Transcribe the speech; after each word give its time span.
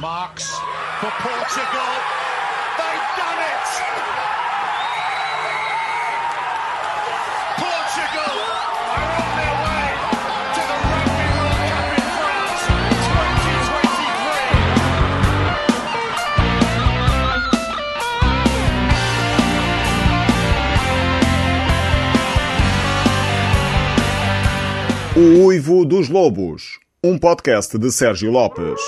Marks 0.00 0.50
for 1.00 1.10
Portugal. 1.22 1.92
They've 2.76 3.10
done 3.16 3.38
it! 3.38 4.74
Portugal 7.58 8.34
are 8.90 9.10
on 9.22 9.30
their 9.38 9.56
way 9.64 9.86
to 10.54 10.60
the 10.70 10.78
Rugby 10.90 11.26
World 11.36 11.60
Cup 11.70 11.88
in 11.94 12.06
France 12.18 12.62
2023. 25.14 25.16
O 25.16 25.46
Uivo 25.46 25.84
dos 25.84 26.08
Lobos, 26.08 26.78
um 27.02 27.18
podcast 27.18 27.76
de 27.78 27.90
Sérgio 27.92 28.32
Lopes. 28.32 28.80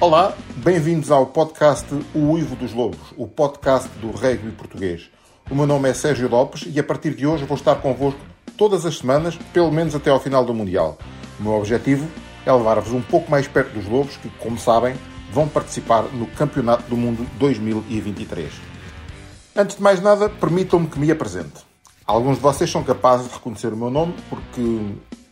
Olá, 0.00 0.34
bem-vindos 0.56 1.10
ao 1.10 1.26
podcast 1.26 1.86
O 2.14 2.30
Uivo 2.30 2.56
dos 2.56 2.72
Lobos, 2.72 3.12
o 3.18 3.26
podcast 3.26 3.86
do 3.98 4.10
rugby 4.10 4.50
português. 4.52 5.10
O 5.50 5.54
meu 5.54 5.66
nome 5.66 5.90
é 5.90 5.92
Sérgio 5.92 6.26
Lopes 6.26 6.64
e 6.66 6.80
a 6.80 6.82
partir 6.82 7.14
de 7.14 7.26
hoje 7.26 7.44
vou 7.44 7.54
estar 7.54 7.74
convosco 7.82 8.18
todas 8.56 8.86
as 8.86 8.96
semanas, 8.96 9.38
pelo 9.52 9.70
menos 9.70 9.94
até 9.94 10.08
ao 10.08 10.18
final 10.18 10.42
do 10.42 10.54
Mundial. 10.54 10.96
O 11.38 11.42
meu 11.42 11.52
objetivo 11.52 12.08
é 12.46 12.50
levar-vos 12.50 12.94
um 12.94 13.02
pouco 13.02 13.30
mais 13.30 13.46
perto 13.46 13.74
dos 13.74 13.86
Lobos 13.86 14.16
que, 14.16 14.30
como 14.38 14.58
sabem, 14.58 14.94
vão 15.30 15.46
participar 15.46 16.04
no 16.04 16.26
Campeonato 16.28 16.84
do 16.84 16.96
Mundo 16.96 17.26
2023. 17.38 18.50
Antes 19.54 19.76
de 19.76 19.82
mais 19.82 20.00
nada, 20.00 20.30
permitam-me 20.30 20.86
que 20.86 20.98
me 20.98 21.10
apresente. 21.10 21.66
Alguns 22.06 22.36
de 22.36 22.42
vocês 22.42 22.70
são 22.70 22.82
capazes 22.82 23.28
de 23.28 23.34
reconhecer 23.34 23.70
o 23.70 23.76
meu 23.76 23.90
nome 23.90 24.14
porque 24.30 24.80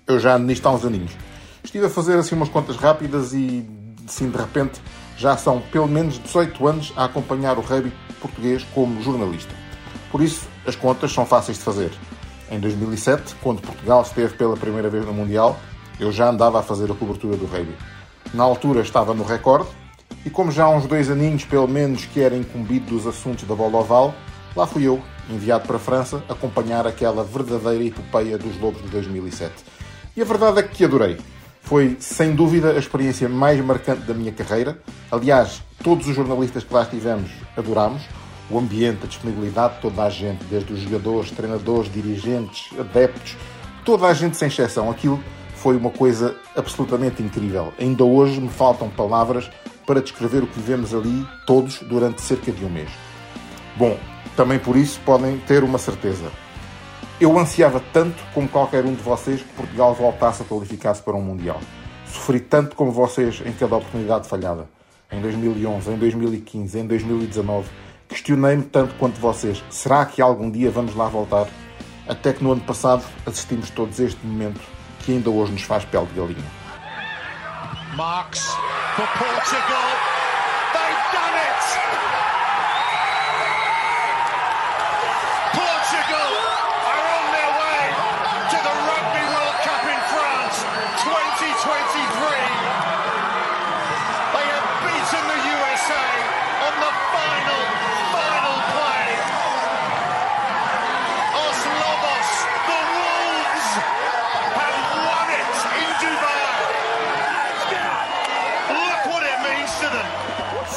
eu 0.06 0.20
já 0.20 0.36
ando 0.36 0.44
nisto 0.44 0.66
há 0.66 0.72
uns 0.72 0.84
aninhos. 0.84 1.12
Estive 1.64 1.86
a 1.86 1.90
fazer 1.90 2.18
assim 2.18 2.34
umas 2.34 2.50
contas 2.50 2.76
rápidas 2.76 3.32
e, 3.32 3.66
assim, 4.08 4.30
de 4.30 4.36
repente, 4.36 4.80
já 5.16 5.36
são 5.36 5.60
pelo 5.60 5.88
menos 5.88 6.18
18 6.18 6.66
anos 6.66 6.92
a 6.96 7.04
acompanhar 7.04 7.58
o 7.58 7.60
rugby 7.60 7.92
português 8.20 8.64
como 8.74 9.02
jornalista. 9.02 9.54
Por 10.10 10.22
isso, 10.22 10.46
as 10.66 10.76
contas 10.76 11.12
são 11.12 11.26
fáceis 11.26 11.58
de 11.58 11.64
fazer. 11.64 11.90
Em 12.50 12.58
2007, 12.58 13.36
quando 13.42 13.60
Portugal 13.60 14.02
esteve 14.02 14.34
pela 14.34 14.56
primeira 14.56 14.88
vez 14.88 15.04
no 15.04 15.12
Mundial, 15.12 15.58
eu 16.00 16.10
já 16.10 16.30
andava 16.30 16.60
a 16.60 16.62
fazer 16.62 16.90
a 16.90 16.94
cobertura 16.94 17.36
do 17.36 17.46
rugby. 17.46 17.74
Na 18.32 18.44
altura 18.44 18.80
estava 18.80 19.12
no 19.14 19.24
recorde 19.24 19.68
e 20.24 20.30
como 20.30 20.50
já 20.50 20.64
há 20.64 20.70
uns 20.70 20.86
dois 20.86 21.10
aninhos, 21.10 21.44
pelo 21.44 21.68
menos, 21.68 22.04
que 22.04 22.20
era 22.20 22.36
incumbido 22.36 22.86
dos 22.86 23.06
assuntos 23.06 23.44
da 23.44 23.54
bola 23.54 23.78
oval, 23.78 24.14
lá 24.54 24.66
fui 24.66 24.84
eu, 24.84 25.00
enviado 25.30 25.66
para 25.66 25.76
a 25.76 25.80
França, 25.80 26.22
acompanhar 26.28 26.86
aquela 26.86 27.22
verdadeira 27.22 27.84
epopeia 27.84 28.38
dos 28.38 28.58
Lobos 28.60 28.82
de 28.82 28.88
2007. 28.88 29.52
E 30.16 30.22
a 30.22 30.24
verdade 30.24 30.60
é 30.60 30.62
que 30.62 30.84
adorei. 30.84 31.18
Foi, 31.68 31.98
sem 32.00 32.34
dúvida, 32.34 32.72
a 32.72 32.78
experiência 32.78 33.28
mais 33.28 33.62
marcante 33.62 34.00
da 34.06 34.14
minha 34.14 34.32
carreira. 34.32 34.78
Aliás, 35.12 35.62
todos 35.84 36.08
os 36.08 36.16
jornalistas 36.16 36.64
que 36.64 36.72
lá 36.72 36.80
estivemos 36.80 37.30
adorámos. 37.54 38.00
O 38.50 38.58
ambiente, 38.58 39.00
a 39.04 39.06
disponibilidade 39.06 39.74
de 39.74 39.82
toda 39.82 40.02
a 40.02 40.08
gente, 40.08 40.42
desde 40.44 40.72
os 40.72 40.80
jogadores, 40.80 41.30
treinadores, 41.30 41.92
dirigentes, 41.92 42.70
adeptos, 42.80 43.36
toda 43.84 44.06
a 44.06 44.14
gente 44.14 44.38
sem 44.38 44.48
exceção. 44.48 44.90
Aquilo 44.90 45.22
foi 45.56 45.76
uma 45.76 45.90
coisa 45.90 46.34
absolutamente 46.56 47.22
incrível. 47.22 47.74
Ainda 47.78 48.02
hoje 48.02 48.40
me 48.40 48.48
faltam 48.48 48.88
palavras 48.88 49.50
para 49.86 50.00
descrever 50.00 50.44
o 50.44 50.46
que 50.46 50.58
vivemos 50.58 50.94
ali 50.94 51.26
todos 51.46 51.80
durante 51.80 52.22
cerca 52.22 52.50
de 52.50 52.64
um 52.64 52.70
mês. 52.70 52.88
Bom, 53.76 53.98
também 54.34 54.58
por 54.58 54.74
isso 54.74 54.98
podem 55.04 55.36
ter 55.40 55.62
uma 55.62 55.76
certeza. 55.76 56.32
Eu 57.20 57.36
ansiava 57.36 57.80
tanto 57.92 58.16
como 58.32 58.48
qualquer 58.48 58.84
um 58.84 58.94
de 58.94 59.02
vocês 59.02 59.42
que 59.42 59.48
Portugal 59.48 59.92
voltasse 59.92 60.42
a 60.42 60.44
qualificar-se 60.44 61.02
para 61.02 61.16
um 61.16 61.20
Mundial. 61.20 61.60
Sofri 62.06 62.38
tanto 62.38 62.76
como 62.76 62.92
vocês 62.92 63.42
em 63.44 63.52
cada 63.52 63.76
oportunidade 63.76 64.28
falhada. 64.28 64.68
Em 65.10 65.20
2011, 65.20 65.90
em 65.90 65.98
2015, 65.98 66.78
em 66.78 66.86
2019. 66.86 67.68
Questionei-me 68.08 68.62
tanto 68.62 68.94
quanto 68.94 69.20
vocês. 69.20 69.62
Será 69.68 70.06
que 70.06 70.22
algum 70.22 70.48
dia 70.48 70.70
vamos 70.70 70.94
lá 70.94 71.08
voltar? 71.08 71.48
Até 72.06 72.32
que 72.32 72.42
no 72.42 72.52
ano 72.52 72.60
passado 72.60 73.04
assistimos 73.26 73.68
todos 73.70 73.98
este 73.98 74.24
momento 74.24 74.60
que 75.00 75.10
ainda 75.10 75.28
hoje 75.28 75.52
nos 75.52 75.62
faz 75.62 75.84
pele 75.84 76.06
de 76.06 76.20
galinha. 76.20 76.50
Marks 77.96 78.46
for 78.94 79.08
Portugal. 79.18 80.17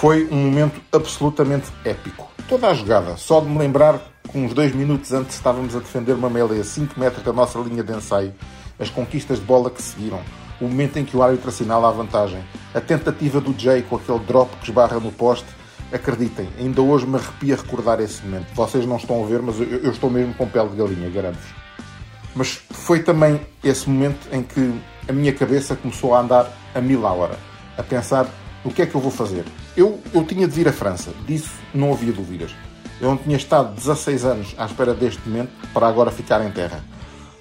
Foi 0.01 0.27
um 0.31 0.35
momento 0.35 0.81
absolutamente 0.91 1.67
épico. 1.85 2.27
Toda 2.49 2.69
a 2.69 2.73
jogada, 2.73 3.15
só 3.17 3.39
de 3.39 3.45
me 3.45 3.59
lembrar 3.59 4.01
que 4.31 4.35
uns 4.35 4.51
dois 4.51 4.73
minutos 4.73 5.13
antes 5.13 5.35
estávamos 5.35 5.75
a 5.75 5.77
defender 5.77 6.13
uma 6.13 6.27
melee 6.27 6.59
a 6.59 6.63
5 6.63 6.99
metros 6.99 7.23
da 7.23 7.31
nossa 7.31 7.59
linha 7.59 7.83
de 7.83 7.93
ensaio, 7.93 8.33
as 8.79 8.89
conquistas 8.89 9.37
de 9.37 9.45
bola 9.45 9.69
que 9.69 9.79
seguiram, 9.79 10.19
o 10.59 10.63
momento 10.63 10.97
em 10.97 11.05
que 11.05 11.15
o 11.15 11.21
árbitro 11.21 11.49
assinala 11.49 11.87
a 11.87 11.91
vantagem, 11.91 12.43
a 12.73 12.81
tentativa 12.81 13.39
do 13.39 13.53
Jay 13.55 13.83
com 13.83 13.95
aquele 13.95 14.17
drop 14.21 14.49
que 14.57 14.71
esbarra 14.71 14.99
no 14.99 15.11
poste, 15.11 15.45
acreditem, 15.93 16.49
ainda 16.57 16.81
hoje 16.81 17.05
me 17.05 17.17
arrepia 17.17 17.55
recordar 17.55 17.99
esse 17.99 18.25
momento. 18.25 18.47
Vocês 18.55 18.87
não 18.87 18.95
estão 18.97 19.23
a 19.23 19.27
ver, 19.27 19.43
mas 19.43 19.59
eu, 19.59 19.67
eu 19.67 19.91
estou 19.91 20.09
mesmo 20.09 20.33
com 20.33 20.47
pele 20.47 20.69
de 20.69 20.77
galinha, 20.77 21.11
garanto-vos. 21.11 21.53
Mas 22.33 22.59
foi 22.71 23.03
também 23.03 23.39
esse 23.63 23.87
momento 23.87 24.27
em 24.31 24.41
que 24.41 24.73
a 25.07 25.13
minha 25.13 25.31
cabeça 25.31 25.75
começou 25.75 26.15
a 26.15 26.21
andar 26.21 26.51
a 26.73 26.81
mil 26.81 27.05
a 27.05 27.11
hora, 27.13 27.37
a 27.77 27.83
pensar 27.83 28.25
o 28.65 28.71
que 28.71 28.81
é 28.81 28.87
que 28.87 28.95
eu 28.95 29.01
vou 29.01 29.11
fazer. 29.11 29.45
Eu, 29.75 30.01
eu 30.13 30.23
tinha 30.25 30.47
de 30.47 30.53
vir 30.53 30.67
à 30.67 30.73
França, 30.73 31.11
disso 31.25 31.51
não 31.73 31.93
havia 31.93 32.11
dúvidas. 32.11 32.51
Eu 32.99 33.09
não 33.09 33.17
tinha 33.17 33.37
estado 33.37 33.73
16 33.73 34.25
anos 34.25 34.55
à 34.57 34.65
espera 34.65 34.93
deste 34.93 35.27
momento 35.27 35.51
para 35.73 35.87
agora 35.87 36.11
ficar 36.11 36.45
em 36.45 36.51
terra. 36.51 36.83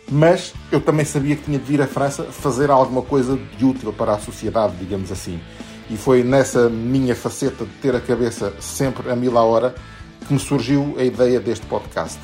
Mas 0.08 0.54
eu 0.72 0.80
também 0.80 1.04
sabia 1.04 1.36
que 1.36 1.44
tinha 1.44 1.58
de 1.58 1.64
vir 1.64 1.82
à 1.82 1.86
França 1.86 2.24
fazer 2.24 2.70
alguma 2.70 3.02
coisa 3.02 3.38
de 3.58 3.64
útil 3.64 3.92
para 3.92 4.12
a 4.12 4.18
sociedade, 4.18 4.74
digamos 4.76 5.10
assim. 5.12 5.41
E 5.91 5.96
foi 5.96 6.22
nessa 6.22 6.68
minha 6.68 7.14
faceta 7.14 7.64
de 7.64 7.72
ter 7.82 7.94
a 7.94 8.00
cabeça 8.00 8.52
sempre 8.60 9.10
a 9.10 9.16
mil 9.16 9.36
a 9.36 9.42
hora 9.42 9.74
que 10.26 10.32
me 10.32 10.38
surgiu 10.38 10.94
a 10.98 11.04
ideia 11.04 11.41
deste 11.41 11.66
podcast. 11.66 12.18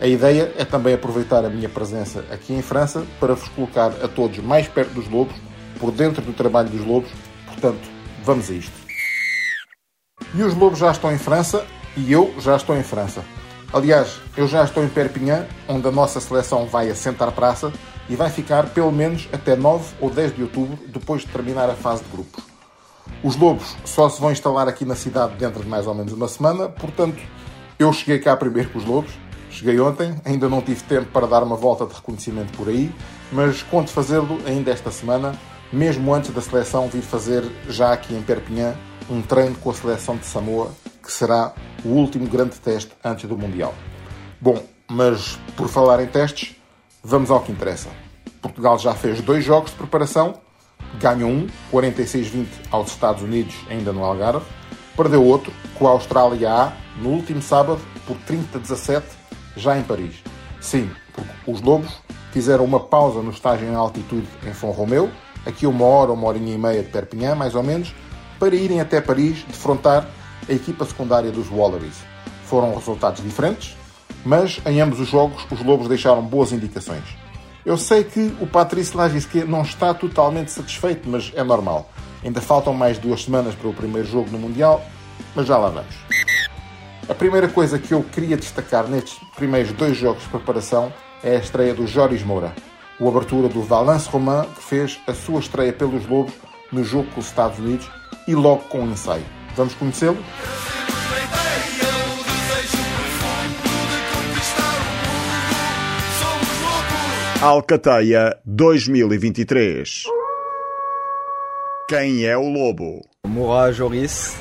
A 0.00 0.06
ideia 0.06 0.52
é 0.58 0.64
também 0.64 0.94
aproveitar 0.94 1.44
a 1.44 1.48
minha 1.48 1.68
presença 1.68 2.24
aqui 2.30 2.52
em 2.52 2.62
França 2.62 3.04
para 3.20 3.34
vos 3.34 3.48
colocar 3.50 3.92
a 4.02 4.08
todos 4.08 4.38
mais 4.38 4.66
perto 4.66 4.94
dos 4.94 5.08
lobos, 5.08 5.36
por 5.78 5.92
dentro 5.92 6.22
do 6.22 6.32
trabalho 6.32 6.68
dos 6.68 6.84
lobos. 6.84 7.10
Portanto, 7.46 7.88
vamos 8.24 8.50
a 8.50 8.54
isto. 8.54 8.81
E 10.34 10.42
os 10.42 10.54
lobos 10.54 10.78
já 10.78 10.90
estão 10.90 11.12
em 11.12 11.18
França 11.18 11.66
e 11.94 12.10
eu 12.10 12.34
já 12.38 12.56
estou 12.56 12.74
em 12.74 12.82
França. 12.82 13.22
Aliás, 13.70 14.18
eu 14.34 14.48
já 14.48 14.64
estou 14.64 14.82
em 14.82 14.88
Perpignan, 14.88 15.46
onde 15.68 15.86
a 15.86 15.90
nossa 15.90 16.20
seleção 16.20 16.66
vai 16.66 16.88
assentar 16.88 17.30
praça 17.32 17.70
e 18.08 18.16
vai 18.16 18.30
ficar 18.30 18.70
pelo 18.70 18.90
menos 18.90 19.28
até 19.30 19.54
9 19.54 19.94
ou 20.00 20.08
10 20.08 20.34
de 20.34 20.42
outubro, 20.42 20.78
depois 20.88 21.22
de 21.22 21.28
terminar 21.28 21.68
a 21.68 21.74
fase 21.74 22.02
de 22.02 22.10
grupos. 22.10 22.42
Os 23.22 23.36
lobos 23.36 23.76
só 23.84 24.08
se 24.08 24.20
vão 24.20 24.32
instalar 24.32 24.68
aqui 24.68 24.86
na 24.86 24.94
cidade 24.94 25.34
dentro 25.36 25.62
de 25.62 25.68
mais 25.68 25.86
ou 25.86 25.94
menos 25.94 26.14
uma 26.14 26.28
semana, 26.28 26.68
portanto, 26.68 27.22
eu 27.78 27.92
cheguei 27.92 28.18
cá 28.18 28.34
primeiro 28.34 28.70
com 28.70 28.78
os 28.78 28.84
lobos. 28.84 29.12
Cheguei 29.50 29.78
ontem, 29.80 30.14
ainda 30.24 30.48
não 30.48 30.62
tive 30.62 30.82
tempo 30.84 31.10
para 31.12 31.26
dar 31.26 31.42
uma 31.42 31.56
volta 31.56 31.84
de 31.84 31.92
reconhecimento 31.92 32.56
por 32.56 32.68
aí, 32.68 32.90
mas 33.30 33.62
conto 33.62 33.90
fazê-lo 33.90 34.40
ainda 34.46 34.70
esta 34.70 34.90
semana, 34.90 35.34
mesmo 35.70 36.14
antes 36.14 36.30
da 36.30 36.40
seleção 36.40 36.88
vir 36.88 37.02
fazer, 37.02 37.44
já 37.68 37.92
aqui 37.92 38.14
em 38.14 38.22
Perpignan, 38.22 38.74
um 39.12 39.22
treino 39.22 39.54
com 39.56 39.70
a 39.70 39.74
seleção 39.74 40.16
de 40.16 40.24
Samoa, 40.24 40.72
que 41.02 41.12
será 41.12 41.52
o 41.84 41.88
último 41.88 42.26
grande 42.26 42.58
teste 42.58 42.92
antes 43.04 43.28
do 43.28 43.36
Mundial. 43.36 43.74
Bom, 44.40 44.62
mas 44.90 45.38
por 45.56 45.68
falar 45.68 46.02
em 46.02 46.06
testes, 46.06 46.56
vamos 47.02 47.30
ao 47.30 47.40
que 47.40 47.52
interessa. 47.52 47.88
Portugal 48.40 48.78
já 48.78 48.94
fez 48.94 49.20
dois 49.20 49.44
jogos 49.44 49.70
de 49.70 49.76
preparação, 49.76 50.34
ganhou 51.00 51.30
um, 51.30 51.46
46-20 51.72 52.46
aos 52.70 52.88
Estados 52.88 53.22
Unidos, 53.22 53.54
ainda 53.68 53.92
no 53.92 54.02
Algarve, 54.02 54.44
perdeu 54.96 55.24
outro, 55.24 55.52
com 55.78 55.86
a 55.86 55.90
Austrália 55.90 56.50
A, 56.50 56.72
no 57.00 57.10
último 57.10 57.42
sábado, 57.42 57.80
por 58.06 58.16
30-17, 58.18 59.02
já 59.56 59.78
em 59.78 59.82
Paris. 59.82 60.22
Sim, 60.60 60.90
porque 61.12 61.30
os 61.46 61.60
Lobos 61.60 61.92
fizeram 62.32 62.64
uma 62.64 62.80
pausa 62.80 63.20
no 63.20 63.30
estágio 63.30 63.68
em 63.68 63.74
altitude 63.74 64.26
em 64.46 64.52
Font 64.52 64.76
Romeu, 64.76 65.10
aqui 65.44 65.66
uma 65.66 65.84
hora, 65.84 66.12
uma 66.12 66.26
horinha 66.28 66.54
e 66.54 66.58
meia 66.58 66.82
de 66.82 66.88
Perpignan, 66.88 67.34
mais 67.34 67.54
ou 67.54 67.62
menos, 67.62 67.94
para 68.42 68.56
irem 68.56 68.80
até 68.80 69.00
Paris 69.00 69.44
defrontar 69.44 70.04
a 70.48 70.52
equipa 70.52 70.84
secundária 70.84 71.30
dos 71.30 71.48
Wallabies. 71.48 71.94
Foram 72.44 72.74
resultados 72.74 73.22
diferentes, 73.22 73.76
mas 74.24 74.60
em 74.66 74.80
ambos 74.80 74.98
os 74.98 75.06
jogos 75.06 75.46
os 75.48 75.64
Lobos 75.64 75.86
deixaram 75.86 76.20
boas 76.22 76.50
indicações. 76.50 77.04
Eu 77.64 77.76
sei 77.76 78.02
que 78.02 78.34
o 78.40 78.46
Patrice 78.48 78.96
Lagisquet 78.96 79.44
não 79.44 79.62
está 79.62 79.94
totalmente 79.94 80.50
satisfeito, 80.50 81.08
mas 81.08 81.30
é 81.36 81.44
normal. 81.44 81.88
Ainda 82.24 82.40
faltam 82.40 82.74
mais 82.74 82.98
duas 82.98 83.22
semanas 83.22 83.54
para 83.54 83.68
o 83.68 83.72
primeiro 83.72 84.08
jogo 84.08 84.28
no 84.32 84.40
Mundial, 84.40 84.84
mas 85.36 85.46
já 85.46 85.56
lá 85.56 85.68
vamos. 85.68 85.94
A 87.08 87.14
primeira 87.14 87.46
coisa 87.46 87.78
que 87.78 87.94
eu 87.94 88.02
queria 88.02 88.36
destacar 88.36 88.88
nestes 88.88 89.20
primeiros 89.36 89.70
dois 89.70 89.96
jogos 89.96 90.24
de 90.24 90.28
preparação 90.30 90.92
é 91.22 91.36
a 91.36 91.38
estreia 91.38 91.74
do 91.74 91.86
Joris 91.86 92.24
Moura, 92.24 92.52
o 92.98 93.06
abertura 93.08 93.48
do 93.48 93.62
Valence 93.62 94.08
Romain, 94.08 94.48
que 94.56 94.64
fez 94.64 94.98
a 95.06 95.14
sua 95.14 95.38
estreia 95.38 95.72
pelos 95.72 96.08
Lobos 96.08 96.34
no 96.72 96.82
jogo 96.82 97.08
com 97.12 97.20
os 97.20 97.26
Estados 97.26 97.60
Unidos 97.60 97.88
e 98.26 98.34
logo 98.34 98.62
com 98.64 98.80
um 98.80 98.92
ensaio. 98.92 99.24
Vamos 99.56 99.74
conhecê-lo? 99.74 100.18
Alcateia 107.42 108.38
2023 108.46 110.04
Quem 111.88 112.24
é 112.24 112.36
o 112.36 112.48
Lobo? 112.48 113.04
Moura 113.26 113.72
Joris, 113.72 114.36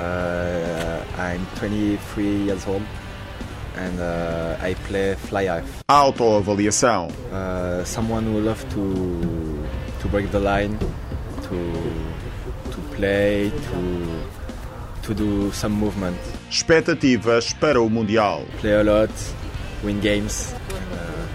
uh, 0.00 1.04
I'm 1.20 1.44
23 1.60 2.46
years 2.46 2.66
old 2.66 2.82
and 3.76 4.00
uh, 4.00 4.56
I 4.60 4.74
play 4.88 5.14
fly 5.14 5.44
half. 5.44 5.64
Autoavaliação 5.86 7.08
Uh, 7.30 7.84
someone 7.84 8.24
who 8.24 8.40
love 8.40 8.64
to 8.70 9.62
to 10.00 10.08
break 10.08 10.30
the 10.30 10.40
line, 10.40 10.78
to 11.42 11.56
play, 12.96 13.50
to 13.50 14.22
to 15.02 15.14
do 15.14 15.52
some 15.52 15.72
movement, 15.74 16.16
Expectativas 16.50 17.52
para 17.52 17.80
o 17.80 17.88
Mundial 17.88 18.44
play 18.60 18.72
a 18.74 18.82
lot, 18.82 19.10
win 19.84 20.00
games, 20.00 20.54
uh, 20.92 21.26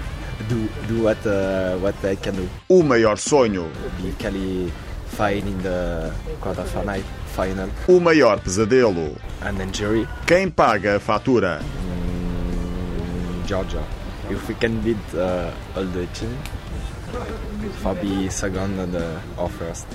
do 0.50 0.68
do 0.88 1.04
what 1.04 1.26
uh, 1.26 1.78
what 1.80 1.96
I 2.04 2.16
can 2.16 2.36
do. 2.36 2.50
O 2.70 2.84
maior 2.84 3.16
sonho 3.18 3.70
Be 4.02 4.12
qualified 4.20 5.46
in 5.48 5.58
the 5.64 6.12
quarter 6.42 6.64
final, 6.66 7.02
final, 7.28 7.70
O 7.88 8.00
maior 8.00 8.40
pesadelo 8.42 9.16
an 9.42 9.62
injury. 9.62 10.08
Quem 10.28 10.50
paga 10.52 10.96
a 10.96 11.00
fatura? 11.00 11.60
Mm, 11.62 13.46
Georgia. 13.48 13.84
If 14.30 14.48
we 14.48 14.56
can 14.56 14.80
beat 14.82 14.98
uh, 15.14 15.52
all 15.76 15.84
the 15.86 16.08
team, 16.14 16.38
for 17.82 17.94
be 17.96 18.30
second 18.30 18.80
and 18.80 18.96
uh, 18.96 19.20
or 19.38 19.50
first. 19.50 19.86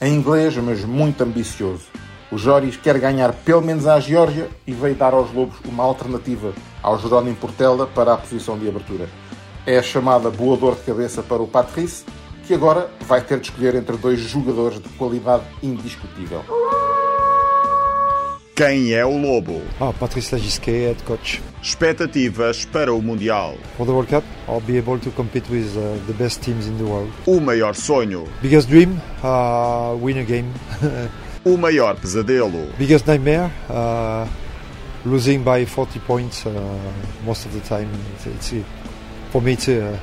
Em 0.00 0.14
inglês, 0.14 0.56
mas 0.58 0.84
muito 0.84 1.24
ambicioso. 1.24 1.86
O 2.30 2.38
Joris 2.38 2.76
quer 2.76 3.00
ganhar 3.00 3.32
pelo 3.32 3.60
menos 3.60 3.84
à 3.84 3.98
Geórgia 3.98 4.48
e 4.64 4.72
veio 4.72 4.94
dar 4.94 5.12
aos 5.12 5.32
Lobos 5.32 5.56
uma 5.64 5.82
alternativa 5.82 6.52
ao 6.80 6.96
Jerónimo 7.00 7.34
Portela 7.34 7.84
para 7.84 8.14
a 8.14 8.16
posição 8.16 8.56
de 8.56 8.68
abertura. 8.68 9.08
É 9.66 9.76
a 9.76 9.82
chamada 9.82 10.30
boa 10.30 10.56
dor 10.56 10.76
de 10.76 10.82
cabeça 10.82 11.20
para 11.20 11.42
o 11.42 11.48
Patrice, 11.48 12.04
que 12.46 12.54
agora 12.54 12.88
vai 13.00 13.20
ter 13.22 13.40
de 13.40 13.48
escolher 13.48 13.74
entre 13.74 13.96
dois 13.96 14.20
jogadores 14.20 14.80
de 14.80 14.88
qualidade 14.90 15.42
indiscutível. 15.64 16.44
Quem 18.58 18.92
é 18.92 19.06
o 19.06 19.16
Lobo? 19.16 19.62
Ah, 19.78 19.92
Patrice 19.92 20.34
Lagisquet, 20.34 20.86
head 20.88 21.02
coach. 21.04 21.40
Expectativas 21.62 22.64
para 22.64 22.92
o 22.92 23.00
Mundial 23.00 23.56
For 23.76 23.86
the 23.86 23.92
World 23.92 24.10
Cup, 24.10 24.24
I'll 24.48 24.60
be 24.60 24.76
able 24.76 24.98
to 24.98 25.12
compete 25.12 25.48
with 25.48 25.76
uh, 25.76 25.96
the 26.08 26.12
best 26.14 26.42
teams 26.42 26.66
in 26.66 26.76
the 26.76 26.82
world. 26.82 27.08
O 27.24 27.38
maior 27.38 27.76
sonho 27.76 28.24
Biggest 28.42 28.68
dream, 28.68 29.00
uh, 29.22 29.96
win 30.02 30.18
a 30.18 30.24
game. 30.24 30.52
O 31.44 31.56
maior 31.56 31.94
pesadelo 32.00 32.50
Biggest 32.76 33.06
nightmare, 33.06 33.48
uh, 33.70 34.26
losing 35.04 35.44
by 35.44 35.64
40 35.64 36.00
points 36.00 36.44
uh, 36.44 36.50
most 37.24 37.46
of 37.46 37.52
the 37.52 37.60
time. 37.60 37.88
It's, 38.16 38.26
it's, 38.50 38.66
for 39.30 39.40
me, 39.40 39.52
it's 39.52 39.68
uh, 39.68 39.96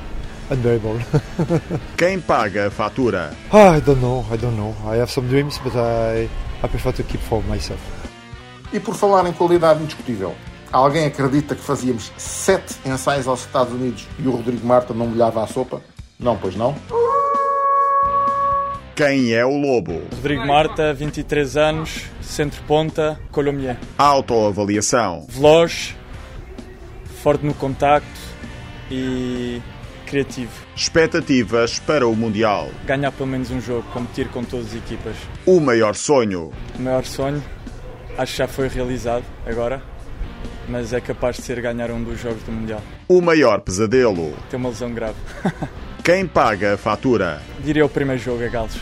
unbearable. 0.48 0.98
Quem 1.98 2.22
paga 2.22 2.68
a 2.68 2.70
fatura? 2.70 3.34
ah, 3.52 3.72
I 3.72 3.80
don't 3.80 4.00
know, 4.00 4.24
I 4.30 4.38
don't 4.38 4.56
know. 4.56 4.74
I 4.86 4.96
have 4.96 5.10
some 5.10 5.28
dreams, 5.28 5.60
but 5.62 5.76
I, 5.76 6.26
I 6.62 6.68
prefer 6.68 6.92
to 6.92 7.02
keep 7.02 7.20
for 7.20 7.42
myself. 7.42 7.95
E 8.72 8.80
por 8.80 8.94
falar 8.94 9.26
em 9.28 9.32
qualidade 9.32 9.82
indiscutível, 9.82 10.34
alguém 10.72 11.06
acredita 11.06 11.54
que 11.54 11.62
fazíamos 11.62 12.12
sete 12.16 12.76
ensaios 12.84 13.26
aos 13.28 13.40
Estados 13.40 13.72
Unidos 13.72 14.06
e 14.18 14.26
o 14.26 14.32
Rodrigo 14.32 14.66
Marta 14.66 14.92
não 14.92 15.06
molhava 15.06 15.42
a 15.42 15.46
sopa? 15.46 15.80
Não, 16.18 16.36
pois 16.36 16.56
não. 16.56 16.74
Quem 18.94 19.34
é 19.34 19.44
o 19.44 19.56
Lobo? 19.58 20.00
Rodrigo 20.14 20.46
Marta, 20.46 20.94
23 20.94 21.56
anos, 21.58 22.04
centro-ponta, 22.22 23.20
Colomier. 23.30 23.76
Autoavaliação 23.98 25.26
Veloz, 25.28 25.94
forte 27.22 27.44
no 27.44 27.52
contacto 27.52 28.08
e 28.90 29.60
criativo. 30.06 30.50
Expectativas 30.74 31.78
para 31.80 32.06
o 32.06 32.14
Mundial 32.16 32.68
Ganhar 32.86 33.12
pelo 33.12 33.28
menos 33.28 33.50
um 33.50 33.60
jogo, 33.60 33.82
competir 33.92 34.28
com 34.28 34.42
todas 34.42 34.68
as 34.68 34.76
equipas. 34.76 35.16
O 35.44 35.60
maior 35.60 35.94
sonho 35.94 36.50
O 36.78 36.82
maior 36.82 37.04
sonho, 37.04 37.42
acho 38.18 38.32
que 38.32 38.38
já 38.38 38.48
foi 38.48 38.68
realizado 38.68 39.24
agora, 39.46 39.82
mas 40.68 40.92
é 40.92 41.00
capaz 41.00 41.36
de 41.36 41.42
ser 41.42 41.60
ganhar 41.60 41.90
um 41.90 42.02
dos 42.02 42.20
jogos 42.20 42.42
do 42.42 42.52
Mundial. 42.52 42.82
O 43.08 43.20
maior 43.20 43.60
pesadelo 43.60 44.34
Tem 44.50 44.58
uma 44.58 44.70
lesão 44.70 44.92
grave. 44.92 45.16
Quem 46.02 46.26
paga 46.26 46.74
a 46.74 46.76
fatura? 46.76 47.42
Diria 47.60 47.84
o 47.84 47.88
primeiro 47.88 48.22
jogo 48.22 48.44
a 48.44 48.48
Galos. 48.48 48.76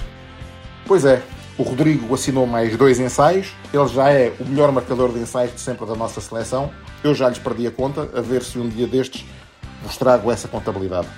Pois 0.87 1.05
é, 1.05 1.23
o 1.57 1.63
Rodrigo 1.63 2.13
assinou 2.15 2.47
mais 2.47 2.77
dois 2.77 3.01
ensaios, 3.01 3.53
ele 3.73 3.89
já 3.89 4.11
é 4.11 4.33
o 4.39 4.45
melhor 4.45 4.71
marcador 4.73 5.13
de 5.13 5.21
ensaios 5.21 5.55
de 5.55 5.61
sempre 5.61 5.87
da 5.87 5.95
nossa 5.95 6.21
seleção. 6.21 6.71
Eu 7.03 7.15
já 7.15 7.29
lhes 7.29 7.39
perdi 7.39 7.67
a 7.67 7.71
conta, 7.71 8.09
a 8.15 8.21
ver 8.21 8.43
se 8.43 8.59
um 8.59 8.69
dia 8.69 8.87
destes 8.87 9.25
vos 9.83 9.97
trago 9.97 10.31
essa 10.31 10.49
contabilidade. 10.49 11.09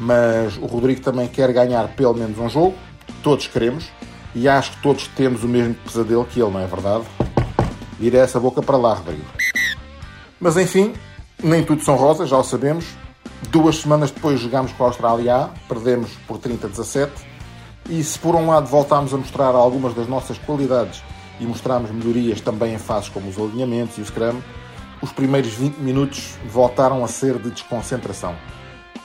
Mas 0.00 0.56
o 0.56 0.66
Rodrigo 0.66 1.00
também 1.00 1.28
quer 1.28 1.52
ganhar 1.52 1.88
pelo 1.88 2.14
menos 2.14 2.38
um 2.38 2.48
jogo, 2.48 2.74
todos 3.22 3.46
queremos, 3.46 3.88
e 4.34 4.48
acho 4.48 4.72
que 4.72 4.82
todos 4.82 5.06
temos 5.08 5.44
o 5.44 5.48
mesmo 5.48 5.74
pesadelo 5.74 6.24
que 6.24 6.40
ele, 6.40 6.50
não 6.50 6.60
é 6.60 6.66
verdade? 6.66 7.04
Vira 8.02 8.18
essa 8.18 8.40
boca 8.40 8.60
para 8.60 8.76
lá, 8.76 8.94
Rodrigo. 8.94 9.22
Mas 10.40 10.56
enfim, 10.56 10.92
nem 11.40 11.62
tudo 11.62 11.84
são 11.84 11.94
rosas, 11.94 12.28
já 12.28 12.36
o 12.36 12.42
sabemos. 12.42 12.84
Duas 13.48 13.76
semanas 13.76 14.10
depois 14.10 14.40
jogámos 14.40 14.72
com 14.72 14.82
a 14.82 14.88
Austrália 14.88 15.36
A, 15.36 15.48
perdemos 15.68 16.10
por 16.26 16.36
30-17. 16.38 17.10
E 17.88 18.02
se 18.02 18.18
por 18.18 18.34
um 18.34 18.48
lado 18.48 18.66
voltámos 18.66 19.14
a 19.14 19.16
mostrar 19.16 19.54
algumas 19.54 19.94
das 19.94 20.08
nossas 20.08 20.36
qualidades 20.36 21.00
e 21.38 21.46
mostramos 21.46 21.92
melhorias 21.92 22.40
também 22.40 22.74
em 22.74 22.78
fases 22.78 23.08
como 23.08 23.28
os 23.28 23.38
alinhamentos 23.38 23.96
e 23.98 24.00
o 24.00 24.04
scrum, 24.04 24.40
os 25.00 25.12
primeiros 25.12 25.52
20 25.52 25.76
minutos 25.76 26.34
voltaram 26.50 27.04
a 27.04 27.06
ser 27.06 27.38
de 27.38 27.52
desconcentração. 27.52 28.34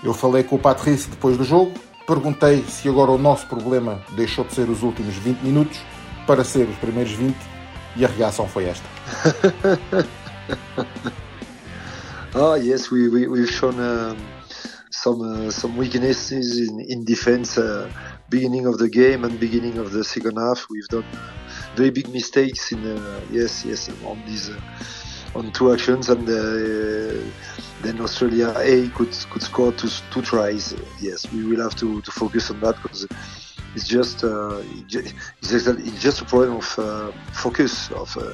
Eu 0.03 0.15
falei 0.15 0.41
com 0.41 0.55
o 0.55 0.59
Patrice 0.59 1.07
depois 1.07 1.37
do 1.37 1.43
jogo, 1.43 1.71
perguntei 2.07 2.63
se 2.63 2.89
agora 2.89 3.11
o 3.11 3.17
nosso 3.19 3.45
problema 3.45 4.01
deixou 4.15 4.43
de 4.43 4.55
ser 4.55 4.67
os 4.67 4.81
últimos 4.81 5.13
20 5.17 5.41
minutos 5.41 5.79
para 6.25 6.43
ser 6.43 6.63
os 6.63 6.77
primeiros 6.77 7.11
20 7.11 7.56
e 7.95 8.05
a 8.05 8.07
reação 8.07 8.47
foi 8.47 8.65
esta. 8.65 8.87
Oh 12.35 12.55
yes, 12.55 12.91
we, 12.91 13.09
we 13.09 13.27
we've 13.27 13.49
shown 13.49 13.79
um, 13.79 14.15
some 14.91 15.21
uh, 15.21 15.49
some 15.51 15.75
weaknesses 15.75 16.59
in 16.59 16.79
in 16.81 17.03
defense. 17.03 17.57
Uh, 17.57 17.89
beginning 18.29 18.67
of 18.67 18.77
the 18.77 18.89
game 18.89 19.23
and 19.23 19.39
beginning 19.39 19.77
of 19.79 19.91
the 19.91 20.03
second 20.03 20.37
half, 20.37 20.67
we've 20.69 20.87
done 20.89 21.05
uh, 21.15 21.31
very 21.75 21.89
big 21.89 22.09
mistakes 22.09 22.71
in 22.71 22.85
uh, 22.85 23.21
yes 23.31 23.65
yes 23.65 23.89
on 24.05 24.21
these 24.27 24.49
uh, 24.49 24.59
on 25.37 25.51
two 25.51 25.71
actions 25.73 26.09
and 26.09 26.27
uh, 26.29 27.23
then 27.81 27.99
Australia 28.01 28.53
A 28.57 28.89
could 28.89 29.15
could 29.31 29.41
score 29.41 29.71
two 29.71 29.89
two 30.11 30.21
tries. 30.21 30.75
Yes, 30.99 31.31
we 31.31 31.43
will 31.43 31.61
have 31.63 31.75
to, 31.75 32.01
to 32.01 32.11
focus 32.11 32.51
on 32.51 32.59
that 32.59 32.75
because 32.83 33.07
it's 33.77 33.87
just 33.87 34.23
uh, 34.23 34.57
it's 34.89 35.51
just, 35.51 35.67
it's 35.67 36.01
just 36.01 36.21
a 36.21 36.25
problem 36.25 36.57
of 36.57 36.79
uh, 36.79 37.11
focus 37.31 37.91
of 37.91 38.17
uh, 38.17 38.33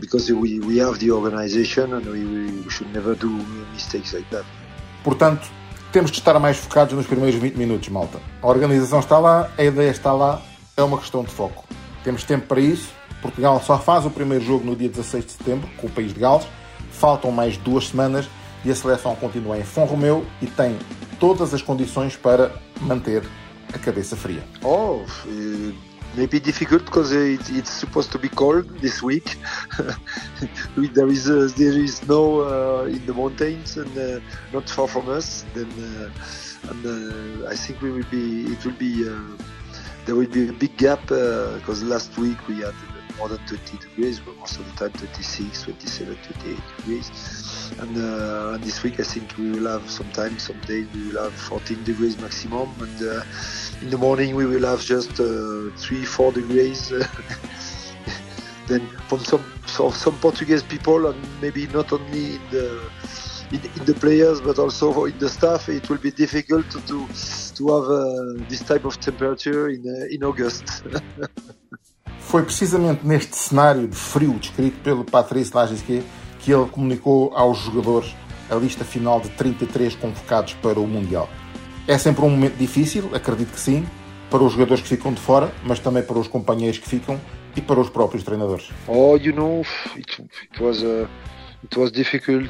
because 0.00 0.30
we, 0.32 0.58
we 0.60 0.78
have 0.78 0.98
the 0.98 1.10
organization 1.10 1.94
and 1.94 2.04
we, 2.06 2.24
we 2.24 2.70
should 2.70 2.92
never 2.92 3.14
do 3.14 3.30
mistakes 3.72 4.12
like 4.12 4.28
that. 4.30 4.44
Portanto, 5.04 5.48
temos 5.92 6.10
de 6.10 6.18
estar 6.18 6.38
mais 6.40 6.56
focados 6.56 6.94
nos 6.94 7.06
primeiros 7.06 7.40
20 7.40 7.56
minutos, 7.56 7.88
malta. 7.88 8.18
A 8.42 8.46
organização 8.48 8.98
está 8.98 9.18
lá, 9.18 9.50
a 9.56 9.64
ideia 9.64 9.90
está 9.90 10.12
lá, 10.12 10.42
é 10.76 10.82
uma 10.82 10.98
questão 10.98 11.22
de 11.22 11.30
foco. 11.30 11.64
Temos 12.02 12.24
tempo 12.24 12.46
para 12.46 12.60
isso. 12.60 12.92
Portugal 13.20 13.62
só 13.64 13.78
faz 13.78 14.04
o 14.04 14.10
primeiro 14.10 14.44
jogo 14.44 14.64
no 14.64 14.74
dia 14.74 14.88
16 14.88 15.26
de 15.26 15.32
setembro, 15.32 15.70
com 15.76 15.86
o 15.86 15.90
país 15.90 16.12
de 16.12 16.18
Gales. 16.18 16.46
Faltam 16.90 17.30
mais 17.30 17.56
duas 17.56 17.88
semanas 17.88 18.28
e 18.64 18.70
a 18.70 18.74
seleção 18.74 19.14
continua 19.14 19.56
em 19.58 19.62
Fon 19.62 19.84
Romeu 19.84 20.26
e 20.40 20.46
tem 20.46 20.76
todas 21.20 21.54
as 21.54 21.62
condições 21.62 22.16
para 22.16 22.52
manter 22.80 23.22
a 23.74 23.78
cabeça 23.78 24.16
fria. 24.16 24.44
Oh, 24.62 25.04
uh, 25.26 25.72
maybe 26.16 26.38
difficult 26.40 26.84
because 26.84 27.12
it, 27.12 27.48
it's 27.50 27.70
supposed 27.70 28.12
to 28.12 28.18
be 28.18 28.28
cold 28.28 28.68
this 28.80 29.02
week. 29.02 29.36
there 30.76 31.08
is 31.08 31.28
uh, 31.28 31.48
there 31.56 31.78
is 31.78 31.96
snow 31.96 32.42
uh, 32.42 32.84
in 32.84 33.04
the 33.06 33.14
mountains 33.14 33.76
and 33.76 33.96
uh, 33.98 34.20
not 34.52 34.68
far 34.68 34.88
from 34.88 35.08
us. 35.08 35.44
Then 35.54 35.70
uh, 35.70 36.70
and 36.70 36.86
uh, 36.86 37.48
I 37.48 37.56
think 37.56 37.80
we 37.80 37.90
will 37.90 38.10
be 38.10 38.52
it 38.52 38.64
will 38.64 38.78
be 38.78 39.08
uh, 39.08 39.36
there 40.06 40.14
will 40.14 40.28
be 40.28 40.48
a 40.48 40.52
big 40.52 40.76
gap 40.76 41.00
because 41.06 41.82
last 41.82 42.16
week 42.18 42.38
we 42.48 42.60
had 42.60 42.74
more 43.22 43.28
than 43.28 43.46
20 43.46 43.78
degrees, 43.78 44.18
but 44.18 44.36
most 44.38 44.58
of 44.58 44.66
the 44.66 44.72
time 44.72 44.92
26, 44.98 45.62
27, 45.62 46.16
28 46.16 46.58
degrees. 46.76 47.72
And, 47.78 47.96
uh, 47.96 48.54
and 48.54 48.64
this 48.64 48.82
week 48.82 48.98
I 48.98 49.04
think 49.04 49.36
we 49.38 49.52
will 49.52 49.70
have 49.70 49.88
sometimes, 49.88 50.42
some 50.42 50.60
days 50.62 50.88
we 50.92 51.06
will 51.06 51.22
have 51.22 51.34
14 51.34 51.84
degrees 51.84 52.18
maximum, 52.18 52.68
and 52.80 53.00
uh, 53.00 53.22
in 53.80 53.90
the 53.90 53.98
morning 53.98 54.34
we 54.34 54.46
will 54.46 54.66
have 54.66 54.82
just 54.84 55.20
uh, 55.20 55.70
3, 55.78 56.04
4 56.04 56.32
degrees. 56.32 56.92
then 58.68 58.90
from 59.08 59.20
some 59.20 59.44
of 59.78 59.94
some 59.96 60.18
Portuguese 60.18 60.64
people, 60.64 61.06
and 61.06 61.40
maybe 61.40 61.68
not 61.68 61.92
only 61.92 62.34
in 62.34 62.42
the 62.50 62.90
in, 63.52 63.60
in, 63.76 63.84
the 63.84 63.94
players 63.94 64.40
but 64.40 64.58
also 64.58 65.04
in 65.04 65.16
the 65.18 65.28
staff, 65.28 65.68
it 65.68 65.88
will 65.88 65.98
be 65.98 66.10
difficult 66.10 66.68
to 66.70 66.80
to, 66.90 67.08
to 67.56 67.62
have 67.74 67.88
uh, 67.88 68.44
this 68.48 68.64
type 68.64 68.84
of 68.84 68.98
temperature 69.00 69.68
in 69.68 69.82
uh, 69.86 70.14
in 70.14 70.24
August. 70.24 70.64
Foi 72.32 72.42
precisamente 72.44 73.06
neste 73.06 73.36
cenário 73.36 73.86
de 73.86 73.94
frio 73.94 74.32
descrito 74.38 74.78
pelo 74.78 75.04
Patrice 75.04 75.54
Lagisquet 75.54 76.02
que 76.38 76.50
ele 76.50 76.64
comunicou 76.64 77.30
aos 77.36 77.58
jogadores 77.58 78.16
a 78.48 78.54
lista 78.54 78.86
final 78.86 79.20
de 79.20 79.28
33 79.28 79.94
convocados 79.96 80.54
para 80.54 80.80
o 80.80 80.86
Mundial. 80.86 81.28
É 81.86 81.98
sempre 81.98 82.24
um 82.24 82.30
momento 82.30 82.56
difícil, 82.56 83.10
acredito 83.14 83.52
que 83.52 83.60
sim, 83.60 83.86
para 84.30 84.42
os 84.42 84.54
jogadores 84.54 84.82
que 84.82 84.88
ficam 84.88 85.12
de 85.12 85.20
fora, 85.20 85.52
mas 85.62 85.78
também 85.78 86.02
para 86.02 86.18
os 86.18 86.26
companheiros 86.26 86.78
que 86.78 86.88
ficam 86.88 87.20
e 87.54 87.60
para 87.60 87.78
os 87.78 87.90
próprios 87.90 88.24
treinadores. 88.24 88.70
Oh, 88.88 89.14
you 89.18 89.34
know, 89.34 89.62
it, 89.94 90.22
it 90.54 90.64
was 90.64 90.82
uh, 90.82 91.06
it 91.62 91.78
was 91.78 91.92
difficult 91.92 92.48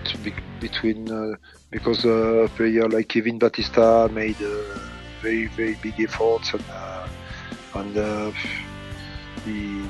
between 0.61 1.11
uh, 1.11 1.37
because 1.73 2.07
a 2.07 2.49
player 2.57 2.89
like 2.89 3.09
Kevin 3.09 3.37
Batista 3.37 4.09
made 4.13 4.37
uh, 4.45 4.79
very 5.21 5.49
very 5.57 5.77
big 5.83 6.01
efforts 6.01 6.55
and 6.55 6.63
uh, 6.71 7.81
and 7.81 7.97
uh, 7.99 8.33
he, 9.45 9.83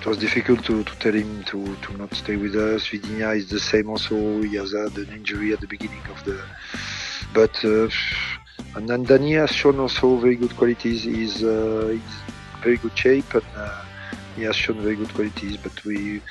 it 0.00 0.06
was 0.06 0.18
difficult 0.18 0.64
to, 0.64 0.84
to 0.84 0.98
tell 0.98 1.12
him 1.12 1.44
to, 1.44 1.76
to 1.76 1.96
not 1.96 2.14
stay 2.14 2.36
with 2.36 2.54
us. 2.54 2.86
Vidinia 2.86 3.36
is 3.36 3.48
the 3.50 3.60
same 3.60 3.90
also. 3.90 4.42
He 4.42 4.56
has 4.56 4.72
had 4.72 4.96
an 4.96 5.12
injury 5.12 5.52
at 5.52 5.60
the 5.60 5.66
beginning 5.66 6.04
of 6.10 6.24
the 6.24 6.40
but. 7.32 7.64
Uh, 7.64 7.88
and 8.74 8.88
then 8.88 9.02
Danny 9.02 9.32
has 9.32 9.50
shown 9.50 9.80
also 9.80 10.16
very 10.16 10.36
good 10.36 10.54
qualities. 10.56 11.02
He's, 11.02 11.42
uh, 11.42 11.88
he's 11.92 12.62
very 12.62 12.76
good 12.76 12.96
shape 12.96 13.34
and 13.34 13.42
uh, 13.56 13.82
he 14.36 14.42
has 14.42 14.56
shown 14.56 14.80
very 14.82 14.94
good 14.94 15.12
qualities. 15.14 15.56
But 15.56 15.84
we 15.84 16.22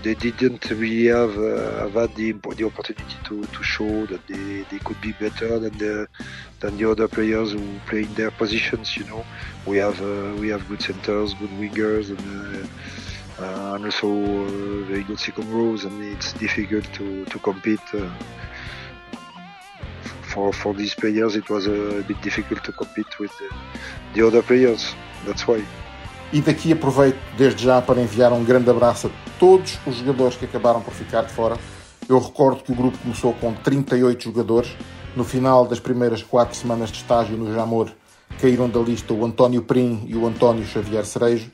they 0.00 0.14
didn't 0.14 0.70
really 0.70 1.06
have, 1.06 1.36
uh, 1.36 1.80
have 1.80 1.92
had 1.94 2.14
the, 2.14 2.32
the 2.32 2.64
opportunity 2.64 3.16
to, 3.24 3.42
to 3.42 3.62
show 3.62 4.06
that 4.06 4.26
they, 4.26 4.64
they 4.70 4.78
could 4.84 5.00
be 5.00 5.12
better 5.12 5.58
than 5.58 5.76
the 5.78 6.08
than 6.60 6.76
the 6.76 6.90
other 6.90 7.08
players 7.08 7.52
who 7.52 7.80
play 7.86 8.02
in 8.02 8.14
their 8.14 8.30
positions. 8.30 8.96
You 8.96 9.04
know, 9.04 9.24
we 9.66 9.76
have 9.78 10.00
uh, 10.00 10.34
we 10.38 10.48
have 10.48 10.66
good 10.68 10.80
centers, 10.80 11.34
good 11.34 11.50
wingers, 11.50 12.10
and, 12.10 12.68
uh, 13.38 13.42
uh 13.42 13.74
and 13.74 13.84
also 13.84 14.08
uh, 14.08 14.84
very 14.84 15.04
good 15.04 15.18
second 15.18 15.50
rows, 15.50 15.84
and 15.84 16.02
it's 16.02 16.32
difficult 16.34 16.84
to 16.94 17.24
to 17.26 17.38
compete. 17.38 17.80
Uh, 17.94 18.08
for, 20.32 20.50
for 20.50 20.72
these 20.72 20.94
players, 20.94 21.36
it 21.36 21.50
was 21.50 21.66
a 21.66 22.02
bit 22.08 22.18
difficult 22.22 22.64
to 22.64 22.72
compete 22.72 23.18
with 23.18 23.30
the, 23.36 23.50
the 24.14 24.26
other 24.26 24.40
players. 24.40 24.94
That's 25.26 25.46
why. 25.46 25.62
E 26.32 26.40
daqui 26.40 26.72
aproveito 26.72 27.18
desde 27.36 27.62
já 27.62 27.82
para 27.82 28.00
enviar 28.00 28.32
um 28.32 28.42
grande 28.42 28.70
abraço 28.70 29.08
a 29.08 29.38
todos 29.38 29.78
os 29.86 29.96
jogadores 29.96 30.34
que 30.34 30.46
acabaram 30.46 30.80
por 30.80 30.94
ficar 30.94 31.24
de 31.24 31.32
fora. 31.32 31.58
Eu 32.08 32.18
recordo 32.18 32.62
que 32.62 32.72
o 32.72 32.74
grupo 32.74 32.96
começou 32.96 33.34
com 33.34 33.52
38 33.52 34.24
jogadores. 34.24 34.74
No 35.14 35.24
final 35.24 35.66
das 35.66 35.78
primeiras 35.78 36.22
quatro 36.22 36.56
semanas 36.56 36.90
de 36.90 36.96
estágio 36.96 37.36
no 37.36 37.52
Jamor, 37.52 37.90
caíram 38.40 38.66
da 38.66 38.80
lista 38.80 39.12
o 39.12 39.26
António 39.26 39.60
Prim 39.60 40.04
e 40.06 40.16
o 40.16 40.26
António 40.26 40.64
Xavier 40.64 41.04
Cerejo. 41.04 41.50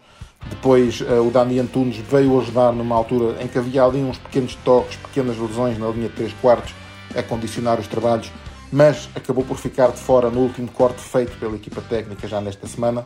Depois 0.49 1.03
eh, 1.03 1.19
o 1.19 1.29
Dani 1.29 1.59
Antunes 1.59 1.97
veio 1.97 2.41
ajudar 2.41 2.73
numa 2.73 2.95
altura 2.95 3.43
em 3.43 3.49
que 3.49 3.59
havia 3.59 3.83
ali 3.83 3.99
uns 3.99 4.19
pequenos 4.19 4.55
toques, 4.65 4.97
pequenas 4.97 5.37
lesões 5.37 5.77
na 5.77 5.89
linha 5.89 6.09
de 6.09 6.15
3 6.15 6.33
quartos 6.41 6.73
a 7.17 7.23
condicionar 7.23 7.81
os 7.81 7.89
trabalhos, 7.89 8.31
mas 8.71 9.09
acabou 9.17 9.45
por 9.45 9.57
ficar 9.57 9.91
de 9.91 9.99
fora 9.99 10.31
no 10.31 10.39
último 10.39 10.69
corte 10.69 11.01
feito 11.01 11.37
pela 11.39 11.57
equipa 11.57 11.81
técnica 11.81 12.29
já 12.29 12.41
nesta 12.41 12.69
semana. 12.69 13.05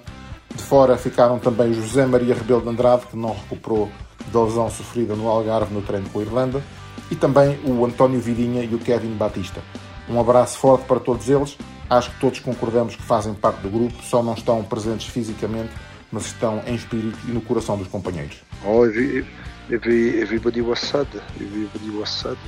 De 0.55 0.63
fora 0.63 0.97
ficaram 0.97 1.39
também 1.39 1.73
José 1.73 2.05
Maria 2.07 2.35
Rebelo 2.35 2.63
de 2.63 2.69
Andrade, 2.69 3.07
que 3.07 3.17
não 3.17 3.35
recuperou 3.35 3.91
da 4.33 4.43
lesão 4.43 4.71
sofrida 4.71 5.15
no 5.15 5.29
Algarve 5.29 5.75
no 5.75 5.83
treino 5.83 6.09
com 6.11 6.21
a 6.21 6.23
Irlanda, 6.23 6.63
e 7.11 7.17
também 7.17 7.59
o 7.65 7.85
António 7.85 8.21
Vidinha 8.21 8.63
e 8.63 8.75
o 8.75 8.79
Kevin 8.79 9.15
Batista. 9.15 9.61
Um 10.09 10.21
abraço 10.21 10.59
forte 10.59 10.85
para 10.87 11.01
todos 11.01 11.29
eles. 11.29 11.57
Acho 11.89 12.11
que 12.11 12.21
todos 12.21 12.41
concordamos 12.41 12.97
que 12.97 13.03
fazem 13.03 13.35
parte 13.35 13.61
do 13.61 13.71
grupo, 13.71 14.03
só 14.03 14.23
não 14.23 14.35
estão 14.35 14.63
presentes 14.65 15.07
fisicamente, 15.09 15.71
mas 16.11 16.27
estão 16.27 16.63
em 16.67 16.75
espírito 16.75 17.19
e 17.27 17.31
no 17.33 17.41
coração 17.41 17.77
dos 17.77 17.89
companheiros. 17.89 18.37
Oh, 18.65 18.85
every, 18.85 19.27
every, 19.71 20.21
everybody 20.21 20.61
was 20.61 20.81
sad. 20.81 21.09
Everybody 21.41 21.91
was 21.91 22.11
sad. 22.11 22.39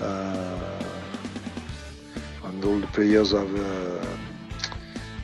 Uh, 0.00 0.78
and 2.44 2.64
all 2.64 2.80
the 2.80 2.86
players 2.88 3.32
have 3.32 3.54
uh, 3.54 4.04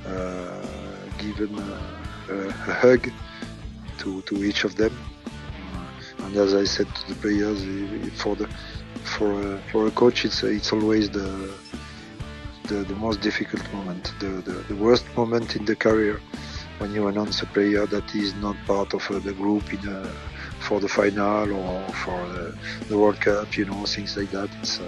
uh, 0.06 0.53
given 1.26 1.52
a, 1.58 2.34
a 2.68 2.74
hug 2.82 3.02
to, 3.98 4.22
to 4.22 4.44
each 4.44 4.64
of 4.64 4.76
them. 4.76 4.94
And 6.18 6.36
as 6.36 6.54
I 6.54 6.64
said 6.64 6.88
to 6.98 7.02
the 7.10 7.16
players, 7.24 7.60
for 8.22 8.34
the 8.36 8.48
for 9.16 9.30
a, 9.32 9.58
for 9.70 9.86
a 9.86 9.90
coach, 9.90 10.24
it's 10.24 10.42
it's 10.42 10.72
always 10.72 11.10
the 11.10 11.28
the, 12.68 12.76
the 12.76 12.96
most 12.96 13.20
difficult 13.20 13.62
moment, 13.72 14.12
the, 14.20 14.28
the, 14.48 14.52
the 14.70 14.76
worst 14.76 15.04
moment 15.16 15.54
in 15.56 15.64
the 15.64 15.76
career 15.76 16.20
when 16.78 16.92
you 16.94 17.06
announce 17.08 17.42
a 17.42 17.46
player 17.46 17.86
that 17.86 18.14
is 18.14 18.34
not 18.36 18.56
part 18.66 18.94
of 18.94 19.02
uh, 19.10 19.18
the 19.18 19.32
group 19.32 19.72
in 19.72 19.86
a, 19.88 20.06
for 20.60 20.80
the 20.80 20.88
final 20.88 21.52
or 21.52 21.88
for 21.92 22.14
uh, 22.14 22.52
the 22.88 22.96
World 22.96 23.20
Cup, 23.20 23.56
you 23.56 23.66
know, 23.66 23.84
things 23.84 24.16
like 24.16 24.30
that. 24.30 24.48
Uh, 24.80 24.84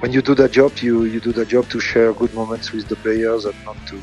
when 0.00 0.12
you 0.12 0.20
do 0.20 0.34
that 0.34 0.50
job, 0.50 0.76
you, 0.78 1.04
you 1.04 1.20
do 1.20 1.32
that 1.32 1.48
job 1.48 1.68
to 1.70 1.80
share 1.80 2.12
good 2.12 2.34
moments 2.34 2.72
with 2.72 2.88
the 2.88 2.96
players 2.96 3.44
and 3.44 3.54
not 3.64 3.76
to, 3.86 4.00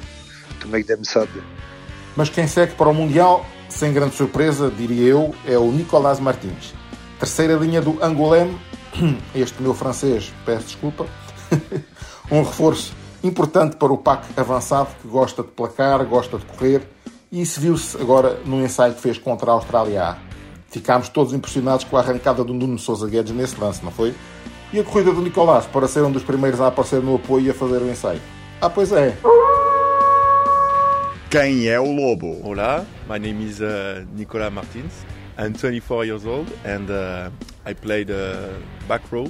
Mas 2.15 2.29
quem 2.29 2.47
segue 2.47 2.73
para 2.75 2.89
o 2.89 2.93
Mundial, 2.93 3.45
sem 3.69 3.91
grande 3.93 4.15
surpresa, 4.15 4.71
diria 4.71 5.09
eu, 5.09 5.35
é 5.45 5.57
o 5.57 5.71
Nicolás 5.71 6.19
Martins. 6.19 6.73
Terceira 7.19 7.55
linha 7.55 7.81
do 7.81 8.03
Angoulême, 8.03 8.57
este 9.35 9.61
meu 9.61 9.73
francês, 9.73 10.33
peço 10.45 10.67
desculpa, 10.67 11.05
um 12.31 12.41
reforço 12.43 12.93
importante 13.23 13.75
para 13.75 13.91
o 13.91 13.97
PAC 13.97 14.27
avançado 14.37 14.89
que 15.01 15.07
gosta 15.07 15.43
de 15.43 15.49
placar, 15.49 16.05
gosta 16.05 16.37
de 16.37 16.45
correr 16.45 16.87
e 17.31 17.41
isso 17.41 17.59
viu-se 17.59 17.97
agora 17.97 18.39
no 18.45 18.63
ensaio 18.63 18.93
que 18.93 19.01
fez 19.01 19.17
contra 19.17 19.51
a 19.51 19.53
Austrália 19.55 20.03
A. 20.03 20.17
Ficámos 20.69 21.09
todos 21.09 21.33
impressionados 21.33 21.83
com 21.83 21.97
a 21.97 21.99
arrancada 21.99 22.43
do 22.43 22.53
Nuno 22.53 22.77
Sousa 22.77 23.07
Guedes 23.07 23.33
nesse 23.33 23.59
lance, 23.59 23.83
não 23.83 23.91
foi? 23.91 24.13
E 24.71 24.79
a 24.79 24.83
corrida 24.83 25.11
do 25.11 25.21
Nicolás 25.21 25.65
para 25.65 25.87
ser 25.87 26.03
um 26.03 26.11
dos 26.11 26.23
primeiros 26.23 26.61
a 26.61 26.67
aparecer 26.67 27.01
no 27.01 27.15
apoio 27.15 27.47
e 27.47 27.49
a 27.49 27.53
fazer 27.53 27.81
o 27.81 27.89
ensaio. 27.89 28.21
Ah, 28.61 28.69
pois 28.69 28.91
é. 28.91 29.17
Quem 31.35 31.67
é 31.67 31.77
o 31.77 31.91
Lobo? 31.91 32.39
Olá, 32.47 32.85
my 33.09 33.19
name 33.19 33.43
is 33.45 33.59
uh, 33.59 34.05
Nicolas 34.15 34.53
Martins. 34.53 35.05
I'm 35.37 35.51
24 35.51 36.05
years 36.05 36.25
old 36.25 36.49
and 36.63 36.89
uh, 36.89 37.29
I 37.65 37.73
played 37.73 38.09
uh, 38.09 38.53
back 38.87 39.01
row 39.11 39.29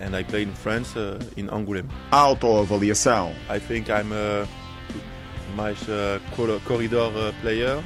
and 0.00 0.16
I 0.16 0.24
played 0.24 0.48
in 0.48 0.54
France 0.54 0.96
uh, 0.96 1.20
in 1.36 1.48
Angoulême. 1.48 1.88
Autoavaliação. 2.10 3.32
I 3.48 3.60
think 3.60 3.88
I'm 3.90 4.10
a 4.12 4.48
mais 5.54 5.80
uh, 5.88 6.18
corridor 6.66 7.12
uh, 7.14 7.32
player. 7.40 7.80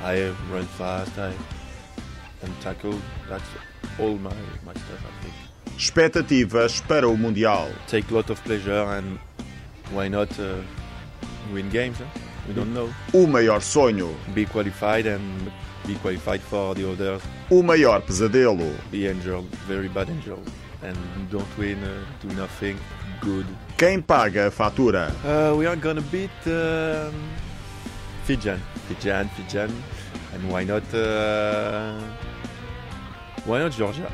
I 0.00 0.32
run 0.48 0.66
fast, 0.78 1.10
I 1.18 1.32
and 2.44 2.52
tackle. 2.60 2.94
That's 3.28 3.50
all 3.98 4.14
my, 4.16 4.30
my 4.64 4.74
stuff, 4.74 5.04
I 5.04 5.24
think. 5.24 5.34
Expectativas 5.76 6.80
para 6.82 7.08
o 7.08 7.16
Mundial. 7.16 7.68
Take 7.88 8.12
a 8.12 8.14
lot 8.14 8.30
of 8.30 8.40
pleasure 8.44 8.84
and 8.96 9.18
why 9.90 10.06
not 10.06 10.30
uh, 10.38 10.62
win 11.52 11.68
games? 11.68 11.98
Huh? 11.98 12.31
We 12.48 12.54
don't 12.54 12.72
know. 12.74 12.88
O 13.14 13.26
maior 13.26 13.60
sonho. 13.60 14.14
Be 14.34 14.44
qualified 14.46 15.06
and 15.06 15.50
be 15.86 15.94
qualified 15.96 16.40
for 16.40 16.74
the 16.74 16.90
others. 16.90 17.22
O 17.50 17.62
maior 17.62 18.00
pesadelo. 18.00 18.70
Be 18.90 19.06
injured, 19.06 19.44
very 19.66 19.88
bad 19.88 20.08
injured. 20.08 20.40
And 20.82 20.96
don't 21.30 21.46
win, 21.56 21.78
uh, 21.84 22.04
do 22.20 22.34
nothing 22.34 22.76
good. 23.20 23.46
Quem 23.78 24.02
paga 24.02 24.48
a 24.48 24.50
fatura? 24.50 25.12
Uh, 25.24 25.56
we 25.56 25.66
are 25.66 25.76
gonna 25.76 26.00
beat 26.00 26.30
um, 26.46 27.12
Fijan. 28.26 28.58
Fijan, 28.88 29.28
Fijan. 29.36 29.70
And 30.34 30.50
why 30.50 30.64
not, 30.64 30.82
uh, 30.92 32.00
why 33.44 33.60
not 33.60 33.70
Georgia? 33.72 34.10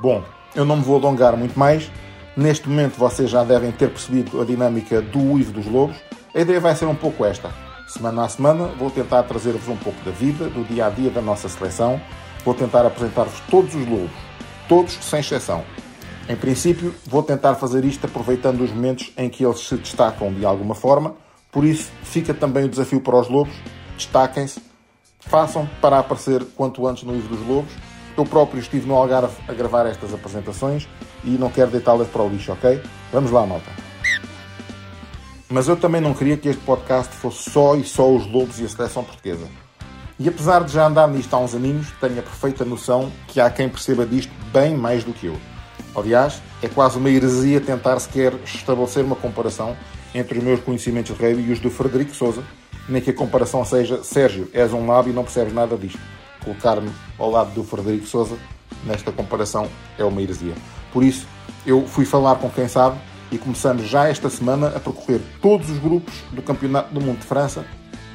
Bom, 0.00 0.24
eu 0.54 0.64
não 0.64 0.76
me 0.76 0.82
vou 0.82 0.96
alongar 0.96 1.36
muito 1.36 1.58
mais. 1.58 1.90
Neste 2.38 2.68
momento 2.68 2.96
vocês 2.96 3.28
já 3.28 3.42
devem 3.42 3.72
ter 3.72 3.90
percebido 3.90 4.40
a 4.40 4.44
dinâmica 4.44 5.02
do 5.02 5.18
uivo 5.18 5.50
dos 5.50 5.66
lobos. 5.66 5.96
A 6.32 6.38
ideia 6.38 6.60
vai 6.60 6.72
ser 6.72 6.84
um 6.84 6.94
pouco 6.94 7.24
esta. 7.24 7.50
Semana 7.88 8.24
a 8.24 8.28
semana 8.28 8.68
vou 8.78 8.92
tentar 8.92 9.24
trazer-vos 9.24 9.66
um 9.66 9.76
pouco 9.76 10.00
da 10.04 10.12
vida, 10.12 10.48
do 10.48 10.62
dia 10.62 10.86
a 10.86 10.88
dia 10.88 11.10
da 11.10 11.20
nossa 11.20 11.48
seleção. 11.48 12.00
Vou 12.44 12.54
tentar 12.54 12.86
apresentar-vos 12.86 13.40
todos 13.50 13.74
os 13.74 13.84
lobos, 13.84 14.12
todos 14.68 14.92
sem 15.00 15.18
exceção. 15.18 15.64
Em 16.28 16.36
princípio, 16.36 16.94
vou 17.04 17.24
tentar 17.24 17.56
fazer 17.56 17.84
isto 17.84 18.06
aproveitando 18.06 18.60
os 18.60 18.70
momentos 18.70 19.12
em 19.16 19.28
que 19.28 19.44
eles 19.44 19.58
se 19.66 19.76
destacam 19.76 20.32
de 20.32 20.46
alguma 20.46 20.76
forma, 20.76 21.16
Por 21.50 21.64
isso, 21.64 21.90
fica 22.04 22.32
também 22.32 22.66
o 22.66 22.68
desafio 22.68 23.00
para 23.00 23.18
os 23.18 23.28
Lobos. 23.28 23.54
Destaquem-se, 23.96 24.62
façam 25.18 25.68
para 25.80 25.98
aparecer 25.98 26.44
quanto 26.54 26.86
antes 26.86 27.02
no 27.02 27.14
livro 27.14 27.34
dos 27.34 27.44
Lobos. 27.44 27.72
Eu 28.18 28.26
próprio 28.26 28.58
estive 28.58 28.84
no 28.84 28.96
Algarve 28.96 29.36
a 29.46 29.52
gravar 29.52 29.86
estas 29.86 30.12
apresentações 30.12 30.88
e 31.22 31.30
não 31.30 31.48
quero 31.50 31.70
deitá-las 31.70 32.08
para 32.08 32.20
o 32.20 32.28
lixo, 32.28 32.50
ok? 32.50 32.82
Vamos 33.12 33.30
lá, 33.30 33.46
malta. 33.46 33.70
Mas 35.48 35.68
eu 35.68 35.76
também 35.76 36.00
não 36.00 36.12
queria 36.12 36.36
que 36.36 36.48
este 36.48 36.60
podcast 36.64 37.14
fosse 37.14 37.48
só 37.48 37.76
e 37.76 37.84
só 37.84 38.12
os 38.12 38.26
Lobos 38.26 38.58
e 38.58 38.64
a 38.64 38.68
seleção 38.68 39.04
portuguesa. 39.04 39.46
E 40.18 40.28
apesar 40.28 40.64
de 40.64 40.72
já 40.72 40.88
andar 40.88 41.06
nisto 41.06 41.32
há 41.32 41.38
uns 41.38 41.54
aninhos, 41.54 41.92
tenho 42.00 42.18
a 42.18 42.22
perfeita 42.22 42.64
noção 42.64 43.12
que 43.28 43.40
há 43.40 43.48
quem 43.48 43.68
perceba 43.68 44.04
disto 44.04 44.32
bem 44.52 44.76
mais 44.76 45.04
do 45.04 45.12
que 45.12 45.26
eu. 45.26 45.36
Aliás, 45.94 46.42
é 46.60 46.66
quase 46.66 46.98
uma 46.98 47.08
heresia 47.08 47.60
tentar 47.60 48.00
sequer 48.00 48.34
estabelecer 48.44 49.04
uma 49.04 49.14
comparação 49.14 49.76
entre 50.12 50.38
os 50.38 50.44
meus 50.44 50.58
conhecimentos 50.58 51.16
de 51.16 51.22
rugby 51.22 51.42
e 51.42 51.52
os 51.52 51.60
do 51.60 51.70
Frederico 51.70 52.12
Souza, 52.16 52.42
nem 52.88 53.00
que 53.00 53.10
a 53.10 53.14
comparação 53.14 53.64
seja 53.64 54.02
Sérgio, 54.02 54.50
és 54.52 54.72
um 54.72 54.88
lábio 54.88 55.12
e 55.12 55.14
não 55.14 55.22
percebes 55.22 55.54
nada 55.54 55.76
disto. 55.76 56.00
Colocar-me 56.48 56.90
ao 57.18 57.30
lado 57.30 57.52
do 57.52 57.62
Frederico 57.62 58.06
Souza 58.06 58.38
nesta 58.86 59.12
comparação 59.12 59.68
é 59.98 60.04
uma 60.04 60.22
heresia. 60.22 60.54
Por 60.90 61.04
isso, 61.04 61.26
eu 61.66 61.86
fui 61.86 62.06
falar 62.06 62.36
com 62.36 62.48
quem 62.48 62.66
sabe 62.66 62.98
e 63.30 63.36
começamos 63.36 63.86
já 63.86 64.08
esta 64.08 64.30
semana 64.30 64.68
a 64.68 64.80
percorrer 64.80 65.20
todos 65.42 65.68
os 65.68 65.78
grupos 65.78 66.14
do 66.32 66.40
Campeonato 66.40 66.94
do 66.94 67.02
Mundo 67.02 67.18
de 67.18 67.26
França 67.26 67.66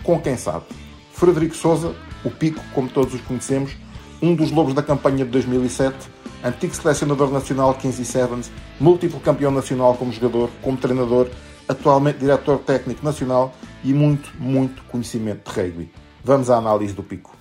com 0.02 0.20
quem 0.20 0.36
sabe. 0.36 0.66
Frederico 1.12 1.56
Souza, 1.56 1.94
o 2.26 2.32
Pico, 2.32 2.60
como 2.74 2.90
todos 2.90 3.14
os 3.14 3.22
conhecemos, 3.22 3.78
um 4.20 4.34
dos 4.34 4.50
lobos 4.50 4.74
da 4.74 4.82
campanha 4.82 5.24
de 5.24 5.30
2007, 5.30 5.96
antigo 6.44 6.74
selecionador 6.74 7.30
nacional 7.30 7.76
15 7.76 8.02
e 8.02 8.06
Sevens, 8.06 8.52
múltiplo 8.80 9.20
campeão 9.20 9.52
nacional 9.52 9.94
como 9.94 10.12
jogador, 10.12 10.50
como 10.64 10.76
treinador, 10.76 11.30
atualmente 11.68 12.18
diretor 12.18 12.58
técnico 12.58 13.06
nacional 13.06 13.54
e 13.84 13.94
muito, 13.94 14.32
muito 14.40 14.82
conhecimento 14.86 15.52
de 15.52 15.62
rugby. 15.62 15.92
Vamos 16.24 16.50
à 16.50 16.58
análise 16.58 16.96
do 16.96 17.04
Pico. 17.04 17.33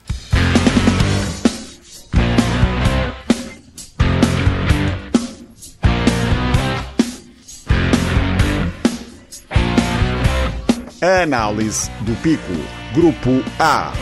Análise 11.02 11.90
do 12.02 12.14
Pico. 12.22 12.52
Grupo 12.94 13.42
A. 13.58 13.92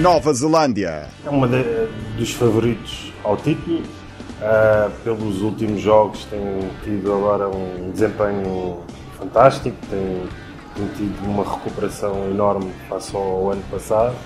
Nova 0.00 0.34
Zelândia. 0.34 1.06
É 1.24 1.30
uma 1.30 1.46
de, 1.46 1.62
dos 2.18 2.32
favoritos 2.32 3.12
ao 3.22 3.36
título. 3.36 3.78
Uh, 3.78 4.90
pelos 5.04 5.42
últimos 5.42 5.80
jogos 5.80 6.24
tem 6.24 6.40
tido 6.82 7.12
agora 7.12 7.48
um 7.48 7.92
desempenho 7.92 8.80
fantástico, 9.16 9.76
tem, 9.88 10.24
tem 10.74 10.88
tido 10.96 11.24
uma 11.24 11.44
recuperação 11.44 12.28
enorme 12.28 12.72
face 12.88 13.14
ao 13.14 13.52
ano 13.52 13.62
passado. 13.70 14.16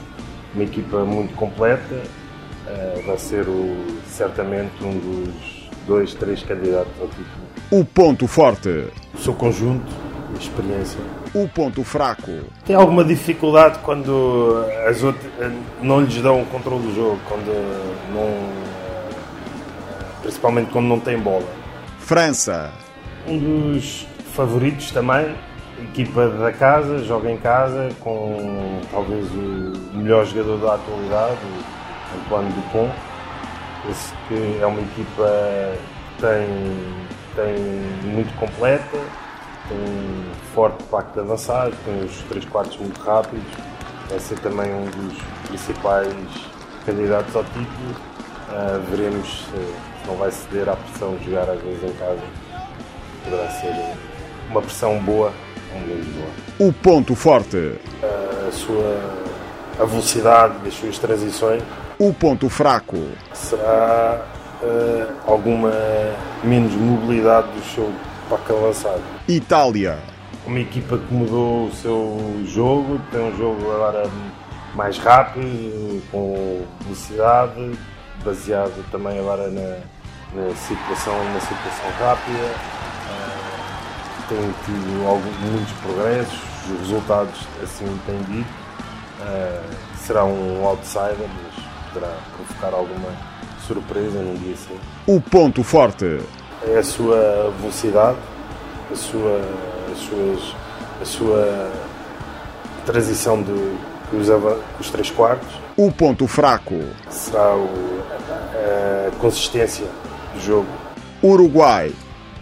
Uma 0.54 0.64
equipa 0.64 1.04
muito 1.04 1.34
completa. 1.34 2.02
Uh, 2.66 3.06
vai 3.06 3.18
ser 3.18 3.46
o, 3.46 4.00
certamente 4.06 4.82
um 4.82 4.98
dos 4.98 5.68
dois, 5.86 6.14
três 6.14 6.42
candidatos 6.42 6.92
ao 6.98 7.08
título. 7.08 7.39
O 7.72 7.84
ponto 7.84 8.26
forte. 8.26 8.88
O 9.14 9.18
seu 9.18 9.32
conjunto, 9.32 9.86
a 10.34 10.36
experiência. 10.36 10.98
O 11.32 11.48
ponto 11.48 11.84
fraco. 11.84 12.32
Tem 12.66 12.74
alguma 12.74 13.04
dificuldade 13.04 13.78
quando 13.84 14.66
as 14.88 15.00
outras 15.04 15.30
não 15.80 16.00
lhes 16.00 16.20
dão 16.20 16.42
o 16.42 16.46
controle 16.46 16.88
do 16.88 16.92
jogo, 16.92 17.20
quando 17.28 17.46
não, 18.12 18.48
principalmente 20.20 20.72
quando 20.72 20.86
não 20.86 20.98
tem 20.98 21.16
bola. 21.16 21.46
França. 22.00 22.72
Um 23.24 23.38
dos 23.38 24.04
favoritos 24.34 24.90
também, 24.90 25.32
equipa 25.80 26.28
da 26.28 26.50
casa, 26.50 27.04
joga 27.04 27.30
em 27.30 27.36
casa 27.36 27.90
com 28.00 28.80
talvez 28.90 29.30
o 29.30 29.96
melhor 29.96 30.26
jogador 30.26 30.58
da 30.58 30.74
atualidade, 30.74 31.38
o 31.44 32.18
Antoine 32.18 32.52
Dupont. 32.52 32.92
Esse 33.88 34.12
que 34.26 34.58
é 34.60 34.66
uma 34.66 34.80
equipa 34.80 35.76
que 36.16 36.22
tem 36.22 36.48
tem 37.34 37.56
muito 38.04 38.34
completa, 38.38 38.98
tem 39.68 39.78
um 39.78 40.24
forte 40.54 40.82
pacto 40.84 41.20
avançado, 41.20 41.74
tem 41.84 42.04
os 42.04 42.16
3 42.28 42.44
quartos 42.46 42.76
muito 42.78 43.00
rápidos, 43.00 43.44
vai 44.08 44.18
ser 44.18 44.38
também 44.40 44.72
um 44.74 44.84
dos 44.86 45.18
principais 45.48 46.14
candidatos 46.84 47.34
ao 47.36 47.44
título. 47.44 48.10
Uh, 48.50 48.80
veremos 48.90 49.44
se 49.44 50.08
não 50.08 50.16
vai 50.16 50.30
ceder 50.32 50.68
à 50.68 50.74
pressão 50.74 51.14
de 51.16 51.26
jogar 51.26 51.48
às 51.48 51.60
vezes 51.60 51.84
em 51.84 51.92
casa. 51.92 52.22
Poderá 53.22 53.48
ser 53.50 53.96
uma 54.50 54.60
pressão 54.60 54.98
boa 54.98 55.32
um 55.74 55.80
menos 55.86 56.06
boa. 56.06 56.68
O 56.68 56.72
ponto 56.72 57.14
forte. 57.14 57.56
Uh, 57.56 58.48
a 58.48 58.52
sua 58.52 59.20
a 59.78 59.84
velocidade 59.84 60.58
das 60.58 60.74
suas 60.74 60.98
transições. 60.98 61.62
O 61.98 62.12
ponto 62.12 62.48
fraco. 62.48 62.98
Será 63.32 64.26
uh, 64.62 65.12
alguma 65.26 65.72
menos 66.42 66.72
mobilidade 66.72 67.48
do 67.48 67.62
seu 67.74 67.92
pack 68.28 68.50
avançado. 68.52 69.02
Itália. 69.28 69.98
Uma 70.46 70.60
equipa 70.60 70.98
que 70.98 71.12
mudou 71.12 71.66
o 71.66 71.72
seu 71.72 72.42
jogo, 72.46 73.00
tem 73.10 73.20
um 73.20 73.36
jogo 73.36 73.70
agora 73.72 74.08
mais 74.74 74.98
rápido, 74.98 76.02
com 76.10 76.64
velocidade, 76.80 77.78
baseado 78.24 78.84
também 78.90 79.18
agora 79.18 79.48
na, 79.48 79.78
na 80.34 80.54
situação, 80.56 81.14
na 81.32 81.40
situação 81.40 81.90
rápida. 81.98 82.54
Uh, 83.06 84.28
tem 84.28 84.54
tido 84.64 85.06
alguns, 85.06 85.36
muitos 85.40 85.72
progressos, 85.82 86.40
os 86.70 86.80
resultados 86.80 87.46
assim 87.62 88.00
têm 88.06 88.18
dito. 88.22 88.50
Uh, 89.20 89.98
será 89.98 90.24
um 90.24 90.64
outsider, 90.64 91.16
mas 91.18 91.64
poderá 91.92 92.14
provocar 92.36 92.74
alguma 92.74 93.29
surpresa 93.70 94.18
num 94.20 94.34
dia 94.34 94.54
assim. 94.54 94.76
O 95.06 95.20
ponto 95.20 95.62
forte. 95.62 96.20
É 96.66 96.78
a 96.78 96.82
sua 96.82 97.52
velocidade, 97.60 98.18
a 98.90 98.96
sua, 98.96 99.40
as 99.92 99.98
suas, 99.98 100.56
a 101.00 101.04
sua 101.04 101.72
transição 102.84 103.40
de 103.42 103.52
os, 104.12 104.28
os 104.80 104.90
três 104.90 105.10
quartos. 105.10 105.48
O 105.76 105.92
ponto 105.92 106.26
fraco. 106.26 106.80
Será 107.08 107.54
o, 107.54 108.02
a 109.06 109.10
consistência 109.18 109.86
do 110.34 110.40
jogo. 110.40 110.68
Uruguai. 111.22 111.92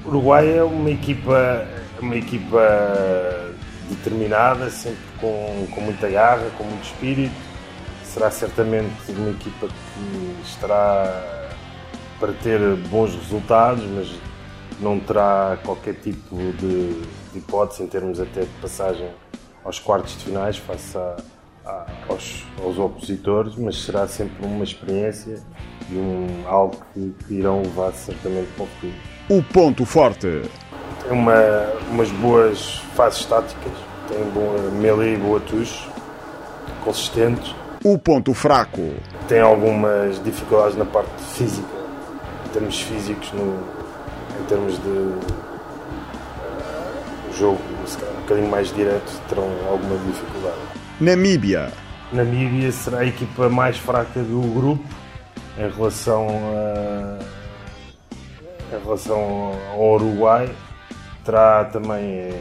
O 0.05 0.09
Uruguai 0.09 0.57
é 0.57 0.63
uma 0.63 0.91
equipa, 0.91 1.67
uma 2.01 2.17
equipa 2.17 3.47
determinada, 3.91 4.71
sempre 4.71 4.99
com, 5.21 5.67
com 5.75 5.81
muita 5.83 6.09
garra, 6.09 6.47
com 6.57 6.65
muito 6.65 6.85
espírito 6.85 7.48
será 8.19 8.31
certamente 8.33 9.13
uma 9.13 9.31
equipa 9.31 9.69
que 9.69 10.43
estará 10.43 11.49
para 12.19 12.33
ter 12.33 12.59
bons 12.89 13.15
resultados, 13.15 13.85
mas 13.85 14.13
não 14.81 14.99
terá 14.99 15.57
qualquer 15.65 15.95
tipo 15.95 16.35
de, 16.35 17.01
de 17.33 17.39
hipótese 17.39 17.85
em 17.85 17.87
termos 17.87 18.19
até 18.19 18.41
de 18.41 18.51
passagem 18.61 19.09
aos 19.65 19.79
quartos 19.79 20.19
de 20.19 20.25
finais 20.25 20.57
face 20.57 20.99
a, 20.99 21.17
a, 21.65 21.87
aos, 22.09 22.45
aos, 22.61 22.77
opositores, 22.77 23.55
mas 23.55 23.81
será 23.85 24.09
sempre 24.09 24.45
uma 24.45 24.65
experiência 24.65 25.41
e 25.89 25.95
um, 25.95 26.43
algo 26.49 26.77
que, 26.93 27.15
que 27.25 27.35
irão 27.35 27.63
levar 27.63 27.93
certamente 27.93 28.49
para 28.57 28.65
o 28.65 28.67
futuro. 28.67 28.95
O 29.29 29.43
ponto 29.45 29.87
forte. 29.87 30.43
Tem 31.05 31.13
uma, 31.13 31.35
umas 31.89 32.11
boas 32.11 32.79
fases 32.97 33.25
táticas, 33.27 33.73
tem 34.09 34.25
boa 34.31 34.71
melee 34.73 35.15
e 35.15 35.17
boa 35.17 35.39
touche, 35.39 35.89
consistentes 36.83 37.55
o 37.93 37.99
ponto 37.99 38.35
fraco. 38.35 38.95
Tem 39.27 39.41
algumas 39.41 40.23
dificuldades 40.23 40.77
na 40.77 40.85
parte 40.85 41.11
física, 41.35 41.69
em 42.47 42.49
termos 42.51 42.81
físicos, 42.81 43.33
no, 43.33 43.59
em 44.41 44.45
termos 44.45 44.83
de 44.83 44.89
uh, 44.89 45.21
jogo, 47.37 47.59
um 47.71 48.21
bocadinho 48.21 48.51
mais 48.51 48.73
direto, 48.75 49.11
terão 49.29 49.51
alguma 49.69 49.97
dificuldade. 50.07 50.59
Namíbia. 51.01 51.73
Namíbia 52.13 52.73
será 52.73 52.99
a 53.01 53.07
equipa 53.07 53.49
mais 53.49 53.79
fraca 53.79 54.21
do 54.21 54.41
grupo 54.55 54.85
em 55.57 55.71
relação 55.71 56.27
a, 56.29 57.19
em 58.75 58.85
relação 58.85 59.53
ao 59.73 59.95
Uruguai. 59.95 60.51
Terá 61.25 61.65
também 61.65 62.33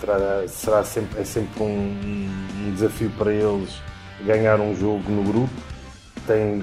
terá, 0.00 0.48
será 0.48 0.84
sempre, 0.84 1.20
é 1.20 1.24
sempre 1.24 1.62
um, 1.62 2.28
um 2.66 2.72
desafio 2.72 3.10
para 3.10 3.32
eles 3.32 3.80
ganhar 4.24 4.60
um 4.60 4.74
jogo 4.74 5.10
no 5.10 5.22
grupo. 5.22 5.54
Tem, 6.26 6.62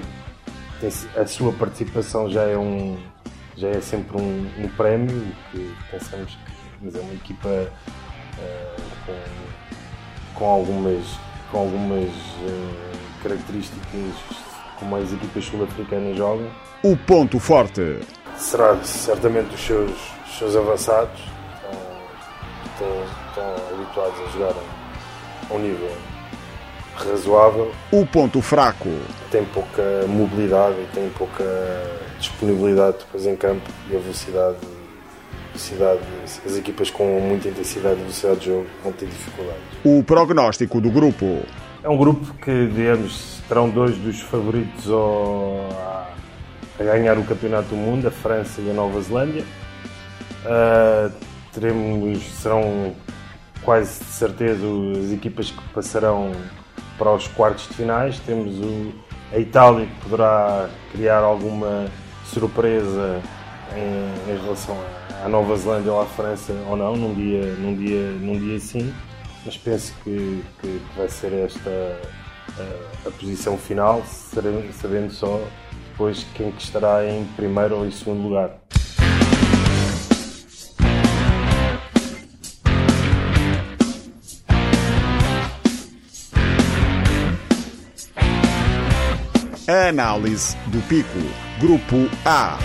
tem, 0.80 0.90
a 1.16 1.26
sua 1.26 1.52
participação 1.52 2.30
já 2.30 2.42
é 2.42 2.56
um 2.56 2.96
já 3.56 3.68
é 3.68 3.80
sempre 3.80 4.20
um, 4.20 4.50
um 4.58 4.68
prémio 4.76 5.26
que 5.50 5.74
pensamos 5.90 6.36
que 6.80 6.98
é 6.98 7.00
uma 7.00 7.14
equipa 7.14 7.48
uh, 7.48 8.82
com, 9.06 10.38
com 10.38 10.44
algumas 10.46 11.04
com 11.50 11.58
algumas 11.58 12.08
uh, 12.08 13.22
características 13.22 14.14
como 14.78 14.96
as 14.96 15.12
equipas 15.12 15.44
sul-africanas 15.44 16.16
jogam. 16.16 16.50
O 16.82 16.96
ponto 16.96 17.38
forte 17.38 18.00
será 18.36 18.82
certamente 18.82 19.54
os 19.54 19.60
seus, 19.60 19.92
os 20.26 20.38
seus 20.38 20.56
avançados. 20.56 21.20
Uh, 21.20 23.12
habituados 23.72 24.20
a 24.20 24.26
jogar 24.32 24.54
a 25.50 25.54
um 25.54 25.58
nível 25.58 26.11
razoável. 26.94 27.72
O 27.90 28.06
ponto 28.06 28.40
fraco. 28.40 28.88
Tem 29.30 29.44
pouca 29.44 29.82
mobilidade 30.08 30.76
e 30.80 30.86
tem 30.94 31.08
pouca 31.10 31.44
disponibilidade 32.18 32.98
depois 32.98 33.26
em 33.26 33.36
campo 33.36 33.68
e 33.90 33.96
a 33.96 33.98
velocidade, 33.98 34.56
velocidade 35.48 36.00
as 36.46 36.56
equipas 36.56 36.90
com 36.90 37.20
muita 37.20 37.48
intensidade 37.48 37.96
e 37.96 38.02
velocidade 38.02 38.40
de 38.40 38.46
jogo 38.46 38.66
vão 38.82 38.92
ter 38.92 39.06
dificuldades. 39.06 39.62
O 39.84 40.02
prognóstico 40.02 40.80
do 40.80 40.90
grupo. 40.90 41.42
É 41.82 41.88
um 41.88 41.96
grupo 41.96 42.32
que, 42.34 42.68
digamos, 42.68 43.40
terão 43.48 43.68
dois 43.68 43.96
dos 43.96 44.20
favoritos 44.20 44.88
ao, 44.88 45.68
a, 46.78 46.82
ganhar 46.84 47.18
o 47.18 47.24
Campeonato 47.24 47.70
do 47.70 47.76
Mundo, 47.76 48.06
a 48.06 48.10
França 48.10 48.60
e 48.60 48.70
a 48.70 48.72
Nova 48.72 49.00
Zelândia. 49.00 49.44
Uh, 50.44 51.12
teremos, 51.52 52.22
serão 52.40 52.94
quase 53.64 53.98
de 53.98 54.10
certeza 54.10 54.64
as 55.04 55.12
equipas 55.12 55.50
que 55.50 55.62
passarão 55.74 56.32
para 57.02 57.12
os 57.12 57.26
quartos 57.26 57.66
de 57.66 57.74
finais. 57.74 58.20
Temos 58.20 58.60
o, 58.60 58.92
a 59.32 59.38
Itália 59.38 59.86
que 59.86 60.08
poderá 60.08 60.70
criar 60.92 61.18
alguma 61.18 61.86
surpresa 62.24 63.20
em, 63.74 64.32
em 64.32 64.40
relação 64.40 64.78
à 65.24 65.28
Nova 65.28 65.56
Zelândia 65.56 65.92
ou 65.92 66.00
à 66.00 66.06
França 66.06 66.52
ou 66.68 66.76
não, 66.76 66.94
num 66.94 67.12
dia, 67.12 67.42
num 67.56 67.74
dia, 67.74 68.10
num 68.12 68.38
dia 68.38 68.60
sim, 68.60 68.94
mas 69.44 69.56
penso 69.56 69.92
que, 70.04 70.44
que 70.60 70.80
vai 70.96 71.08
ser 71.08 71.32
esta 71.32 71.70
a, 72.56 73.08
a 73.08 73.10
posição 73.10 73.58
final, 73.58 74.00
sabendo 74.06 75.10
só 75.10 75.40
depois 75.90 76.24
quem 76.34 76.52
que 76.52 76.62
estará 76.62 77.04
em 77.04 77.24
primeiro 77.34 77.78
ou 77.78 77.84
em 77.84 77.90
segundo 77.90 78.22
lugar. 78.22 78.60
Análise 89.72 90.56
do 90.66 90.80
pico. 90.86 91.08
Grupo 91.58 91.96
A. 92.24 92.58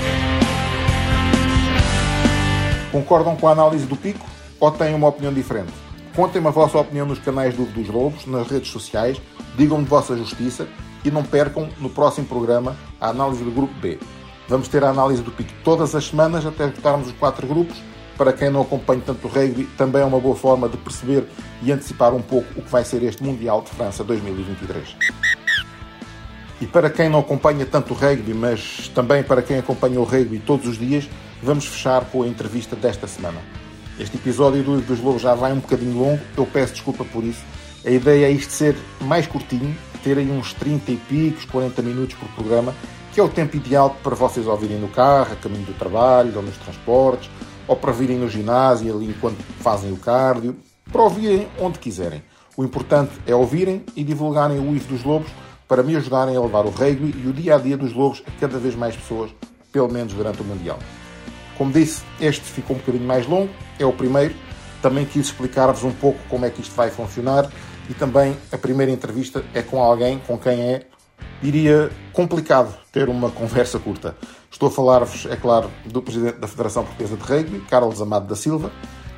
Concordam 2.92 3.36
com 3.36 3.48
a 3.48 3.52
análise 3.52 3.86
do 3.86 3.96
pico 3.96 4.26
ou 4.60 4.72
têm 4.72 4.94
uma 4.94 5.08
opinião 5.08 5.34
diferente? 5.34 5.72
Contem-me 6.16 6.48
a 6.48 6.52
vossa 6.52 6.78
opinião 6.78 7.06
nos 7.06 7.20
canais 7.20 7.56
do 7.56 7.66
dos 7.66 7.88
Lobos, 7.88 8.26
nas 8.26 8.48
redes 8.48 8.72
sociais, 8.72 9.22
digam-me 9.56 9.86
vossa 9.86 10.18
justiça 10.18 10.68
e 11.06 11.12
não 11.12 11.24
percam 11.24 11.70
no 11.80 11.90
próximo 11.90 12.28
programa 12.28 12.76
a 13.00 13.10
análise 13.10 13.44
do 13.44 13.52
grupo 13.52 13.74
B. 13.80 14.00
Vamos 14.48 14.68
ter 14.68 14.84
a 14.84 14.90
análise 14.90 15.22
do 15.22 15.32
pico 15.32 15.52
todas 15.64 15.94
as 15.96 16.08
semanas 16.08 16.46
até 16.46 16.66
esgotarmos 16.66 17.08
os 17.08 17.14
quatro 17.14 17.46
grupos. 17.48 17.78
Para 18.18 18.34
quem 18.34 18.50
não 18.50 18.62
acompanha 18.62 19.04
tanto 19.06 19.28
o 19.28 19.32
rugby, 19.32 19.66
também 19.78 20.02
é 20.02 20.06
uma 20.06 20.20
boa 20.20 20.36
forma 20.36 20.68
de 20.68 20.76
perceber 20.78 21.28
e 21.62 21.72
antecipar 21.72 22.14
um 22.14 22.22
pouco 22.22 22.48
o 22.60 22.64
que 22.64 22.72
vai 22.72 22.84
ser 22.84 23.04
este 23.04 23.24
Mundial 23.24 23.62
de 23.62 23.70
França 23.70 24.04
2023. 24.04 24.96
E 26.60 26.66
para 26.66 26.90
quem 26.90 27.08
não 27.08 27.20
acompanha 27.20 27.66
tanto 27.66 27.94
o 27.94 27.96
rugby, 27.96 28.34
mas 28.34 28.90
também 28.96 29.22
para 29.22 29.44
quem 29.44 29.60
acompanha 29.60 30.00
o 30.00 30.04
rugby 30.04 30.40
todos 30.40 30.68
os 30.68 30.78
dias, 30.78 31.08
vamos 31.42 31.66
fechar 31.66 32.06
com 32.06 32.24
a 32.24 32.28
entrevista 32.28 32.76
desta 32.76 33.06
semana. 33.06 33.38
Este 34.00 34.18
episódio 34.18 34.64
do 34.64 34.76
Livro 34.76 34.96
dos 34.96 35.04
Lobos 35.04 35.22
já 35.22 35.36
vai 35.36 35.52
um 35.54 35.60
bocadinho 35.60 35.98
longo, 35.98 36.20
eu 36.36 36.46
peço 36.48 36.74
desculpa 36.74 37.06
por 37.06 37.24
isso. 37.24 37.44
A 37.86 37.92
ideia 37.92 38.26
é 38.26 38.32
isto 38.32 38.52
ser 38.52 38.76
mais 39.02 39.28
curtinho, 39.28 39.76
ter 40.04 40.18
aí 40.18 40.30
uns 40.32 40.54
30 40.54 40.92
e 40.92 40.96
picos, 40.98 41.46
40 41.46 41.82
minutos 41.84 42.16
por 42.16 42.28
programa, 42.30 42.74
que 43.14 43.20
é 43.20 43.24
o 43.24 43.30
tempo 43.30 43.56
ideal 43.56 43.96
para 44.04 44.16
vocês 44.16 44.48
ouvirem 44.48 44.80
no 44.80 44.88
carro, 44.88 45.34
a 45.34 45.36
caminho 45.36 45.66
do 45.66 45.74
trabalho, 45.74 46.34
ou 46.36 46.42
nos 46.42 46.58
transportes, 46.58 47.30
ou 47.68 47.76
para 47.76 47.92
virem 47.92 48.18
no 48.18 48.28
ginásio 48.28 48.96
ali 48.96 49.06
enquanto 49.06 49.38
fazem 49.60 49.92
o 49.92 49.98
cardio, 49.98 50.56
para 50.92 51.04
ouvirem 51.04 51.48
onde 51.60 51.78
quiserem. 51.78 52.24
O 52.56 52.64
importante 52.64 53.12
é 53.28 53.36
ouvirem 53.36 53.84
e 53.96 54.04
divulgarem 54.04 54.60
o 54.60 54.76
Ivo 54.76 54.88
dos 54.88 55.04
Lobos 55.04 55.30
para 55.68 55.84
me 55.84 55.96
ajudarem 55.96 56.36
a 56.36 56.42
levar 56.42 56.66
o 56.66 56.70
rugby 56.70 57.14
e 57.24 57.28
o 57.28 57.34
dia 57.34 57.56
a 57.56 57.58
dia 57.58 57.78
dos 57.78 57.94
Lobos 57.94 58.24
a 58.26 58.32
cada 58.40 58.58
vez 58.58 58.76
mais 58.76 58.96
pessoas, 58.96 59.32
pelo 59.72 59.92
menos 59.92 60.14
durante 60.14 60.42
o 60.42 60.46
Mundial. 60.46 60.80
Como 61.58 61.72
disse, 61.72 62.04
este 62.22 62.44
ficou 62.44 62.76
um 62.76 62.80
bocadinho 62.80 63.06
mais 63.06 63.26
longo, 63.28 63.52
é 63.80 63.86
o 63.86 63.92
primeiro. 63.92 64.34
Também 64.82 65.06
quis 65.06 65.26
explicar-vos 65.26 65.84
um 65.84 65.92
pouco 65.92 66.20
como 66.30 66.46
é 66.46 66.50
que 66.50 66.62
isto 66.62 66.76
vai 66.76 66.92
funcionar 66.92 67.50
e 67.90 67.94
também 67.94 68.38
a 68.52 68.58
primeira 68.58 68.92
entrevista 68.92 69.44
é 69.54 69.62
com 69.62 69.82
alguém 69.82 70.20
com 70.20 70.38
quem 70.38 70.62
é, 70.62 70.86
diria, 71.42 71.90
complicado 72.14 72.78
ter 72.92 73.10
uma 73.10 73.32
conversa 73.32 73.80
curta. 73.80 74.16
Estou 74.52 74.70
a 74.70 74.72
falar-vos, 74.72 75.26
é 75.26 75.36
claro, 75.36 75.70
do 75.86 76.02
Presidente 76.02 76.38
da 76.38 76.48
Federação 76.48 76.84
Portuguesa 76.84 77.18
de 77.18 77.24
Rugby, 77.24 77.60
Carlos 77.70 78.02
Amado 78.02 78.28
da 78.28 78.36
Silva. 78.36 78.72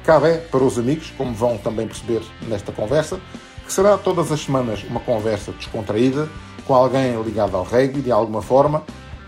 Cabe 0.04 0.38
para 0.50 0.64
os 0.64 0.80
amigos, 0.80 1.12
como 1.18 1.34
vão 1.34 1.58
também 1.58 1.88
perceber 1.88 2.22
nesta 2.48 2.72
conversa, 2.72 3.20
que 3.70 3.76
será 3.76 3.98
todas 4.00 4.32
as 4.32 4.42
semanas 4.42 4.84
uma 4.84 5.00
conversa 5.00 5.52
descontraída 5.52 6.28
com 6.66 6.74
alguém 6.74 7.22
ligado 7.22 7.56
ao 7.56 7.64
rugby 7.64 8.02
de 8.02 8.12
alguma 8.12 8.42
forma. 8.42 8.82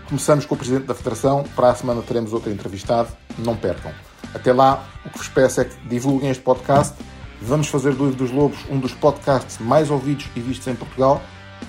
Começamos 0.08 0.44
com 0.44 0.56
o 0.56 0.58
Presidente 0.58 0.86
da 0.86 0.96
Federação, 0.96 1.44
para 1.54 1.70
a 1.70 1.74
semana 1.76 2.02
teremos 2.02 2.32
outro 2.32 2.50
entrevistado, 2.50 3.08
não 3.38 3.54
percam. 3.54 3.92
Até 4.34 4.52
lá, 4.52 4.84
o 5.06 5.10
que 5.10 5.18
vos 5.18 5.28
peço 5.28 5.60
é 5.60 5.64
que 5.64 5.76
divulguem 5.86 6.28
este 6.28 6.42
podcast. 6.42 6.96
Vamos 7.40 7.68
fazer 7.68 7.94
do 7.94 8.06
Livro 8.06 8.18
dos 8.18 8.32
Lobos 8.32 8.58
um 8.68 8.80
dos 8.80 8.92
podcasts 8.92 9.60
mais 9.60 9.92
ouvidos 9.92 10.26
e 10.34 10.40
vistos 10.40 10.66
em 10.66 10.74
Portugal. 10.74 11.22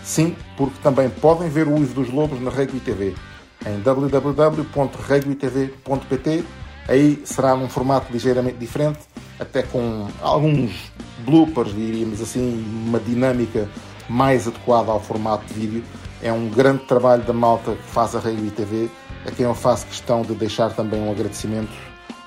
Sim, 0.03 0.36
porque 0.57 0.79
também 0.81 1.12
podem 1.12 1.49
ver 1.49 1.67
o 1.67 1.75
Livro 1.75 2.01
dos 2.01 2.12
Lobos 2.12 2.41
na 2.41 2.49
Rugby 2.49 2.79
TV 2.79 3.13
em 3.67 3.79
www.rugbytv.pt. 3.81 6.43
Aí 6.88 7.21
será 7.23 7.55
num 7.55 7.69
formato 7.69 8.12
ligeiramente 8.12 8.57
diferente, 8.57 9.01
até 9.39 9.63
com 9.63 10.08
alguns 10.22 10.91
bloopers, 11.19 11.74
diríamos 11.74 12.22
assim, 12.22 12.63
uma 12.88 13.00
dinâmica 13.00 13.67
mais 14.10 14.48
adequada 14.48 14.91
ao 14.91 15.00
formato 15.00 15.46
de 15.46 15.54
vídeo. 15.54 15.84
É 16.22 16.32
um 16.32 16.50
grande 16.50 16.84
trabalho 16.86 17.24
da 17.24 17.34
malta 17.34 17.74
que 17.76 17.84
faz 17.84 18.15
a 18.15 18.19
Rugby 18.19 18.52
TV, 18.52 18.89
a 19.26 19.32
quem 19.32 19.46
eu 19.46 19.56
faço 19.56 19.86
questão 19.88 20.22
de 20.22 20.34
deixar 20.34 20.74
também 20.74 21.02
um 21.02 21.12
agradecimento 21.12 21.72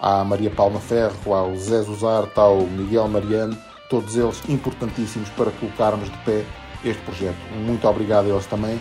à 0.01 0.25
Maria 0.25 0.51
Palma 0.51 0.81
Ferro, 0.81 1.35
ao 1.35 1.57
Zé 1.57 1.83
Zuzarte, 1.83 2.39
ao 2.39 2.61
Miguel 2.61 3.09
Mariano, 3.09 3.57
todos 3.89 4.17
eles 4.17 4.43
importantíssimos 4.49 5.29
para 5.31 5.51
colocarmos 5.53 6.11
de 6.11 6.19
pé 6.19 6.45
este 6.85 7.03
projeto. 7.03 7.37
Muito 7.65 7.87
obrigado 7.89 8.27
a 8.27 8.29
eles 8.29 8.47
também. 8.47 8.81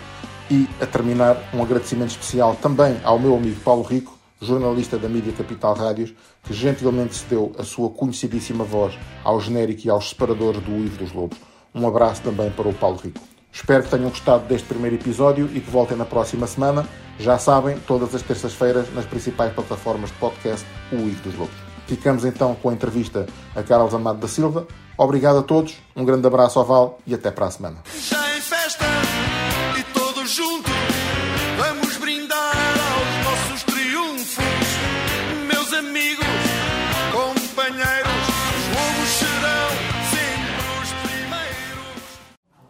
E 0.50 0.68
a 0.80 0.86
terminar, 0.86 1.38
um 1.54 1.64
agradecimento 1.64 2.12
especial 2.12 2.56
também 2.62 3.00
ao 3.04 3.18
meu 3.18 3.36
amigo 3.36 3.60
Paulo 3.62 3.84
Rico, 3.84 4.14
jornalista 4.46 4.98
da 4.98 5.10
Mídia 5.10 5.34
Capital 5.34 5.74
Rádios, 5.74 6.14
que 6.44 6.54
gentilmente 6.54 7.16
cedeu 7.16 7.52
a 7.58 7.64
sua 7.64 7.90
conhecidíssima 7.90 8.64
voz 8.64 8.98
ao 9.24 9.42
genérico 9.42 9.82
e 9.86 9.90
aos 9.90 10.10
separadores 10.10 10.62
do 10.62 10.72
Ivo 10.72 10.98
dos 10.98 11.12
Lobos. 11.12 11.38
Um 11.74 11.88
abraço 11.88 12.22
também 12.22 12.50
para 12.52 12.70
o 12.70 12.74
Paulo 12.74 12.98
Rico. 12.98 13.20
Espero 13.52 13.84
que 13.84 13.90
tenham 13.90 14.10
gostado 14.10 14.46
deste 14.48 14.68
primeiro 14.68 14.96
episódio 14.98 15.50
e 15.54 15.60
que 15.60 15.70
voltem 15.70 15.98
na 15.98 16.06
próxima 16.06 16.46
semana. 16.46 16.88
Já 17.18 17.38
sabem, 17.38 17.78
todas 17.88 18.14
as 18.14 18.22
terças-feiras, 18.22 18.94
nas 18.94 19.06
principais 19.06 19.54
plataformas 19.54 20.10
de 20.10 20.18
podcast, 20.18 20.66
o 20.92 20.96
Ivo 20.96 21.24
dos 21.24 21.36
Lobos. 21.36 21.56
Ficamos 21.88 22.26
então 22.26 22.56
com 22.56 22.70
a 22.70 22.74
entrevista 22.74 23.26
a 23.56 23.64
Carlos 23.64 23.94
Amado 23.94 24.20
da 24.20 24.28
Silva. 24.28 24.68
Obrigado 24.98 25.40
a 25.40 25.44
todos, 25.44 25.76
um 25.96 26.04
grande 26.04 26.28
abraço 26.28 26.60
ao 26.60 26.66
Val 26.66 27.00
e 27.06 27.14
até 27.14 27.32
para 27.32 27.46
a 27.46 27.52
semana. 27.52 27.78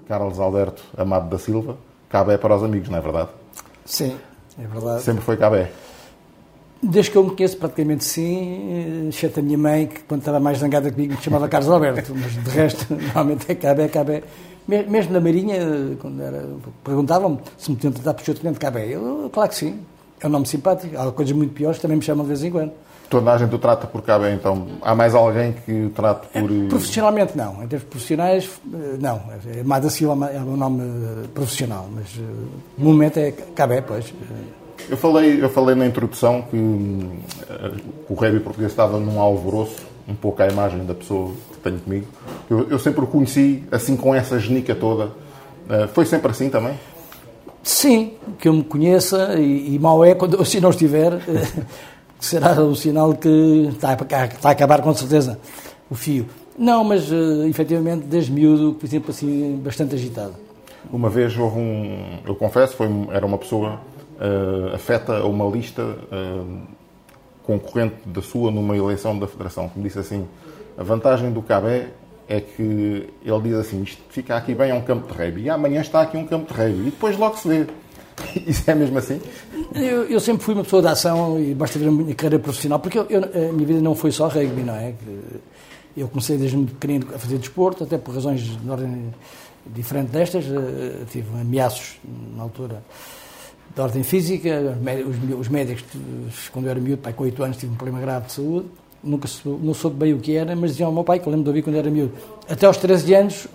Carlos 0.08 0.40
Alberto 0.40 0.84
Amado 0.98 1.30
da 1.30 1.38
Silva, 1.38 1.78
Cabé 2.10 2.38
para 2.38 2.56
os 2.56 2.64
amigos, 2.64 2.90
não 2.90 2.98
é 2.98 3.02
verdade? 3.02 3.30
Sim, 3.86 4.16
é 4.62 4.68
verdade. 4.68 5.02
Sempre 5.04 5.24
foi 5.24 5.38
Cabé. 5.38 5.72
Desde 6.84 7.10
que 7.12 7.18
eu 7.18 7.24
me 7.24 7.36
conheço, 7.36 7.58
praticamente 7.58 8.04
sim, 8.04 9.08
exceto 9.10 9.40
a 9.40 9.44
minha 9.44 9.58
mãe, 9.58 9.88
que 9.88 10.02
quando 10.04 10.20
estava 10.22 10.40
mais 10.40 10.60
zangada 10.60 10.92
comigo 10.92 11.14
me 11.16 11.22
chamava 11.22 11.48
Carlos 11.48 11.72
Alberto, 11.72 12.14
mas 12.16 12.32
de 12.34 12.50
resto, 12.52 12.86
normalmente 12.94 13.52
é 13.52 13.56
Cabé, 13.56 13.88
Cabé. 13.88 14.24
Me- 14.68 14.84
Mesmo 14.84 15.14
na 15.14 15.20
Marinha, 15.20 15.58
quando 16.00 16.22
era, 16.22 16.46
perguntavam-me 16.84 17.40
se 17.58 17.72
me 17.72 17.78
tinham 17.78 17.92
tratado 17.94 18.18
por 18.18 18.26
seu 18.26 18.36
tenente 18.36 18.60
Cabé. 18.60 18.88
Eu, 18.90 19.30
claro 19.34 19.50
que 19.50 19.56
sim, 19.56 19.80
é 20.22 20.28
um 20.28 20.30
nome 20.30 20.46
simpático. 20.46 20.96
Há 21.00 21.12
coisas 21.12 21.36
muito 21.36 21.54
piores 21.54 21.78
que 21.78 21.82
também 21.82 21.98
me 21.98 22.04
chamam 22.04 22.24
de 22.24 22.28
vez 22.30 22.44
em 22.44 22.52
quando. 22.52 22.72
Toda 23.10 23.34
a 23.34 23.38
gente 23.38 23.54
o 23.54 23.60
trata 23.60 23.86
por 23.88 24.02
Cabé, 24.02 24.34
então 24.34 24.68
há 24.82 24.96
mais 24.96 25.14
alguém 25.14 25.54
que 25.66 25.72
o 25.86 25.90
trate 25.92 26.28
por. 26.28 26.50
eh, 26.52 26.68
Profissionalmente 26.70 27.38
não, 27.38 27.64
em 27.64 27.68
termos 27.68 27.88
profissionais, 27.88 28.50
eh, 28.74 28.98
não. 29.00 29.22
É 29.56 29.64
Mada 29.64 29.90
Silva 29.90 30.28
é 30.32 30.40
o 30.40 30.58
nome 30.58 30.82
eh, 30.84 31.28
profissional, 31.34 31.88
mas 31.94 32.08
eh, 32.18 32.22
no 32.78 32.86
momento 32.86 33.18
é 33.18 33.32
Cabé, 33.32 33.82
pois. 33.82 34.06
Eh, 34.08 34.90
Eu 34.90 34.98
falei, 34.98 35.44
eu 35.44 35.50
falei 35.50 35.74
na 35.76 35.86
introdução 35.86 36.42
que 36.44 36.56
hum, 36.58 37.18
eh, 37.50 37.72
o 38.10 38.14
rugby 38.16 38.40
português 38.40 38.72
estava 38.72 39.00
num 39.00 39.20
alvoroço, 39.20 39.84
um 40.08 40.16
pouco 40.16 40.42
à 40.42 40.48
imagem 40.48 40.84
da 40.86 40.94
pessoa 40.96 41.32
que 41.54 41.60
tenho 41.60 41.80
comigo. 41.80 42.08
Eu, 42.50 42.68
eu 42.70 42.80
sempre 42.80 43.04
o 43.04 43.08
conheci 43.08 43.64
assim 43.72 43.96
com 43.96 44.14
essa 44.16 44.38
genica 44.40 44.74
toda. 44.76 45.12
Eh, 45.70 45.88
foi 45.94 46.06
sempre 46.06 46.32
assim 46.32 46.50
também? 46.50 46.74
Sim, 47.64 48.14
que 48.38 48.48
eu 48.48 48.54
me 48.54 48.64
conheça 48.64 49.36
e, 49.40 49.74
e 49.76 49.80
mal 49.80 50.04
é 50.06 50.14
quando 50.14 50.44
se 50.46 50.60
não 50.60 50.70
estiver, 50.70 51.14
eh, 52.20 52.22
será 52.22 52.62
um 52.62 52.76
sinal 52.76 53.14
que 53.14 53.70
está 53.72 53.90
a, 53.90 54.26
está 54.26 54.50
a 54.50 54.52
acabar 54.52 54.82
com 54.82 54.94
certeza 54.94 55.40
o 55.90 55.96
fio. 55.96 56.26
Não, 56.58 56.84
mas 56.84 57.12
uh, 57.12 57.46
efetivamente 57.48 58.06
desde 58.06 58.32
miúdo 58.32 58.78
fui 58.80 58.88
sempre 58.88 59.12
assim 59.12 59.60
bastante 59.64 59.96
agitado. 59.96 60.34
Uma 60.92 61.10
vez 61.10 61.38
houve 61.38 61.58
um, 61.60 62.20
eu 62.26 62.36
confesso, 62.36 62.76
foi, 62.76 62.88
era 63.12 63.26
uma 63.26 63.38
pessoa 63.38 63.82
uh, 64.20 64.74
afeta 64.74 65.18
a 65.18 65.26
uma 65.26 65.46
lista 65.50 65.82
uh, 65.84 66.62
concorrente 67.44 67.96
da 68.06 68.22
sua 68.22 68.52
numa 68.52 68.76
eleição 68.76 69.18
da 69.18 69.28
Federação, 69.28 69.68
que 69.70 69.78
me 69.78 69.84
disse 69.84 70.00
assim, 70.00 70.26
a 70.78 70.84
vantagem 70.84 71.32
do 71.32 71.42
Cabé 71.42 71.90
é 72.28 72.40
que 72.40 73.10
ele 73.24 73.42
diz 73.44 73.54
assim, 73.54 73.84
isto 73.84 74.02
fica 74.10 74.36
aqui 74.36 74.56
bem, 74.56 74.72
é 74.72 74.74
um 74.74 74.82
campo 74.82 75.12
de 75.12 75.18
rugby, 75.18 75.44
e 75.44 75.50
amanhã 75.50 75.82
está 75.82 76.02
aqui 76.02 76.18
um 76.18 76.26
campo 76.26 76.52
de 76.52 76.60
rugby, 76.60 76.88
e 76.88 76.92
depois 76.92 77.18
logo 77.18 77.38
se 77.38 77.48
vê. 77.48 77.68
Isso 78.48 78.70
é 78.70 78.76
mesmo 78.76 78.98
assim? 78.98 79.20
Eu, 79.74 80.04
eu, 80.06 80.20
sempre 80.20 80.44
fui 80.44 80.54
uma 80.54 80.64
pessoa 80.64 80.82
de 80.82 80.88
ação 80.88 81.40
e 81.40 81.54
basta 81.54 81.78
ver 81.78 81.88
a 81.88 81.92
minha 81.92 82.16
carreira 82.16 82.40
profissional, 82.40 82.80
porque 82.80 82.98
eu, 82.98 83.06
eu, 83.10 83.50
a 83.50 83.54
minha 83.54 83.68
vida 83.68 83.82
não 83.82 83.96
foi 83.96 84.12
só 84.12 84.28
rugby, 84.28 84.62
não 84.62 84.76
é? 84.76 84.94
Eu 85.96 86.08
comecei 86.08 86.38
desde 86.38 86.58
muito 86.58 86.74
pequenino 86.74 87.08
a 87.14 87.20
fazer 87.20 87.38
desporto, 87.38 87.84
até 87.84 87.98
por 87.98 88.14
razões 88.14 88.42
de 88.42 88.70
ordem 88.70 89.14
diferente 89.66 90.10
destas. 90.10 90.46
Eh, 90.46 91.06
tive 91.10 91.28
ameaços 91.40 91.98
na 92.36 92.44
altura 92.44 92.84
de 93.74 93.82
ordem 93.82 94.04
física. 94.04 94.78
Os 95.40 95.48
médicos, 95.48 95.84
quando 96.52 96.66
eu 96.66 96.72
era 96.72 96.80
miúdo, 96.80 97.02
pai, 97.02 97.14
com 97.14 97.24
8 97.24 97.44
anos, 97.44 97.58
tive 97.58 97.72
um 97.72 97.76
problema 97.76 98.02
grave 98.02 98.28
de 98.28 98.34
saúde. 98.34 98.68
Nunca 99.04 99.28
soube, 99.28 99.66
não 99.66 99.74
soube 99.74 99.98
bem 99.98 100.14
o 100.14 100.20
que 100.20 100.36
era, 100.36 100.56
mas 100.56 100.72
diziam 100.72 100.88
ao 100.88 100.94
meu 100.94 101.04
pai, 101.04 101.20
que 101.20 101.28
eu 101.28 101.32
lembro 101.32 101.44
de 101.44 101.50
ouvir 101.50 101.62
quando 101.62 101.76
era 101.76 101.90
miúdo, 101.92 102.14
até 102.50 102.66
aos 102.66 102.78
13 102.78 103.14
anos, 103.14 103.48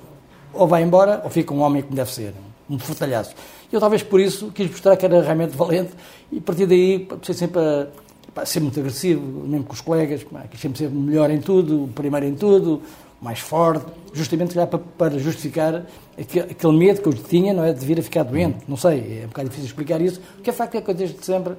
ou 0.52 0.66
vai 0.68 0.82
embora, 0.82 1.20
ou 1.24 1.30
fica 1.30 1.52
um 1.52 1.60
homem 1.60 1.82
como 1.82 1.96
deve 1.96 2.12
ser, 2.12 2.32
um 2.68 2.78
fortalhaço. 2.78 3.34
Eu 3.72 3.78
talvez 3.78 4.02
por 4.02 4.20
isso 4.20 4.50
quis 4.52 4.70
mostrar 4.70 4.96
que 4.96 5.04
era 5.04 5.22
realmente 5.22 5.56
valente 5.56 5.90
e 6.32 6.38
a 6.38 6.40
partir 6.40 6.66
daí 6.66 7.06
comecei 7.06 7.34
sempre 7.34 7.60
a, 7.60 8.46
ser 8.46 8.60
muito 8.60 8.78
agressivo, 8.80 9.20
mesmo 9.20 9.64
com 9.64 9.72
os 9.72 9.80
colegas, 9.80 10.26
quis 10.50 10.60
sempre 10.60 10.78
ser 10.78 10.90
melhor 10.90 11.30
em 11.30 11.40
tudo, 11.40 11.88
primeiro 11.94 12.26
em 12.26 12.34
tudo, 12.34 12.82
mais 13.20 13.38
forte, 13.38 13.84
justamente 14.12 14.54
para, 14.54 14.78
para 14.78 15.18
justificar 15.18 15.84
aquele 16.18 16.76
medo 16.76 17.02
que 17.02 17.08
eu 17.08 17.12
tinha, 17.12 17.52
não 17.52 17.64
é, 17.64 17.72
de 17.72 17.84
vir 17.84 17.98
a 17.98 18.02
ficar 18.02 18.22
doente. 18.22 18.58
Não 18.66 18.76
sei, 18.76 19.20
é 19.22 19.24
um 19.24 19.28
bocado 19.28 19.48
difícil 19.48 19.68
explicar 19.68 20.00
isso, 20.00 20.20
porque 20.36 20.50
é 20.50 20.52
facto 20.52 20.76
é 20.76 20.80
que 20.80 20.90
eu 20.90 20.94
desde 20.94 21.24
sempre 21.24 21.54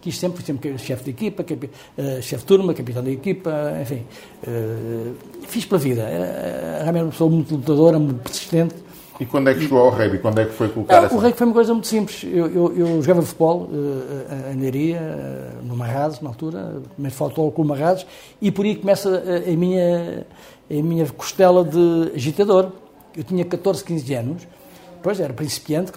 quis 0.00 0.18
sempre, 0.18 0.44
sempre 0.44 0.78
chefe 0.78 1.04
de 1.04 1.10
equipa, 1.10 1.42
uh, 1.42 2.22
chefe 2.22 2.42
de 2.42 2.44
turma, 2.44 2.72
capitão 2.74 3.02
da 3.02 3.10
equipa, 3.10 3.50
enfim, 3.82 4.04
uh, 4.46 5.14
fiz 5.48 5.64
pela 5.64 5.80
vida. 5.80 6.02
Era 6.02 6.82
realmente 6.82 7.02
uma 7.02 7.10
pessoa 7.10 7.30
muito 7.30 7.56
lutadora, 7.56 7.98
muito 7.98 8.22
persistente. 8.22 8.74
E 9.18 9.24
quando 9.26 9.48
é 9.48 9.54
que 9.54 9.60
chegou 9.60 9.78
ao 9.78 9.90
rugby? 9.90 10.18
Quando 10.18 10.40
é 10.40 10.44
que 10.44 10.52
foi 10.52 10.68
colocado 10.68 11.04
ah, 11.04 11.06
assim? 11.06 11.16
O 11.16 11.18
rugby 11.18 11.38
foi 11.38 11.46
uma 11.46 11.54
coisa 11.54 11.72
muito 11.72 11.86
simples. 11.86 12.24
Eu, 12.24 12.46
eu, 12.48 12.76
eu 12.76 13.02
jogava 13.02 13.22
futebol 13.22 13.62
uh, 13.62 14.52
em 14.52 14.60
Leiria, 14.60 15.00
uh, 15.00 15.64
no 15.64 15.76
Marrazes, 15.76 16.20
na 16.20 16.28
altura, 16.28 16.82
primeiro 16.92 17.16
faltou 17.16 17.50
com 17.50 17.62
o 17.62 17.64
Marrazes, 17.64 18.06
e 18.40 18.50
por 18.50 18.64
aí 18.64 18.76
começa 18.76 19.08
a, 19.08 19.50
a 19.50 19.56
minha 19.56 20.26
a 20.70 20.82
minha 20.82 21.06
costela 21.06 21.64
de 21.64 22.12
agitador. 22.14 22.72
Eu 23.16 23.24
tinha 23.24 23.44
14, 23.44 23.84
15 23.84 24.14
anos, 24.14 24.48
depois 24.96 25.18
era 25.20 25.32
principiante, 25.32 25.92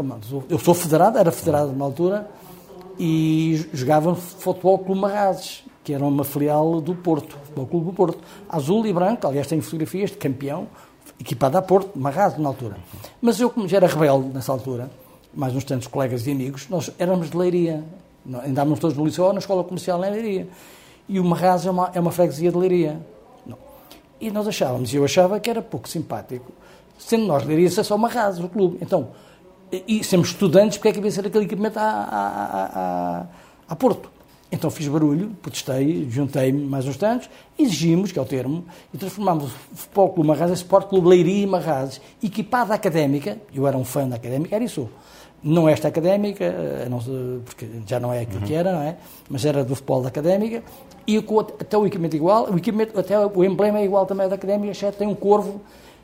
eu 0.50 0.60
sou 0.60 0.74
federado, 0.74 1.18
era 1.18 1.32
federado 1.32 1.72
numa 1.72 1.86
altura, 1.86 2.30
e 2.98 3.68
jogava 3.74 4.16
Futebol 4.16 4.80
Clube 4.80 5.02
Marrazes, 5.02 5.64
que 5.84 5.94
era 5.94 6.06
uma 6.06 6.24
filial 6.24 6.80
do 6.80 6.96
Porto, 6.96 7.36
Futebol 7.44 7.66
Clube 7.66 7.86
do 7.88 7.94
Porto, 7.94 8.20
azul 8.48 8.86
e 8.86 8.94
branco, 8.94 9.28
aliás 9.28 9.48
tem 9.48 9.60
fotografias 9.60 10.12
de 10.12 10.18
campeão, 10.18 10.68
equipado 11.20 11.58
a 11.58 11.62
Porto, 11.62 11.98
Marrazes 11.98 12.38
na 12.40 12.50
altura. 12.50 12.78
Mas 13.22 13.40
eu, 13.40 13.50
como 13.50 13.68
já 13.68 13.78
era 13.78 13.88
rebelde 13.88 14.30
nessa 14.30 14.52
altura, 14.52 14.90
mais 15.34 15.56
uns 15.56 15.64
tantos 15.64 15.88
colegas 15.88 16.26
e 16.26 16.32
amigos, 16.32 16.68
nós 16.70 16.92
éramos 16.98 17.30
de 17.30 17.38
Leiria, 17.38 17.84
andávamos 18.46 18.80
todos 18.80 18.96
no 18.96 19.06
liceu 19.06 19.26
ou 19.26 19.34
na 19.34 19.40
escola 19.40 19.64
comercial 19.64 20.04
em 20.06 20.12
Leiria. 20.12 20.48
E 21.08 21.20
o 21.20 21.24
Marrazes 21.24 21.68
é 21.68 21.72
uma, 21.72 21.92
é 21.94 22.00
uma 22.00 22.12
freguesia 22.12 22.52
de 22.52 22.58
Leiria. 22.58 23.00
E 24.22 24.30
nós 24.32 24.48
achávamos, 24.48 24.94
e 24.94 24.98
eu 24.98 25.06
achava 25.06 25.40
que 25.40 25.50
era 25.50 25.62
pouco 25.62 25.88
simpático, 25.88 26.52
sendo 26.98 27.26
nós 27.26 27.46
Leiria 27.46 27.70
ser 27.70 27.84
só 27.84 27.96
uma 27.96 28.10
rasa 28.10 28.42
no 28.42 28.50
clube. 28.50 28.78
Então, 28.82 29.10
e 29.72 30.04
sermos 30.04 30.30
estudantes, 30.30 30.78
porque 30.78 30.90
é 30.90 30.92
que 30.92 30.98
devia 30.98 31.12
ser 31.12 31.26
aquele 31.26 31.46
equipamento 31.46 31.80
a, 31.80 31.84
a, 31.84 32.80
a, 32.80 33.26
a 33.70 33.76
Porto? 33.76 34.10
Então 34.52 34.70
fiz 34.72 34.88
barulho, 34.88 35.30
protestei, 35.42 36.08
juntei-me 36.10 36.66
mais 36.66 36.88
uns 36.88 36.98
tantos, 36.98 37.30
exigimos, 37.58 38.12
que 38.12 38.18
é 38.18 38.22
o 38.22 38.26
termo, 38.26 38.66
e 38.92 38.98
transformámos 38.98 39.46
o 39.46 39.76
Futebol 39.76 40.10
Clube 40.10 40.28
Marrazes 40.28 40.60
em 40.60 40.64
Sport 40.64 40.88
Clube 40.88 41.08
Leiria 41.08 41.44
e 41.44 41.46
Marrazes, 41.46 42.02
equipado 42.24 42.74
académica, 42.74 43.38
eu 43.54 43.68
era 43.68 43.78
um 43.78 43.86
fã 43.86 44.08
da 44.08 44.16
académica, 44.16 44.56
era 44.56 44.64
isso. 44.64 44.90
Não 45.44 45.70
esta 45.70 45.88
académica, 45.88 46.44
eh, 46.44 46.88
não, 46.90 47.00
porque 47.46 47.66
já 47.86 48.00
não 48.00 48.12
é 48.12 48.22
aquilo 48.22 48.42
uhum. 48.42 48.48
que 48.48 48.54
era, 48.54 48.74
não 48.74 48.82
é? 48.82 48.98
Mas 49.30 49.46
era 49.46 49.64
do 49.64 49.76
futebol 49.76 50.02
da 50.02 50.10
académica, 50.10 50.64
e 51.08 51.18
até 51.18 51.78
o 51.78 51.86
equipamento 51.86 52.16
igual, 52.16 52.52
o 52.52 52.58
equipamento, 52.58 53.00
até 53.00 53.18
o 53.20 53.44
emblema 53.44 53.80
é 53.80 53.86
igual 53.86 54.06
também 54.06 54.28
da 54.28 54.36
académica, 54.36 54.72
exceto 54.72 54.98
tem 54.98 55.08
um 55.08 55.16
corvo, 55.16 55.62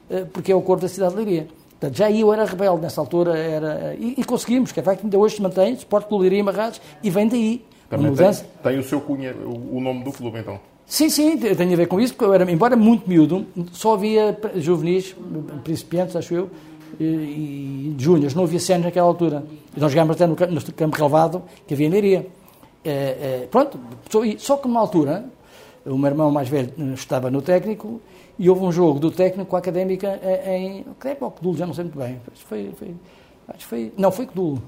eh, 0.10 0.24
porque 0.32 0.52
é 0.52 0.56
o 0.56 0.62
corvo 0.62 0.84
da 0.84 0.88
cidade 0.88 1.16
de 1.16 1.18
Leiria. 1.18 1.48
Portanto, 1.72 1.98
já 1.98 2.10
eu 2.12 2.32
era 2.32 2.46
rebelde 2.46 2.82
nessa 2.84 3.02
altura, 3.02 3.38
era, 3.38 3.96
e, 3.96 4.16
e 4.18 4.24
conseguimos, 4.24 4.72
que 4.72 4.80
é 4.80 4.84
facto 4.84 5.04
ainda 5.04 5.18
hoje 5.18 5.36
se 5.36 5.42
mantém, 5.42 5.74
Sport 5.74 6.08
Clube 6.08 6.22
Leiria 6.24 6.40
e 6.40 6.44
Marrazes, 6.44 6.80
e 7.04 7.10
vem 7.10 7.28
daí. 7.28 7.66
Também. 7.90 8.14
Tem, 8.14 8.34
tem, 8.64 8.80
o 8.80 8.84
seu 8.84 9.00
cunha, 9.00 9.34
o, 9.34 9.80
nome 9.80 10.04
do 10.04 10.12
clube 10.12 10.40
então? 10.40 10.60
Sim, 10.86 11.10
sim, 11.10 11.38
tem 11.38 11.74
a 11.74 11.78
ver 11.78 11.88
com 11.88 12.00
isso, 12.00 12.14
porque 12.14 12.26
eu 12.26 12.34
era, 12.34 12.50
embora 12.52 12.76
muito 12.76 13.08
miúdo, 13.08 13.46
só 13.72 13.94
havia 13.94 14.38
juvenis, 14.56 15.16
principiantes, 15.64 16.16
acho 16.16 16.34
eu, 16.34 16.50
e, 17.00 17.04
e 17.04 17.96
júniores, 17.98 18.34
não 18.34 18.44
havia 18.44 18.60
sénios 18.60 18.86
naquela 18.86 19.08
altura. 19.08 19.44
E 19.76 19.80
nós 19.80 19.92
jogámos 19.92 20.16
até 20.16 20.28
no, 20.28 20.36
no 20.36 20.74
campo 20.74 20.96
relevado 20.96 21.44
que 21.68 21.74
havia 21.74 21.88
em 21.88 21.90
Leiria. 21.90 22.28
É, 22.84 22.92
é, 22.92 23.48
pronto, 23.50 23.80
só 24.38 24.58
que 24.58 24.68
numa 24.68 24.80
altura, 24.80 25.26
o 25.86 25.98
meu 25.98 26.10
irmão 26.10 26.32
mais 26.32 26.48
velho 26.48 26.72
estava 26.94 27.32
no 27.32 27.42
técnico 27.42 28.00
e 28.38 28.50
houve 28.50 28.64
um 28.64 28.72
jogo 28.72 29.00
do 29.00 29.10
técnico 29.10 29.50
com 29.50 29.56
a 29.56 29.60
académica 29.60 30.20
em. 30.46 30.82
Académica 30.92 31.26
ou 31.26 31.32
Codul, 31.32 31.58
já 31.58 31.66
não 31.66 31.74
sei 31.74 31.86
muito 31.86 31.98
bem. 31.98 32.20
Foi, 32.48 32.72
foi, 32.78 32.96
acho 33.48 33.66
foi, 33.66 33.94
não, 33.98 34.12
foi 34.12 34.26
Codul. 34.28 34.60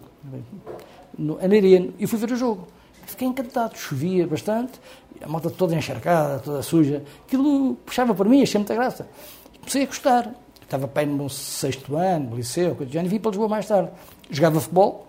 Em 1.20 1.48
Leiria. 1.48 1.90
E 2.00 2.08
fui 2.08 2.18
ver 2.18 2.32
o 2.32 2.36
jogo. 2.36 2.68
Fiquei 3.08 3.28
encantado, 3.28 3.76
chovia 3.76 4.28
bastante, 4.28 4.80
a 5.22 5.28
moto 5.28 5.50
toda 5.50 5.76
encharcada, 5.76 6.40
toda 6.40 6.62
suja. 6.62 7.04
Aquilo 7.26 7.76
puxava 7.86 8.14
por 8.14 8.30
mim, 8.30 8.44
achei 8.44 8.60
muita 8.60 8.76
graça. 8.76 9.08
Comecei 9.60 9.84
a 9.84 9.86
gostar 9.88 10.36
estava 10.68 10.86
bem 10.86 11.06
no 11.06 11.30
sexto 11.30 11.96
ano, 11.96 12.32
no 12.32 12.36
liceu, 12.36 12.76
coisa 12.76 13.00
e 13.00 13.08
vim 13.08 13.20
para 13.20 13.32
Lisboa 13.32 13.48
mais 13.48 13.66
tarde. 13.68 13.90
Jogava 14.30 14.60
futebol, 14.60 15.08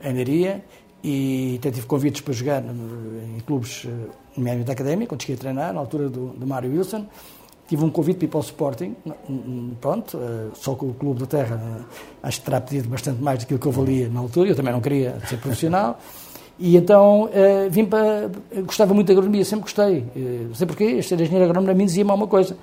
em 0.00 0.62
e 1.04 1.56
até 1.58 1.72
tive 1.72 1.86
convites 1.86 2.20
para 2.20 2.32
jogar 2.32 2.62
em 2.62 3.40
clubes, 3.44 3.84
eh, 3.86 4.10
nomeadamente 4.36 4.66
da 4.68 4.72
académica, 4.72 5.08
quando 5.08 5.22
cheguei 5.22 5.34
a 5.34 5.38
treinar, 5.38 5.74
na 5.74 5.80
altura 5.80 6.08
do, 6.08 6.28
do 6.28 6.46
Mário 6.46 6.70
Wilson. 6.70 7.06
Tive 7.66 7.84
um 7.84 7.90
convite 7.90 8.18
para 8.18 8.26
ir 8.26 8.28
para 8.28 8.38
o 8.38 8.42
Sporting, 8.42 8.96
pronto, 9.80 10.16
eh, 10.16 10.50
só 10.54 10.76
que 10.76 10.84
o 10.84 10.94
Clube 10.94 11.18
da 11.18 11.26
Terra 11.26 11.60
eh, 11.60 11.84
acho 12.22 12.38
que 12.38 12.44
terá 12.44 12.60
pedido 12.60 12.88
bastante 12.88 13.20
mais 13.20 13.44
do 13.44 13.58
que 13.58 13.66
eu 13.66 13.72
valia 13.72 14.08
na 14.08 14.20
altura, 14.20 14.50
eu 14.50 14.54
também 14.54 14.72
não 14.72 14.80
queria 14.80 15.18
ser 15.26 15.38
profissional. 15.38 15.98
E 16.64 16.76
então 16.76 17.28
vim 17.70 17.84
para. 17.84 18.30
Gostava 18.64 18.94
muito 18.94 19.08
da 19.08 19.14
agronomia, 19.14 19.44
sempre 19.44 19.64
gostei. 19.64 20.04
não 20.46 20.54
sei 20.54 20.64
porquê, 20.64 21.02
ser 21.02 21.20
engenheiro 21.20 21.44
agrónomo 21.46 21.72
a 21.72 21.74
mim 21.74 21.86
dizia-me 21.86 22.08
alguma 22.08 22.28
coisa. 22.28 22.56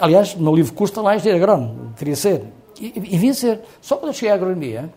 Aliás, 0.00 0.34
no 0.34 0.52
livro 0.52 0.72
custa 0.72 1.00
lá 1.00 1.14
engenheiro 1.14 1.44
agrónomo, 1.44 1.94
queria 1.96 2.16
ser. 2.16 2.42
E, 2.80 2.92
e 2.96 3.16
vinha 3.16 3.32
ser. 3.32 3.60
Só 3.80 3.96
quando 3.96 4.08
eu 4.08 4.14
cheguei 4.14 4.32
à 4.32 4.34
agronomia, 4.34 4.90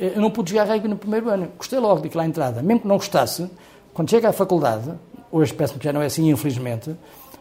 eh, 0.00 0.12
eu 0.16 0.20
não 0.22 0.30
pude 0.30 0.50
jogar 0.50 0.64
rugby 0.64 0.88
no 0.88 0.96
primeiro 0.96 1.28
ano. 1.28 1.48
Gostei 1.58 1.78
logo 1.78 2.00
de 2.00 2.16
lá 2.16 2.24
entrada. 2.24 2.62
Mesmo 2.62 2.80
que 2.80 2.88
não 2.88 2.96
gostasse, 2.96 3.50
quando 3.92 4.08
chega 4.08 4.30
à 4.30 4.32
faculdade, 4.32 4.90
hoje 5.30 5.52
parece-me 5.52 5.78
que 5.78 5.84
já 5.84 5.92
não 5.92 6.00
é 6.00 6.06
assim, 6.06 6.30
infelizmente, 6.30 6.96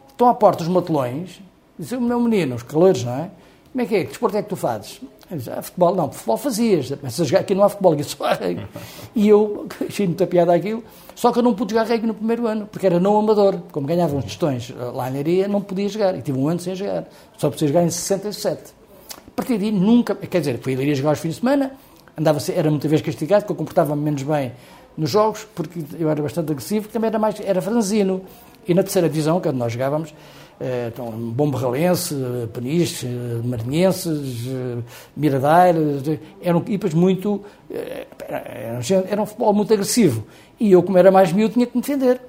estão 0.09 0.27
à 0.27 0.33
porta 0.33 0.61
os 0.61 0.69
matelões, 0.69 1.41
dizem, 1.79 2.01
meu 2.01 2.19
menino, 2.19 2.55
os 2.55 2.63
calores, 2.63 3.03
não 3.03 3.13
é? 3.13 3.29
Como 3.71 3.81
é 3.81 3.85
que 3.85 3.95
é? 3.95 4.03
Que 4.03 4.09
desporto 4.09 4.35
é 4.37 4.43
que 4.43 4.49
tu 4.49 4.55
fazes? 4.55 4.99
Ah, 5.29 5.61
futebol, 5.61 5.93
não, 5.93 6.09
futebol 6.09 6.37
fazias, 6.37 6.93
mas 7.03 7.19
a 7.19 7.39
aqui 7.39 7.53
não 7.53 7.63
há 7.63 7.69
futebol, 7.69 7.93
aqui 7.93 8.03
só 8.03 8.23
há 8.23 8.33
rugby. 8.33 8.65
E 9.13 9.27
eu 9.27 9.67
achei 9.85 10.07
muita 10.07 10.25
piada 10.25 10.53
aquilo, 10.53 10.81
só 11.15 11.33
que 11.33 11.39
eu 11.39 11.43
não 11.43 11.53
pude 11.53 11.73
jogar 11.73 11.85
rugby 11.85 12.07
no 12.07 12.13
primeiro 12.13 12.47
ano, 12.47 12.67
porque 12.71 12.85
era 12.85 12.97
não 12.97 13.17
amador. 13.17 13.59
Como 13.71 13.85
ganhava 13.85 14.15
uns 14.15 14.23
tostões 14.23 14.71
eh, 14.71 14.83
lá 14.93 15.09
em 15.09 15.13
Leiria, 15.13 15.47
não 15.49 15.59
podia 15.59 15.89
jogar, 15.89 16.17
e 16.17 16.21
tive 16.21 16.39
um 16.39 16.47
ano 16.47 16.61
sem 16.61 16.75
jogar. 16.75 17.07
Só 17.37 17.49
podia 17.49 17.67
jogar 17.67 17.83
em 17.83 17.89
67. 17.89 18.73
A 19.27 19.31
partir 19.35 19.57
daí 19.57 19.71
nunca, 19.71 20.15
quer 20.15 20.39
dizer, 20.39 20.59
fui 20.59 20.73
a 20.75 20.77
Leiria 20.77 20.95
jogar 20.95 21.09
aos 21.09 21.19
fins 21.19 21.35
de 21.35 21.39
semana, 21.41 21.73
andava, 22.17 22.39
era 22.55 22.69
muitas 22.71 22.89
vezes 22.89 23.05
castigado, 23.05 23.41
porque 23.43 23.51
eu 23.51 23.57
comportava-me 23.57 24.01
menos 24.01 24.23
bem 24.23 24.53
nos 24.97 25.09
jogos, 25.09 25.45
porque 25.53 25.83
eu 25.99 26.09
era 26.09 26.21
bastante 26.21 26.51
agressivo, 26.51 26.87
também 26.87 27.09
era 27.09 27.19
mais, 27.19 27.39
era 27.41 27.61
franzino. 27.61 28.21
E 28.65 28.73
na 28.73 28.81
terceira 28.81 29.07
divisão, 29.09 29.39
que 29.39 29.47
é 29.47 29.51
onde 29.51 29.59
nós 29.59 29.71
jogávamos, 29.71 30.13
então, 30.87 31.11
Bombarralense, 31.11 32.15
Peniche, 32.51 33.07
Marinhenses, 33.43 34.47
Miradeiros, 35.15 36.19
eram 36.41 36.59
equipas 36.59 36.93
muito. 36.93 37.43
Eh, 37.69 38.07
era, 39.07 39.21
um 39.21 39.25
futebol 39.25 39.53
muito 39.53 39.71
agressivo. 39.71 40.25
E 40.59 40.71
eu, 40.71 40.81
como 40.81 40.97
era 40.97 41.11
mais 41.11 41.31
miúdo, 41.31 41.53
tinha 41.53 41.67
que 41.67 41.75
me 41.75 41.81
defender, 41.81 42.19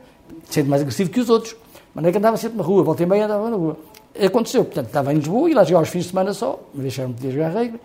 sendo 0.50 0.68
mais 0.68 0.82
agressivo 0.82 1.10
que 1.10 1.20
os 1.20 1.30
outros. 1.30 1.56
Mas 1.94 2.02
não 2.02 2.08
é 2.10 2.12
que 2.12 2.18
andava 2.18 2.36
sempre 2.36 2.58
na 2.58 2.64
rua, 2.64 2.82
voltei 2.82 3.06
bem 3.06 3.22
andava 3.22 3.48
na 3.48 3.56
rua. 3.56 3.78
Aconteceu, 4.22 4.64
portanto, 4.64 4.88
estava 4.88 5.12
em 5.12 5.16
Lisboa 5.16 5.50
e 5.50 5.54
lá 5.54 5.64
jogava 5.64 5.82
aos 5.82 5.88
fins 5.88 6.04
de 6.04 6.10
semana 6.10 6.34
só, 6.34 6.60
me 6.74 6.82
deixaram 6.82 7.12
de 7.12 7.30
jogar 7.30 7.50
regra, 7.50 7.80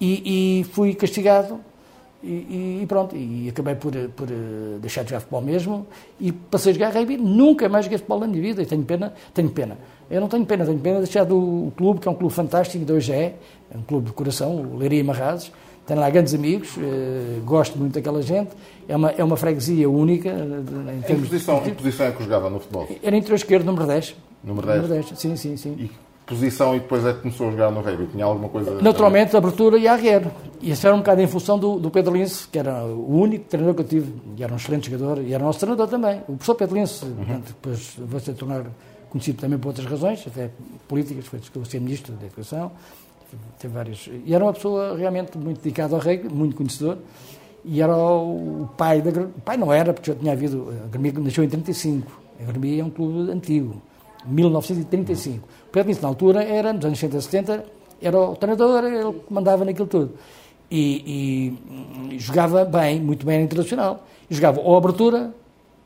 e, 0.00 0.60
e 0.60 0.64
fui 0.64 0.94
castigado 0.94 1.60
E, 2.22 2.80
e, 2.82 2.86
pronto, 2.86 3.16
e 3.16 3.48
acabei 3.48 3.74
por, 3.74 3.92
por 4.14 4.28
eh, 4.30 4.78
deixar 4.80 5.02
de 5.04 5.08
jogar 5.10 5.20
futebol 5.20 5.40
mesmo 5.40 5.86
e 6.20 6.30
passei 6.30 6.70
a 6.72 6.74
jogar 6.74 6.92
rugby. 6.92 7.16
Nunca 7.16 7.66
mais 7.68 7.86
joguei 7.86 7.96
futebol 7.98 8.20
na 8.20 8.26
minha 8.26 8.42
vida 8.42 8.62
e 8.62 8.66
tenho 8.66 8.82
pena, 8.82 9.14
tenho 9.32 9.48
pena. 9.48 9.78
Eu 10.10 10.20
não 10.20 10.28
tenho 10.28 10.44
pena, 10.44 10.66
tenho 10.66 10.78
pena 10.78 10.96
de 10.96 11.04
deixar 11.04 11.24
do 11.24 11.72
clube, 11.76 11.98
que 12.00 12.06
é 12.08 12.10
um 12.10 12.14
clube 12.14 12.34
fantástico, 12.34 12.84
de 12.84 12.92
hoje 12.92 13.12
é, 13.12 13.36
é 13.72 13.78
um 13.78 13.82
clube 13.82 14.06
de 14.08 14.12
coração, 14.12 14.54
o 14.54 14.76
Leiria 14.76 15.02
Marrazes. 15.02 15.50
Tenho 15.86 15.98
lá 15.98 16.10
grandes 16.10 16.34
amigos, 16.34 16.76
eh, 16.78 17.40
gosto 17.44 17.78
muito 17.78 17.94
daquela 17.94 18.20
gente. 18.20 18.50
É 18.86 18.94
uma, 18.94 19.10
é 19.12 19.24
uma 19.24 19.36
freguesia 19.38 19.88
única. 19.88 20.28
eh, 20.28 21.12
Em, 21.12 21.14
de- 21.16 21.22
posição, 21.22 21.66
em 21.66 21.74
posição 21.74 22.06
é 22.06 22.12
que 22.12 22.22
jogava 22.22 22.50
no 22.50 22.60
futebol? 22.60 22.86
Era 23.02 23.16
interior 23.16 23.36
esquerdo, 23.36 23.64
número 23.64 23.86
10. 23.86 24.14
Número 24.44 24.66
10? 24.66 24.82
Número 24.82 24.94
10, 25.02 25.18
sim, 25.18 25.36
sim, 25.36 25.56
sim. 25.56 25.74
E 25.78 25.90
posição 26.30 26.74
e 26.76 26.78
depois 26.78 27.04
é 27.04 27.12
que 27.12 27.20
começou 27.20 27.48
a 27.48 27.50
jogar 27.50 27.70
no 27.70 27.80
rugby? 27.80 28.06
Tinha 28.06 28.24
alguma 28.24 28.48
coisa... 28.48 28.80
Naturalmente, 28.80 29.36
abertura 29.36 29.76
e 29.76 29.86
arrière. 29.86 30.30
E 30.62 30.70
isso 30.70 30.86
era 30.86 30.94
um 30.94 31.00
bocado 31.00 31.20
em 31.20 31.26
função 31.26 31.58
do, 31.58 31.78
do 31.78 31.90
Pedro 31.90 32.14
Lince, 32.14 32.46
que 32.46 32.58
era 32.58 32.84
o 32.84 33.20
único 33.20 33.46
treinador 33.46 33.74
que 33.74 33.82
eu 33.82 33.86
tive, 33.86 34.14
e 34.36 34.42
era 34.42 34.52
um 34.52 34.56
excelente 34.56 34.90
jogador, 34.90 35.22
e 35.22 35.34
era 35.34 35.42
nosso 35.42 35.58
treinador 35.58 35.88
também. 35.88 36.20
O 36.28 36.36
professor 36.36 36.54
Pedro 36.54 36.76
Lince, 36.76 37.04
portanto, 37.04 37.46
depois 37.48 37.94
vai-se 37.98 38.30
a 38.30 38.34
tornar 38.34 38.66
conhecido 39.10 39.40
também 39.40 39.58
por 39.58 39.68
outras 39.68 39.86
razões, 39.86 40.24
até 40.26 40.50
políticas, 40.86 41.26
foi 41.26 41.40
que 41.40 41.56
eu 41.56 41.64
ser 41.64 41.80
ministro 41.80 42.14
da 42.14 42.26
Educação, 42.26 42.70
teve 43.58 43.74
vários. 43.74 44.08
E 44.24 44.34
era 44.34 44.44
uma 44.44 44.52
pessoa 44.52 44.96
realmente 44.96 45.36
muito 45.36 45.60
dedicada 45.60 45.96
ao 45.96 46.00
rugby, 46.00 46.28
muito 46.28 46.56
conhecedor, 46.56 46.98
e 47.64 47.82
era 47.82 47.96
o, 47.96 48.68
pai 48.76 49.02
da. 49.02 49.10
O 49.20 49.40
pai 49.44 49.56
não 49.56 49.72
era, 49.72 49.92
porque 49.92 50.12
já 50.12 50.18
tinha 50.18 50.32
havido. 50.32 50.72
A 50.84 50.88
Gremia 50.88 51.12
nasceu 51.18 51.44
em 51.44 51.48
35. 51.48 52.20
A 52.40 52.44
Gremia 52.44 52.80
é 52.80 52.84
um 52.84 52.90
clube 52.90 53.30
antigo, 53.30 53.82
1935. 54.26 55.46
O 55.46 55.70
Pedro 55.70 55.88
Lince, 55.88 56.02
na 56.02 56.08
altura, 56.08 56.42
era, 56.42 56.72
nos 56.72 56.84
anos 56.84 56.98
60 56.98 57.16
e 57.16 57.22
70, 57.22 57.64
era 58.02 58.18
o 58.18 58.36
treinador, 58.36 58.84
ele 58.84 59.20
mandava 59.30 59.64
naquilo 59.64 59.86
tudo. 59.86 60.12
E, 60.70 61.58
e, 62.12 62.18
jogava 62.18 62.64
bem, 62.64 63.00
muito 63.00 63.26
bem 63.26 63.42
internacional. 63.42 64.04
E 64.30 64.34
jogava 64.34 64.60
ou 64.60 64.76
abertura 64.76 65.32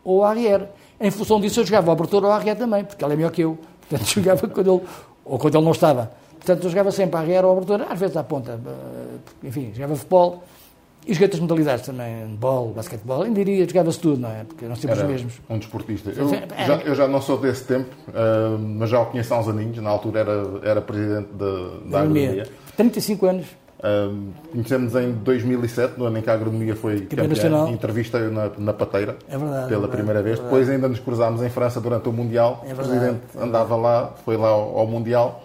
ou 0.04 0.22
arrière. 0.24 0.68
Em 1.00 1.10
função 1.10 1.40
disso, 1.40 1.60
eu 1.60 1.64
jogava 1.64 1.92
abertura 1.92 2.26
ou 2.26 2.32
arrière 2.32 2.58
também, 2.58 2.84
porque 2.84 3.04
ele 3.04 3.14
é 3.14 3.16
melhor 3.16 3.30
que 3.32 3.42
eu. 3.42 3.58
Portanto, 3.88 4.08
jogava 4.12 4.48
quando 4.48 4.74
ele, 4.74 4.82
ou 5.24 5.38
quando 5.38 5.54
ele 5.56 5.64
não 5.64 5.72
estava. 5.72 6.12
Portanto, 6.36 6.64
eu 6.64 6.70
jogava 6.70 6.90
sempre 6.90 7.16
arrière 7.18 7.46
ou 7.46 7.52
abertura, 7.52 7.86
às 7.88 7.98
vezes 7.98 8.16
à 8.16 8.22
ponta. 8.22 8.60
eh, 8.64 9.48
Enfim, 9.48 9.72
jogava 9.72 9.96
futebol. 9.96 10.44
E 11.06 11.12
joguei 11.12 11.26
outras 11.26 11.40
modalidades 11.40 11.84
também, 11.84 12.26
bola, 12.38 12.72
basquetebol, 12.72 13.22
ainda 13.22 13.44
diria, 13.44 13.66
jogava-se 13.66 13.98
tudo, 14.00 14.20
não 14.20 14.30
é? 14.30 14.44
Porque 14.44 14.64
nós 14.66 14.78
temos 14.78 14.98
os 14.98 15.04
mesmos. 15.04 15.34
um 15.50 15.58
desportista. 15.58 16.10
Eu 16.10 16.32
é. 16.32 16.66
já, 16.66 16.76
eu 16.76 16.94
já 16.94 17.06
não 17.06 17.20
sou 17.20 17.36
desse 17.38 17.64
tempo, 17.64 17.90
ah, 18.14 18.56
mas 18.58 18.88
já 18.90 19.00
o 19.00 19.06
conheço 19.06 19.34
há 19.34 19.40
uns 19.40 19.48
aninhos. 19.48 19.78
Na 19.78 19.90
altura 19.90 20.20
era, 20.20 20.44
era 20.62 20.80
presidente 20.80 21.28
da, 21.34 21.90
da 21.90 21.98
agronomia. 22.00 22.48
35 22.76 23.26
anos. 23.26 23.46
Ah, 23.82 24.10
Conhecemos 24.50 24.94
em 24.94 25.12
2007, 25.12 25.98
no 25.98 26.06
ano 26.06 26.16
em 26.18 26.22
que 26.22 26.30
a 26.30 26.32
agronomia 26.32 26.74
foi 26.74 27.00
campeã. 27.02 27.28
nacional. 27.28 27.68
Entrevista 27.68 28.18
na, 28.30 28.50
na 28.56 28.72
pateira 28.72 29.16
É 29.28 29.36
verdade, 29.36 29.40
pela 29.40 29.64
é 29.66 29.68
verdade, 29.68 29.92
primeira 29.92 30.22
vez. 30.22 30.38
é. 30.38 30.42
Depois 30.42 30.70
ainda 30.70 30.88
nos 30.88 31.00
cruzámos 31.00 31.42
em 31.42 31.50
França 31.50 31.80
durante 31.82 32.08
o 32.08 32.12
Mundial. 32.12 32.64
É 32.66 32.72
o 32.72 32.76
presidente 32.76 33.20
é 33.36 33.42
andava 33.42 33.76
lá, 33.76 34.14
foi 34.24 34.38
lá 34.38 34.48
ao, 34.48 34.78
ao 34.78 34.86
Mundial, 34.86 35.44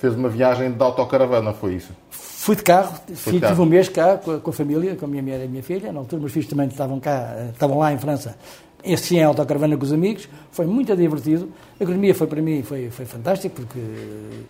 fez 0.00 0.14
uma 0.14 0.28
viagem 0.28 0.72
de 0.72 0.82
autocaravana, 0.82 1.52
foi 1.52 1.74
isso? 1.74 1.92
Fui 2.10 2.56
de 2.56 2.62
carro, 2.62 2.98
de 3.06 3.14
fui, 3.14 3.38
carro. 3.38 3.52
tive 3.52 3.62
um 3.62 3.66
mês 3.66 3.88
cá 3.88 4.16
com 4.16 4.30
a, 4.32 4.40
com 4.40 4.50
a 4.50 4.52
família, 4.52 4.96
com 4.96 5.04
a 5.04 5.08
minha 5.08 5.22
mulher 5.22 5.40
e 5.40 5.44
a 5.44 5.48
minha 5.48 5.62
filha. 5.62 5.92
Na 5.92 5.98
altura, 6.00 6.20
meus 6.20 6.32
filhos 6.32 6.48
também 6.48 6.66
estavam 6.68 6.98
cá, 6.98 7.34
eh, 7.36 7.50
estavam 7.52 7.78
lá 7.78 7.92
em 7.92 7.98
França. 7.98 8.36
Este 8.82 9.08
sim 9.08 9.18
é 9.18 9.24
autocaravana 9.24 9.76
com 9.76 9.84
os 9.84 9.92
amigos. 9.92 10.26
Foi 10.50 10.64
muito 10.64 10.96
divertido. 10.96 11.50
A 11.78 11.82
economia 11.82 12.14
foi 12.14 12.26
para 12.26 12.40
mim 12.40 12.62
foi, 12.62 12.88
foi 12.90 13.04
fantástico, 13.04 13.56
porque 13.56 13.78
eh, 13.78 14.42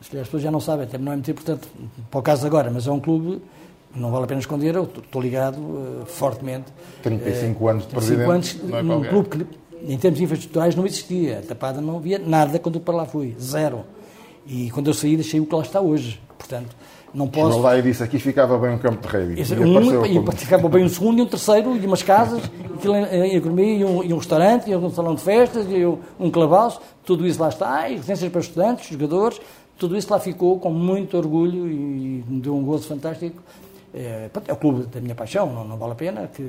as 0.00 0.08
pessoas 0.26 0.42
já 0.42 0.50
não 0.50 0.58
sabem, 0.60 0.86
até 0.86 0.98
não 0.98 1.12
é 1.12 1.14
muito 1.16 1.30
importante 1.30 1.68
para 2.10 2.18
o 2.20 2.22
caso 2.22 2.40
de 2.42 2.46
agora, 2.48 2.68
mas 2.70 2.86
é 2.86 2.90
um 2.90 2.98
clube, 3.00 3.40
não 3.94 4.10
vale 4.10 4.24
a 4.24 4.26
pena 4.26 4.40
esconder, 4.40 4.74
eu 4.74 4.82
estou 4.82 5.22
ligado 5.22 5.56
eh, 6.02 6.04
fortemente. 6.06 6.66
35 7.02 7.68
Eh, 7.68 7.70
anos 7.70 7.82
de 7.84 7.88
35 7.90 8.30
anos 8.30 8.52
presidente, 8.52 8.72
não 8.72 8.78
é 8.78 8.82
num 8.82 8.88
qualquer. 9.02 9.10
clube 9.10 9.28
que, 9.28 9.92
em 9.92 9.98
termos 9.98 10.20
infraestruturais, 10.20 10.74
não 10.74 10.84
existia. 10.84 11.38
A 11.38 11.42
Tapada 11.42 11.80
não 11.80 11.96
havia 11.96 12.18
nada 12.18 12.58
quando 12.58 12.74
eu 12.74 12.80
para 12.80 12.96
lá 12.96 13.06
fui, 13.06 13.36
zero. 13.40 13.84
E 14.46 14.70
quando 14.70 14.88
eu 14.88 14.94
saí, 14.94 15.16
deixei 15.16 15.40
o 15.40 15.46
que 15.46 15.54
lá 15.54 15.62
está 15.62 15.80
hoje. 15.80 16.20
Portanto, 16.38 16.76
não 17.12 17.26
posso. 17.28 17.48
Chegou 17.48 17.62
lá 17.62 17.78
e 17.78 17.82
disse 17.82 18.02
aqui 18.02 18.18
ficava 18.18 18.58
bem 18.58 18.70
um 18.74 18.78
campo 18.78 19.06
de 19.06 19.08
rugby. 19.08 19.40
Esse, 19.40 19.54
E 19.54 19.58
um, 19.58 20.04
e 20.06 20.08
como- 20.14 20.24
praticava 20.24 20.68
bem 20.68 20.84
um 20.84 20.88
segundo 20.88 21.18
e 21.18 21.22
um 21.22 21.26
terceiro, 21.26 21.76
e 21.76 21.86
umas 21.86 22.02
casas, 22.02 22.42
em 23.12 23.34
economia, 23.36 23.74
e 23.78 23.84
um, 23.84 24.04
e 24.04 24.12
um 24.12 24.18
restaurante, 24.18 24.70
e 24.70 24.76
um 24.76 24.90
salão 24.90 25.14
de 25.14 25.22
festas, 25.22 25.66
e 25.68 25.84
um, 25.84 25.98
um 26.20 26.30
tudo 27.04 27.26
isso 27.26 27.40
lá 27.40 27.48
está, 27.48 27.88
e 27.88 27.94
residências 27.96 28.30
para 28.30 28.40
estudantes, 28.40 28.88
jogadores, 28.90 29.40
tudo 29.78 29.96
isso 29.96 30.10
lá 30.12 30.18
ficou 30.20 30.58
com 30.58 30.70
muito 30.70 31.16
orgulho 31.16 31.66
e 31.70 32.24
me 32.28 32.40
deu 32.40 32.54
um 32.56 32.62
gozo 32.64 32.86
fantástico. 32.86 33.42
É, 33.94 34.28
pronto, 34.30 34.48
é 34.50 34.52
o 34.52 34.56
clube 34.56 34.86
da 34.86 35.00
minha 35.00 35.14
paixão, 35.14 35.50
não, 35.52 35.64
não 35.64 35.76
vale 35.78 35.92
a 35.92 35.94
pena 35.94 36.26
que 36.34 36.42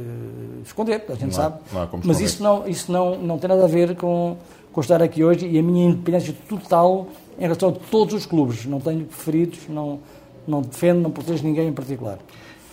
esconder, 0.65 1.05
a 1.07 1.13
gente 1.13 1.23
Não 1.27 1.31
sabe. 1.31 1.59
não 1.71 1.87
como 1.87 2.03
Mas 2.05 2.19
isso, 2.19 2.43
não, 2.43 2.67
isso 2.67 2.91
não, 2.91 3.17
não 3.17 3.37
tem 3.37 3.47
nada 3.47 3.63
a 3.63 3.67
ver 3.67 3.95
com, 3.95 4.35
com 4.73 4.81
estar 4.81 5.01
aqui 5.01 5.23
hoje 5.23 5.47
e 5.47 5.57
a 5.57 5.63
minha 5.63 5.87
independência 5.89 6.35
total 6.49 7.07
em 7.37 7.41
relação 7.41 7.69
a 7.69 7.71
todos 7.73 8.13
os 8.13 8.25
clubes. 8.25 8.65
Não 8.65 8.79
tenho 8.79 9.05
preferidos, 9.05 9.59
não, 9.69 9.99
não 10.47 10.61
defendo, 10.61 11.01
não 11.01 11.11
protejo 11.11 11.43
ninguém 11.43 11.67
em 11.67 11.73
particular. 11.73 12.17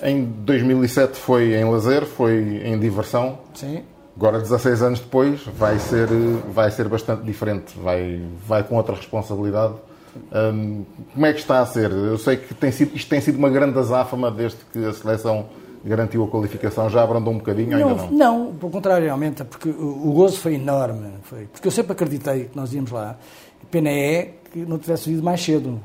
Em 0.03 0.25
2007 0.25 1.19
foi 1.19 1.55
em 1.55 1.65
lazer, 1.65 2.05
foi 2.05 2.63
em 2.65 2.79
diversão. 2.79 3.39
Sim. 3.55 3.83
Agora, 4.17 4.39
16 4.39 4.83
anos 4.83 5.01
depois, 5.01 5.41
vai 5.59 5.79
ser, 5.79 6.09
vai 6.53 6.71
ser 6.71 6.89
bastante 6.89 7.25
diferente, 7.25 7.77
vai, 7.79 8.23
vai 8.47 8.63
com 8.63 8.77
outra 8.77 8.95
responsabilidade. 8.95 9.75
Hum, 10.33 10.85
como 11.13 11.27
é 11.27 11.33
que 11.33 11.41
está 11.41 11.61
a 11.61 11.67
ser? 11.67 11.91
Eu 11.91 12.17
sei 12.19 12.37
que 12.37 12.55
tem 12.55 12.71
sido, 12.71 12.95
isto 12.95 13.09
tem 13.09 13.21
sido 13.21 13.37
uma 13.37 13.51
grande 13.51 13.77
azáfama 13.77 14.31
desde 14.31 14.59
que 14.73 14.85
a 14.85 14.93
seleção 14.93 15.47
garantiu 15.85 16.23
a 16.25 16.29
qualificação. 16.29 16.89
Já 16.89 17.03
abrandou 17.03 17.33
um 17.33 17.39
bocadinho? 17.39 17.77
Não, 17.77 17.89
Ainda 17.89 18.03
não. 18.03 18.11
não, 18.13 18.55
pelo 18.55 18.71
contrário, 18.71 19.11
aumenta, 19.11 19.45
porque 19.45 19.69
o, 19.69 20.09
o 20.09 20.13
gozo 20.13 20.39
foi 20.39 20.55
enorme. 20.55 21.11
Foi, 21.25 21.47
porque 21.47 21.67
eu 21.67 21.73
sempre 21.73 21.93
acreditei 21.93 22.45
que 22.45 22.57
nós 22.57 22.73
íamos 22.73 22.93
lá. 22.93 23.17
Pena 23.71 23.91
é 23.91 24.35
que 24.55 24.61
não 24.61 24.79
tivesse 24.79 25.11
ido 25.11 25.23
mais 25.23 25.43
cedo. 25.43 25.81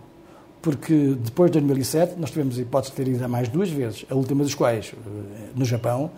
Porque 0.62 1.15
depois 1.17 1.49
de 1.49 1.60
2007, 1.60 2.19
nós 2.19 2.29
tivemos 2.29 2.58
a 2.58 2.62
hipótese 2.62 2.91
de 2.91 2.97
ter 2.97 3.08
ido 3.08 3.27
mais 3.29 3.47
duas 3.47 3.69
vezes, 3.69 4.05
a 4.10 4.13
última 4.15 4.43
das 4.43 4.53
quais 4.53 4.93
eh, 4.93 5.49
no 5.55 5.63
Japão, 5.65 6.12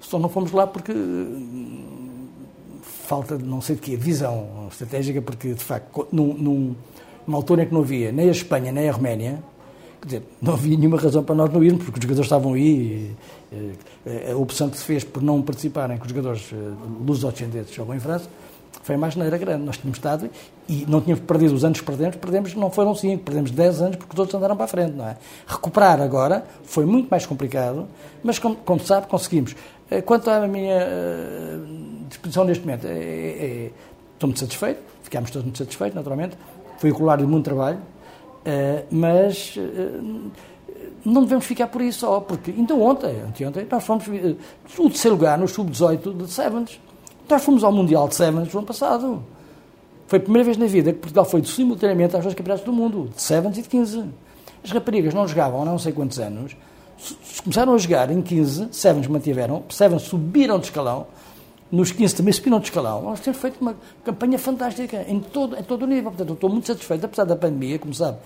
só 0.00 0.18
não 0.18 0.28
fomos 0.30 0.50
lá 0.50 0.66
porque 0.66 0.92
hum, 0.92 2.26
falta 2.82 3.36
de 3.36 3.44
não 3.44 3.60
sei 3.60 3.76
de 3.76 3.82
quê, 3.82 3.96
visão 3.96 4.66
estratégica, 4.70 5.20
porque 5.20 5.52
de 5.52 5.62
facto, 5.62 6.08
num, 6.10 6.32
num- 6.34 6.74
numa 7.26 7.36
altura 7.38 7.62
em 7.62 7.66
que 7.66 7.74
não 7.74 7.82
havia 7.82 8.10
nem 8.10 8.28
a 8.28 8.32
Espanha 8.32 8.72
nem 8.72 8.88
a 8.88 8.92
Roménia, 8.92 9.42
quer 10.00 10.06
dizer, 10.06 10.22
não 10.40 10.54
havia 10.54 10.76
nenhuma 10.76 10.96
razão 10.98 11.22
para 11.22 11.34
nós 11.34 11.52
não 11.52 11.62
irmos, 11.62 11.84
porque 11.84 11.98
os 11.98 12.02
jogadores 12.02 12.26
estavam 12.26 12.54
aí. 12.54 13.14
e, 13.52 13.72
eh, 14.06 14.32
a 14.32 14.36
opção 14.36 14.70
que 14.70 14.78
se 14.78 14.84
fez 14.84 15.04
por 15.04 15.22
não 15.22 15.42
participarem, 15.42 15.98
que 15.98 16.06
os 16.06 16.08
jogadores 16.08 16.48
eh, 16.50 16.56
luso-descendentes 17.06 17.74
jogam 17.74 17.94
em 17.94 18.00
França, 18.00 18.26
foi 18.82 18.96
uma 18.96 19.06
asneira 19.08 19.36
grande. 19.38 19.64
Nós 19.64 19.76
tínhamos 19.76 19.98
estado 19.98 20.30
e 20.68 20.84
não 20.88 21.00
tínhamos 21.00 21.24
perdido 21.24 21.54
os 21.54 21.64
anos 21.64 21.80
que 21.80 21.86
perdemos, 21.86 22.16
perdemos, 22.16 22.54
não 22.54 22.70
foram 22.70 22.94
5, 22.94 23.22
perdemos 23.22 23.50
10 23.50 23.82
anos 23.82 23.96
porque 23.96 24.12
os 24.14 24.18
outros 24.18 24.34
andaram 24.36 24.56
para 24.56 24.64
a 24.64 24.68
frente, 24.68 24.92
não 24.92 25.06
é? 25.06 25.16
Recuperar 25.46 26.00
agora 26.00 26.44
foi 26.64 26.84
muito 26.86 27.08
mais 27.10 27.26
complicado, 27.26 27.86
mas 28.24 28.38
como, 28.38 28.56
como 28.56 28.80
sabe, 28.80 29.06
conseguimos. 29.06 29.54
Eh, 29.90 30.00
Quanto 30.02 30.30
à 30.30 30.46
minha 30.48 30.74
eh, 30.80 31.58
disposição 32.08 32.44
neste 32.44 32.64
momento, 32.64 32.86
é- 32.86 32.90
é- 32.90 33.70
estou 34.14 34.28
muito 34.28 34.40
satisfeito, 34.40 34.80
ficámos 35.02 35.30
todos 35.30 35.44
muito 35.44 35.58
satisfeitos, 35.58 35.94
naturalmente. 35.94 36.36
Foi 36.78 36.90
o 36.90 36.94
colar 36.94 37.18
de 37.18 37.26
muito 37.26 37.44
trabalho, 37.44 37.78
mas 38.90 39.56
não 41.04 41.22
devemos 41.22 41.44
ficar 41.44 41.66
por 41.68 41.80
aí 41.82 41.92
só, 41.92 42.20
porque 42.20 42.50
ainda 42.50 42.74
ontem, 42.74 43.20
anteontem, 43.20 43.66
nós 43.70 43.84
fomos 43.84 44.06
o 44.08 44.88
terceiro 44.88 45.16
lugar 45.16 45.38
no 45.38 45.46
sub-18 45.46 46.16
de 46.16 46.30
Sevens. 46.30 46.80
Nós 47.28 47.42
fomos 47.42 47.64
ao 47.64 47.72
Mundial 47.72 48.08
de 48.08 48.14
Sevens 48.14 48.52
no 48.52 48.58
ano 48.58 48.66
passado. 48.66 49.24
Foi 50.06 50.18
a 50.18 50.22
primeira 50.22 50.44
vez 50.44 50.56
na 50.56 50.66
vida 50.66 50.92
que 50.92 50.98
Portugal 50.98 51.24
foi 51.24 51.42
simultaneamente 51.44 52.14
aos 52.14 52.24
dois 52.24 52.34
campeonatos 52.34 52.64
do 52.64 52.72
mundo, 52.72 53.10
de 53.14 53.22
Sevens 53.22 53.56
e 53.56 53.62
de 53.62 53.68
15. 53.68 54.04
As 54.62 54.70
raparigas 54.70 55.14
não 55.14 55.26
jogavam 55.26 55.62
há 55.62 55.64
não 55.64 55.78
sei 55.78 55.92
quantos 55.92 56.18
anos, 56.18 56.54
começaram 57.42 57.74
a 57.74 57.78
jogar 57.78 58.10
em 58.10 58.22
15, 58.22 58.68
Sevens 58.70 59.06
mantiveram, 59.06 59.64
Sevens 59.68 60.02
subiram 60.02 60.58
de 60.58 60.66
escalão, 60.66 61.06
nos 61.70 61.90
15 61.90 62.14
também 62.14 62.32
subiram 62.32 62.60
de 62.60 62.66
escalão. 62.66 63.02
Nós 63.02 63.20
temos 63.20 63.40
feito 63.40 63.58
uma 63.60 63.74
campanha 64.04 64.38
fantástica 64.38 65.04
em 65.08 65.18
todo, 65.18 65.56
em 65.56 65.62
todo 65.62 65.82
o 65.82 65.86
nível. 65.86 66.10
Portanto, 66.10 66.28
eu 66.28 66.34
estou 66.34 66.50
muito 66.50 66.66
satisfeito, 66.66 67.06
apesar 67.06 67.24
da 67.24 67.34
pandemia, 67.34 67.78
como 67.78 67.94
sabe, 67.94 68.18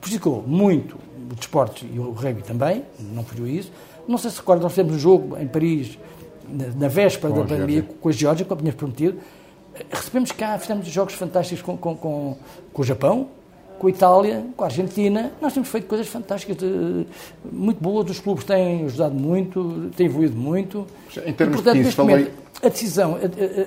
prejudicou 0.00 0.44
muito 0.46 0.96
o 1.30 1.34
desporto 1.34 1.84
e 1.86 1.98
o 1.98 2.12
rugby 2.12 2.42
também, 2.42 2.84
não 2.98 3.24
foi 3.24 3.50
isso. 3.50 3.72
Não 4.06 4.18
sei 4.18 4.30
se 4.30 4.36
recorda, 4.38 4.62
nós 4.62 4.72
fizemos 4.72 4.94
um 4.94 4.98
jogo 4.98 5.38
em 5.38 5.46
Paris, 5.46 5.98
na, 6.52 6.66
na 6.76 6.88
véspera 6.88 7.32
Com 7.32 7.40
da 7.40 7.46
pandemia, 7.46 7.82
com 8.00 8.08
a 8.08 8.12
Geórgia, 8.12 8.44
como 8.46 8.60
tínhamos 8.60 8.78
prometido. 8.78 9.18
Eh, 9.74 9.84
Recebemos 9.90 10.32
cá, 10.32 10.58
fizemos 10.58 10.86
jogos 10.88 11.14
fantásticos 11.14 11.62
com, 11.62 11.76
com, 11.76 11.96
com, 11.96 12.36
com 12.72 12.82
o 12.82 12.84
Japão, 12.84 13.28
com 13.78 13.86
a 13.86 13.90
Itália, 13.90 14.44
com 14.56 14.64
a 14.64 14.66
Argentina. 14.66 15.32
Nós 15.40 15.52
temos 15.54 15.68
feito 15.68 15.86
coisas 15.86 16.06
fantásticas, 16.08 16.56
de- 16.56 17.06
muito 17.50 17.80
boas. 17.82 18.10
Os 18.10 18.20
clubes 18.20 18.44
têm 18.44 18.84
ajudado 18.84 19.14
muito, 19.14 19.90
têm 19.96 20.06
evoluído 20.06 20.36
muito. 20.36 20.86
Em 21.24 21.32
termos 21.32 21.60
e, 21.60 21.62
portanto, 21.62 21.64
de 21.64 21.70
15, 21.72 21.78
neste 21.84 21.96
falei- 21.96 22.16
momento, 22.16 22.32
a 22.62 22.68
decisão, 22.68 23.14
a, 23.14 23.18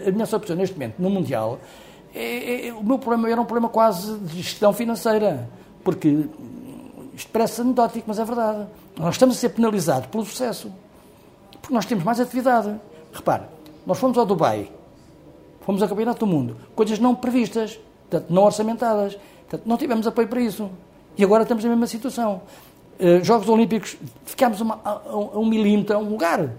a- 0.06 0.10
a 0.10 0.12
minha 0.12 0.26
só 0.26 0.38
opção 0.38 0.56
neste 0.56 0.76
momento, 0.76 0.96
no 1.00 1.10
Mundial, 1.10 1.60
é- 2.14 2.68
é- 2.68 2.74
o 2.74 2.84
meu 2.84 3.00
problema 3.00 3.30
era 3.30 3.42
um 3.42 3.46
problema 3.46 3.70
quase 3.70 4.18
de 4.20 4.38
gestão 4.42 4.72
financeira. 4.74 5.50
Porque 5.84 6.26
isto 7.16 7.30
parece 7.32 7.62
anedótico, 7.62 8.06
mas 8.08 8.20
é 8.20 8.24
verdade. 8.26 8.68
Nós 8.98 9.16
estamos 9.16 9.36
a 9.36 9.40
ser 9.40 9.50
penalizados 9.50 10.08
pelo 10.08 10.24
sucesso. 10.26 10.72
Porque 11.64 11.74
nós 11.74 11.86
temos 11.86 12.03
mais 12.03 12.20
atividade. 12.20 12.76
Repare, 13.14 13.43
nós 13.88 13.97
fomos 13.97 14.18
ao 14.18 14.26
Dubai, 14.26 14.70
fomos 15.61 15.82
ao 15.82 15.88
Campeonato 15.88 16.20
do 16.20 16.28
Mundo, 16.28 16.57
coisas 16.76 16.99
não 16.99 17.16
previstas, 17.16 17.80
portanto, 18.09 18.30
não 18.30 18.43
orçamentadas, 18.43 19.14
portanto, 19.49 19.64
não 19.66 19.78
tivemos 19.78 20.05
apoio 20.05 20.28
para 20.28 20.41
isso. 20.41 20.70
E 21.18 21.24
agora 21.24 21.43
estamos 21.43 21.64
na 21.64 21.70
mesma 21.70 21.88
situação. 21.88 22.41
Uh, 22.99 23.24
Jogos 23.24 23.47
Olímpicos, 23.47 23.95
ficámos 24.26 24.59
uma, 24.59 24.80
a, 24.84 24.89
a, 25.09 25.18
um 25.39 25.45
milímetro, 25.45 25.95
a 25.95 25.99
um 25.99 26.09
lugar. 26.09 26.49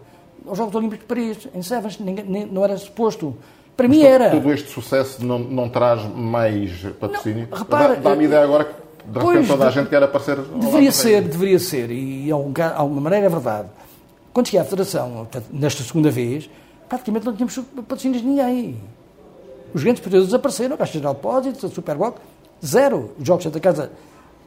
Os 0.47 0.57
Jogos 0.57 0.75
Olímpicos 0.75 1.01
de 1.01 1.07
Paris, 1.07 1.49
em 1.55 1.61
Sevens, 1.63 1.99
ninguém, 1.99 2.47
não 2.47 2.65
era 2.65 2.77
suposto. 2.79 3.37
Para 3.77 3.89
Mas 3.89 3.97
mim 3.99 4.05
era. 4.05 4.31
Todo 4.31 4.53
este 4.53 4.71
sucesso 4.71 5.25
não, 5.25 5.39
não 5.39 5.69
traz 5.69 6.03
mais 6.15 6.83
patrocínio? 6.99 7.49
repara, 7.53 7.97
Dá-me 7.97 8.25
ideia 8.25 8.45
agora 8.45 8.65
que 8.65 8.75
de 9.11 9.19
repente 9.19 9.49
toda 9.49 9.67
a 9.67 9.71
gente 9.71 9.89
quer 9.91 10.03
aparecer. 10.03 10.37
Deveria 10.39 10.93
ser, 10.93 11.23
deveria 11.23 11.59
ser, 11.59 11.91
e 11.91 12.25
de 12.25 12.31
algum- 12.33 12.53
alguma 12.75 13.01
maneira 13.03 13.27
é 13.27 13.29
verdade. 13.29 13.69
Quando 14.35 14.47
cheguei 14.49 14.61
à 14.61 14.65
Federação, 14.65 15.27
nesta 15.51 15.83
segunda 15.85 16.11
vez, 16.11 16.51
praticamente 16.89 17.25
não 17.25 17.33
tínhamos 17.35 17.57
patrocínios 17.57 18.21
de 18.21 18.29
ninguém. 18.29 18.77
Os 19.73 19.83
grandes 19.83 20.03
períodos 20.03 20.27
desapareceram, 20.29 20.75
a 20.75 20.79
Caixa 20.79 20.95
Geral 20.95 21.15
de 21.15 21.21
Depósitos, 21.21 21.65
a 21.65 21.69
Superboc, 21.69 22.19
zero. 22.65 23.13
Os 23.19 23.27
Jogos 23.27 23.45
Santa 23.45 23.61
Casa 23.61 23.93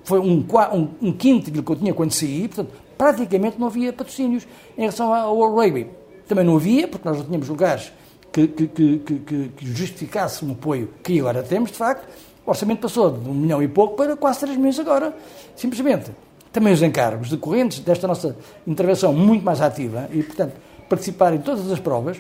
foi 0.04 0.20
um, 0.20 0.46
um, 0.74 0.90
um 1.02 1.12
quinto 1.14 1.46
daquilo 1.46 1.64
que 1.64 1.72
eu 1.72 1.76
tinha 1.78 1.94
quando 1.94 2.12
saí, 2.12 2.48
portanto, 2.50 2.72
praticamente 2.98 3.58
não 3.60 3.68
havia 3.68 3.92
patrocínios 3.94 4.46
em 4.78 4.82
relação 4.82 5.14
ao 5.14 5.36
World 5.36 5.56
Rugby. 5.56 5.90
Também 6.28 6.44
não 6.46 6.58
havia, 6.58 6.88
porque 6.88 7.08
nós 7.08 7.18
não 7.20 7.26
tínhamos 7.26 7.48
lugares 7.48 7.92
que, 8.32 8.46
que, 8.48 8.68
que, 8.68 9.00
que, 9.00 9.20
que- 9.20 9.66
justificassem 9.66 10.48
um 10.50 10.52
apoio 10.52 10.90
que 11.02 11.18
agora 11.20 11.42
temos, 11.42 11.72
de 11.72 11.78
facto. 11.78 12.06
O 12.46 12.50
orçamento 12.50 12.80
passou 12.82 13.12
de 13.12 13.30
um 13.30 13.34
milhão 13.34 13.64
e 13.64 13.68
pouco 13.70 13.96
para 13.96 14.16
quase 14.18 14.42
3 14.42 14.58
milhões 14.58 14.78
agora. 14.80 15.16
Simplesmente. 15.56 16.12
Também 16.58 16.74
os 16.74 16.82
encargos 16.82 17.30
decorrentes 17.30 17.78
desta 17.82 18.08
nossa 18.08 18.36
intervenção 18.66 19.14
muito 19.14 19.46
mais 19.46 19.62
ativa 19.62 20.10
e, 20.12 20.24
portanto, 20.24 20.54
participar 20.90 21.32
em 21.36 21.38
todas 21.38 21.72
as 21.72 21.80
provas, 21.80 22.18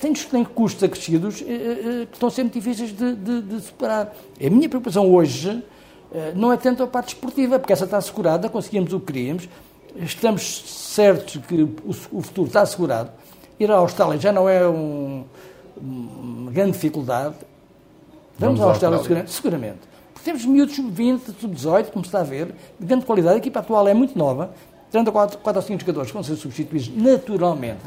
têm, 0.00 0.14
custos 0.46 0.82
acrescidos 0.82 1.42
eh, 1.42 1.44
eh, 2.02 2.06
que 2.06 2.14
estão 2.14 2.30
sempre 2.30 2.58
difíceis 2.58 2.96
de, 2.96 3.14
de, 3.14 3.42
de 3.42 3.60
superar. 3.60 4.14
A 4.42 4.48
minha 4.48 4.66
preocupação 4.66 5.12
hoje 5.12 5.62
eh, 6.10 6.32
não 6.34 6.50
é 6.50 6.56
tanto 6.56 6.82
a 6.82 6.86
parte 6.86 7.08
esportiva, 7.08 7.58
porque 7.58 7.74
essa 7.74 7.84
está 7.84 7.98
assegurada, 7.98 8.48
conseguimos 8.48 8.94
o 8.94 8.98
que 8.98 9.12
queríamos, 9.12 9.46
estamos 9.94 10.62
certos 10.94 11.36
que 11.46 11.68
o, 11.84 11.92
futuro 12.22 12.46
está 12.46 12.62
assegurado. 12.62 13.10
Ir 13.60 13.70
à 13.70 13.74
Austrália 13.74 14.18
já 14.18 14.32
não 14.32 14.48
é 14.48 14.66
um- 14.66 15.22
uma 15.76 16.50
grande 16.50 16.72
dificuldade. 16.72 17.34
Vamos, 18.38 18.58
Vamos 18.58 18.60
à 18.60 18.64
à 18.64 18.68
Austrália, 18.70 18.98
Austrália. 19.00 19.26
seguramente. 19.26 19.78
seguramente. 19.78 19.95
Temos 20.26 20.44
miúdos 20.44 20.74
sub-20, 20.74 21.20
sub-18, 21.40 21.92
como 21.92 22.04
se 22.04 22.08
está 22.08 22.18
a 22.18 22.24
ver, 22.24 22.46
de 22.80 22.84
grande 22.84 23.04
qualidade. 23.06 23.36
A 23.36 23.38
equipa 23.38 23.60
atual 23.60 23.86
é 23.86 23.94
muito 23.94 24.18
nova, 24.18 24.50
tendo 24.90 25.12
4, 25.12 25.38
ou 25.44 25.62
5 25.62 25.78
jogadores 25.82 26.08
que 26.10 26.14
vão 26.14 26.24
ser 26.24 26.34
substituídos 26.34 26.90
naturalmente. 26.96 27.84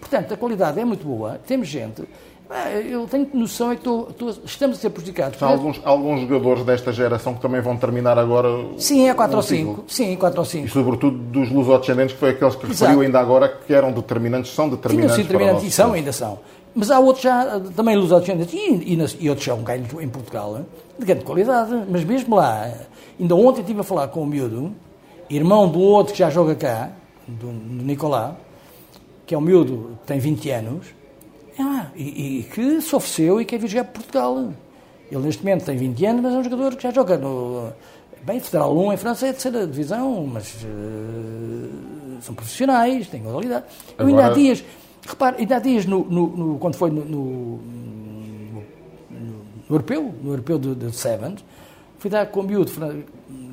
Portanto, 0.00 0.34
a 0.34 0.36
qualidade 0.36 0.80
é 0.80 0.84
muito 0.84 1.06
boa, 1.06 1.38
temos 1.46 1.68
gente. 1.68 2.02
Ah, 2.50 2.70
Eu 2.72 3.06
tenho 3.06 3.28
noção 3.34 3.70
é 3.70 3.74
que 3.76 3.80
estou- 3.82 4.08
estou- 4.10 4.30
estamos 4.44 4.78
a 4.78 4.80
ser 4.80 4.90
prejudicados. 4.90 5.40
Há 5.40 5.46
alguns, 5.46 5.80
alguns 5.84 6.22
jogadores 6.22 6.64
desta 6.64 6.92
geração 6.92 7.34
que 7.34 7.40
também 7.40 7.60
vão 7.60 7.76
terminar 7.76 8.18
agora. 8.18 8.48
Sim, 8.78 9.08
é 9.08 9.14
4 9.14 9.34
o 9.34 9.38
ou 9.38 9.42
ciclo. 9.44 9.74
5. 9.76 9.84
Sim, 9.88 10.16
4 10.16 10.40
ou 10.40 10.44
E 10.44 10.48
5. 10.48 10.68
sobretudo 10.68 11.16
dos 11.18 11.50
lusodescendentes, 11.52 12.14
que 12.14 12.18
foi 12.20 12.30
aqueles 12.30 12.56
que 12.56 12.66
Exato. 12.66 12.82
referiu 12.84 13.00
ainda 13.02 13.20
agora 13.20 13.48
que 13.48 13.72
eram 13.72 13.92
determinantes, 13.92 14.52
são 14.52 14.68
determinantes. 14.68 15.14
o 15.16 15.22
determinantes 15.22 15.64
e 15.64 15.70
são, 15.70 15.92
ainda 15.92 16.12
são. 16.12 16.38
Mas 16.78 16.90
há 16.90 16.98
outros 17.00 17.22
já, 17.24 17.58
também 17.74 17.96
lusodescendentes, 17.96 18.52
e, 18.52 18.92
e, 18.92 18.96
nas- 18.96 19.16
e 19.18 19.28
outros 19.30 19.46
são 19.46 19.62
ganhos 19.62 19.88
em 19.98 20.08
Portugal, 20.08 20.60
de 20.98 21.06
grande 21.06 21.24
qualidade. 21.24 21.72
Mas 21.90 22.04
mesmo 22.04 22.36
lá, 22.36 22.70
ainda 23.18 23.34
ontem 23.34 23.62
estive 23.62 23.80
a 23.80 23.82
falar 23.82 24.08
com 24.08 24.20
o 24.22 24.26
miúdo, 24.26 24.74
irmão 25.30 25.68
do 25.68 25.80
outro 25.80 26.12
que 26.12 26.18
já 26.18 26.28
joga 26.28 26.54
cá, 26.54 26.90
do, 27.26 27.46
do 27.48 27.82
Nicolá, 27.84 28.36
que 29.26 29.34
é 29.34 29.38
um 29.38 29.40
miúdo 29.40 29.96
que 30.02 30.06
tem 30.06 30.18
20 30.18 30.50
anos, 30.50 30.86
é 31.58 31.86
e, 31.96 32.38
e 32.40 32.42
que 32.42 32.80
se 32.82 32.94
ofereceu 32.94 33.40
e 33.40 33.44
quer 33.46 33.58
vir 33.58 33.68
jogar 33.68 33.84
para 33.84 33.94
Portugal. 33.94 34.52
Ele 35.10 35.22
neste 35.22 35.42
momento 35.42 35.64
tem 35.64 35.76
20 35.78 36.04
anos, 36.06 36.22
mas 36.22 36.34
é 36.34 36.36
um 36.36 36.44
jogador 36.44 36.76
que 36.76 36.82
já 36.82 36.90
joga 36.90 37.16
no. 37.16 37.70
Bem, 38.22 38.38
Federal 38.40 38.76
1 38.76 38.92
em 38.92 38.96
França 38.98 39.26
é 39.26 39.30
a 39.30 39.32
terceira 39.32 39.66
divisão, 39.66 40.26
mas 40.26 40.52
eh, 40.64 41.68
são 42.20 42.34
profissionais, 42.34 43.06
têm 43.08 43.22
qualidade. 43.22 43.64
Eu 43.98 44.06
ainda 44.06 44.22
há 44.22 44.24
Agora- 44.26 44.40
dias, 44.40 44.64
repare, 45.06 45.36
ainda 45.38 45.56
há 45.56 45.58
dias, 45.58 45.86
no, 45.86 46.04
no- 46.04 46.28
no- 46.36 46.58
quando 46.58 46.74
foi 46.76 46.90
no, 46.90 47.04
no- 47.04 47.60
europeu, 49.68 50.14
no 50.22 50.30
europeu 50.32 50.58
de, 50.58 50.74
de 50.74 50.92
Sevens, 50.94 51.44
fui 51.98 52.10
dar 52.10 52.26
com 52.26 52.40
o 52.40 52.42
miúdo, 52.42 52.70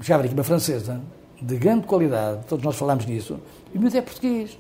já 0.02 0.16
era 0.16 0.26
equipa 0.26 0.44
francesa, 0.44 1.02
de 1.42 1.56
grande 1.58 1.86
qualidade, 1.88 2.42
todos 2.48 2.64
nós 2.64 2.76
falámos 2.76 3.06
nisso, 3.06 3.40
e 3.74 3.78
o 3.78 3.82
miúdo 3.82 3.98
é 3.98 4.02
português 4.02 4.58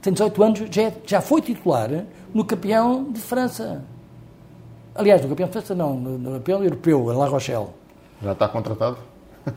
tem 0.00 0.12
18 0.12 0.42
anos, 0.42 0.58
já, 0.70 0.82
é- 0.82 0.96
já 1.06 1.20
foi 1.20 1.40
titular 1.40 1.88
no 2.34 2.44
campeão 2.44 3.04
de 3.04 3.20
França. 3.20 3.84
Aliás, 4.96 5.22
no 5.22 5.28
campeão 5.28 5.46
de 5.46 5.52
França 5.52 5.74
não, 5.76 5.94
no, 5.94 6.18
no 6.18 6.30
campeão 6.32 6.62
europeu, 6.64 7.12
em 7.12 7.16
La 7.16 7.26
Rochelle. 7.28 7.68
Já 8.20 8.32
está 8.32 8.48
contratado? 8.48 8.98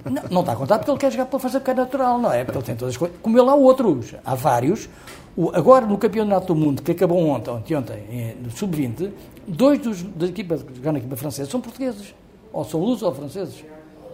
Não, 0.05 0.23
não 0.31 0.41
está 0.41 0.53
a 0.53 0.55
contar 0.55 0.77
porque 0.79 0.91
ele 0.91 0.97
quer 0.99 1.11
jogar 1.11 1.25
pela 1.27 1.39
França 1.39 1.59
porque 1.59 1.71
é 1.71 1.73
natural, 1.75 2.17
não 2.19 2.31
é? 2.31 2.43
Porque 2.43 2.57
ele 2.57 2.65
tem 2.65 2.75
todas 2.75 2.93
as 2.93 2.97
coisas. 2.97 3.17
Como 3.21 3.37
ele 3.39 3.49
há 3.49 3.53
outros, 3.55 4.15
há 4.25 4.35
vários. 4.35 4.89
O- 5.37 5.51
agora, 5.53 5.85
no 5.85 5.97
Campeonato 5.97 6.47
do 6.47 6.55
Mundo, 6.55 6.81
que 6.81 6.91
acabou 6.91 7.19
ontem, 7.27 7.51
ontem, 7.51 7.75
ontem 7.75 8.03
em- 8.09 8.35
no 8.43 8.49
Sub-20, 8.51 9.11
dois 9.47 9.79
dos, 9.79 10.01
da 10.03 10.25
equipa 10.27 10.57
que 10.57 10.75
jogaram 10.75 10.93
na 10.93 10.99
equipa 10.99 11.15
francesa 11.15 11.49
são 11.51 11.59
portugueses. 11.61 12.15
Ou 12.53 12.63
são 12.63 12.79
lusos 12.79 13.03
ou 13.03 13.13
franceses. 13.13 13.63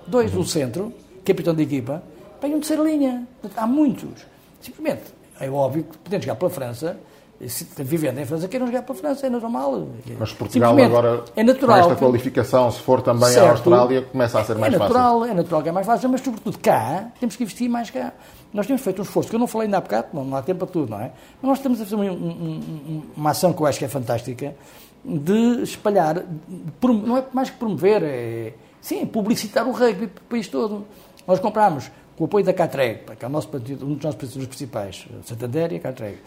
Dois 0.07 0.31
do 0.31 0.43
centro, 0.43 0.91
capitão 1.23 1.53
da 1.53 1.61
equipa, 1.61 2.01
vêm 2.41 2.55
um 2.55 2.59
terceira 2.59 2.83
linha. 2.83 3.27
Há 3.55 3.67
muitos. 3.67 4.25
Simplesmente, 4.59 5.03
é 5.39 5.49
óbvio 5.49 5.83
que 5.83 5.97
podem 5.99 6.19
jogar 6.21 6.35
pela 6.35 6.49
França, 6.49 6.97
se 7.47 7.65
vivendo 7.77 8.19
em 8.19 8.25
França, 8.25 8.47
queiram 8.47 8.67
jogar 8.67 8.81
pela 8.83 8.97
França, 8.97 9.27
é 9.27 9.29
normal. 9.29 9.87
Mas 10.19 10.33
Portugal 10.33 10.77
agora, 10.77 11.23
é 11.35 11.43
com 11.43 11.47
natural 11.47 11.79
esta 11.79 11.93
que- 11.95 11.99
qualificação, 11.99 12.71
se 12.71 12.79
for 12.81 13.01
também 13.01 13.29
Certo. 13.29 13.47
à 13.47 13.51
Austrália, 13.51 14.01
começa 14.03 14.39
a 14.39 14.43
ser 14.43 14.55
mais 14.57 14.73
é 14.73 14.77
fácil. 14.77 14.93
natural, 14.93 15.25
é 15.25 15.33
natural 15.33 15.63
que 15.63 15.69
é 15.69 15.71
mais 15.71 15.85
fácil, 15.87 16.09
mas 16.09 16.21
sobretudo 16.21 16.57
cá, 16.59 17.11
temos 17.19 17.35
que 17.35 17.43
investir 17.43 17.69
mais 17.69 17.89
cá. 17.89 18.13
Nós 18.53 18.67
temos 18.67 18.81
feito 18.81 18.99
um 18.99 19.03
esforço, 19.03 19.29
que 19.29 19.35
eu 19.35 19.39
não 19.39 19.47
falei 19.47 19.65
ainda 19.67 19.77
há 19.77 19.81
bocado, 19.81 20.07
não, 20.13 20.25
não 20.25 20.37
há 20.37 20.41
tempo 20.41 20.59
para 20.59 20.67
tudo, 20.67 20.89
não 20.91 20.99
é? 20.99 21.11
Mas 21.41 21.49
nós 21.49 21.57
estamos 21.59 21.79
a 21.81 21.85
fazer 21.85 21.95
um- 21.95 22.11
um- 22.11 22.13
um- 22.89 23.03
uma 23.17 23.29
ação 23.31 23.53
que 23.53 23.61
eu 23.61 23.65
acho 23.65 23.79
que 23.79 23.85
é 23.85 23.87
fantástica, 23.87 24.53
de 25.03 25.63
espalhar, 25.63 26.19
de 26.19 26.87
não 26.87 27.17
é 27.17 27.23
mais 27.33 27.49
que 27.49 27.57
promover, 27.57 28.03
é, 28.03 28.53
sim, 28.79 29.05
publicitar 29.05 29.67
o 29.67 29.71
rugby 29.71 30.07
para 30.07 30.21
o 30.21 30.25
país 30.25 30.47
todo. 30.47 30.85
Nós 31.27 31.39
comprámos, 31.39 31.89
com 32.17 32.25
o 32.25 32.27
apoio 32.27 32.45
da 32.45 32.53
Catreg, 32.53 32.99
que 33.17 33.25
é 33.25 33.27
o 33.27 33.31
nosso 33.31 33.47
partido, 33.47 33.85
um 33.85 33.93
dos 33.95 34.03
nossos 34.03 34.19
partidos 34.19 34.45
principais, 34.47 35.07
Santander 35.25 35.71
e 35.71 35.77
a 35.77 35.79
Catreg, 35.79 36.17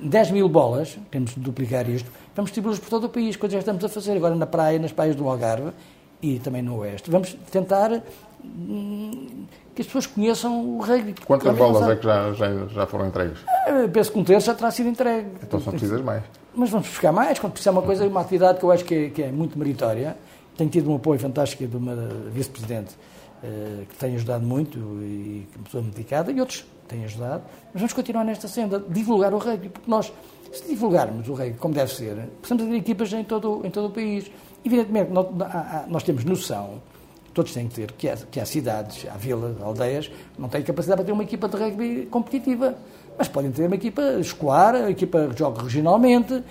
10 0.00 0.30
mil 0.32 0.48
bolas, 0.48 0.98
temos 1.10 1.34
de 1.34 1.40
duplicar 1.40 1.88
isto, 1.88 2.10
vamos 2.36 2.50
distribuí-las 2.50 2.78
por 2.78 2.90
todo 2.90 3.04
o 3.04 3.08
país, 3.08 3.36
coisas 3.36 3.56
que 3.56 3.60
estamos 3.60 3.84
a 3.84 3.88
fazer 3.88 4.16
agora 4.16 4.34
na 4.34 4.46
praia, 4.46 4.78
nas 4.78 4.92
praias 4.92 5.16
do 5.16 5.28
Algarve 5.28 5.72
e 6.20 6.38
também 6.38 6.62
no 6.62 6.76
Oeste. 6.78 7.10
Vamos 7.10 7.34
tentar 7.50 8.02
hum, 8.44 9.46
que 9.74 9.80
as 9.80 9.86
pessoas 9.86 10.06
conheçam 10.06 10.76
o 10.76 10.80
rugby. 10.80 11.14
Quantas 11.24 11.56
bolas 11.56 11.88
é 11.88 11.96
que 11.96 12.04
já, 12.04 12.32
já, 12.34 12.66
já 12.66 12.86
foram 12.86 13.06
entregues? 13.06 13.38
Eu 13.66 13.88
penso 13.88 14.12
que 14.12 14.18
um 14.18 14.24
terço 14.24 14.46
já 14.46 14.54
terá 14.54 14.70
sido 14.70 14.88
entregue. 14.88 15.28
Então 15.42 15.58
só 15.58 15.70
precisas 15.70 16.02
mais. 16.02 16.22
Mas 16.54 16.68
vamos 16.68 16.88
buscar 16.88 17.12
mais, 17.12 17.38
quando 17.38 17.52
precisar 17.52 17.70
uma 17.70 17.82
coisa, 17.82 18.06
uma 18.06 18.20
atividade 18.20 18.58
que 18.58 18.64
eu 18.64 18.70
acho 18.70 18.84
que 18.84 18.94
é, 18.94 19.08
que 19.08 19.22
é 19.22 19.32
muito 19.32 19.58
meritória. 19.58 20.16
Tenho 20.56 20.68
tido 20.68 20.90
um 20.90 20.96
apoio 20.96 21.18
fantástico 21.18 21.66
de 21.66 21.76
uma 21.76 21.96
vice-presidente 22.30 22.94
eh, 23.42 23.84
que 23.88 23.96
tem 23.96 24.14
ajudado 24.14 24.44
muito 24.44 24.78
e 25.00 25.48
que 25.50 25.56
é 25.56 25.58
uma 25.58 25.64
pessoa 25.64 25.82
medicada, 25.82 26.30
e 26.30 26.38
outros 26.38 26.64
têm 26.88 27.04
ajudado. 27.04 27.42
Mas 27.72 27.82
vamos 27.82 27.92
continuar 27.92 28.24
nesta 28.24 28.48
senda, 28.48 28.82
divulgar 28.88 29.32
o 29.32 29.38
rugby, 29.38 29.68
porque 29.68 29.90
nós, 29.90 30.12
se 30.52 30.68
divulgarmos 30.68 31.28
o 31.28 31.34
rugby 31.34 31.58
como 31.58 31.74
deve 31.74 31.92
ser, 31.92 32.14
precisamos 32.40 32.70
ter 32.70 32.76
equipas 32.76 33.12
em 33.12 33.24
todo, 33.24 33.60
em 33.64 33.70
todo 33.70 33.86
o 33.86 33.90
país. 33.90 34.30
Evidentemente, 34.64 35.10
nós, 35.88 36.02
temos 36.02 36.24
noção, 36.24 36.80
todos 37.34 37.52
têm 37.52 37.68
que 37.68 37.74
ter, 37.74 37.92
que 37.92 38.08
há, 38.08 38.16
que 38.16 38.40
há 38.40 38.46
cidades, 38.46 39.06
há 39.10 39.16
vilas, 39.16 39.60
aldeias, 39.60 40.10
não 40.38 40.48
têm 40.48 40.62
capacidade 40.62 40.98
para 40.98 41.06
ter 41.06 41.12
uma 41.12 41.24
equipa 41.24 41.48
de 41.48 41.56
rugby 41.56 42.06
competitiva. 42.06 42.76
Mas 43.18 43.28
podem 43.28 43.50
ter 43.52 43.66
uma 43.66 43.74
equipa 43.76 44.02
escolar, 44.20 44.74
a 44.74 44.90
equipa 44.90 45.28
que 45.32 45.38
joga 45.38 45.62
regionalmente, 45.62 46.42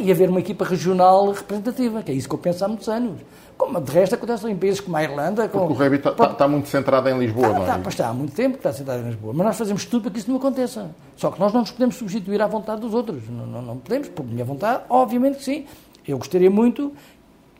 e, 0.00 0.10
haver 0.10 0.30
uma 0.30 0.40
equipa 0.40 0.64
regional 0.64 1.30
representativa, 1.32 2.02
que 2.02 2.10
é 2.10 2.14
isso 2.14 2.28
que 2.28 2.34
eu 2.34 2.38
penso 2.38 2.64
há 2.64 2.68
muitos 2.68 2.88
anos. 2.88 3.20
Como 3.56 3.80
de 3.80 3.92
resto 3.92 4.14
acontece 4.16 4.48
em 4.50 4.56
países 4.56 4.80
como 4.80 4.96
a 4.96 5.02
Irlanda. 5.04 5.48
Com, 5.48 5.58
Porque 5.60 5.72
o 5.74 5.76
rugby 5.76 5.96
está 5.96 6.10
está 6.10 6.48
muito 6.48 6.68
centrado 6.68 7.08
em 7.08 7.18
Lisboa, 7.18 7.46
Está, 7.48 7.58
não 7.78 7.84
é? 7.84 7.88
está 7.88 8.08
há 8.08 8.12
muito 8.12 8.34
tempo 8.34 8.52
que 8.52 8.58
está 8.58 8.72
sentado 8.72 9.00
em 9.02 9.06
Lisboa, 9.10 9.32
mas 9.36 9.46
nós 9.46 9.56
fazemos 9.56 9.84
tudo 9.84 10.02
para 10.02 10.10
que 10.12 10.18
isso 10.18 10.28
não 10.30 10.38
aconteça. 10.38 10.90
Só 11.16 11.30
que 11.30 11.38
nós 11.38 11.52
não 11.52 11.60
nos 11.60 11.70
podemos 11.70 11.94
substituir 11.96 12.40
à 12.42 12.46
vontade 12.46 12.80
dos 12.80 12.94
outros. 12.94 13.22
Não, 13.28 13.46
não, 13.46 13.62
não 13.62 13.76
podemos, 13.76 14.08
por 14.08 14.24
minha 14.26 14.44
vontade, 14.44 14.82
obviamente 14.88 15.38
que 15.38 15.44
sim. 15.44 15.66
Eu 16.08 16.18
gostaria 16.18 16.50
muito, 16.50 16.92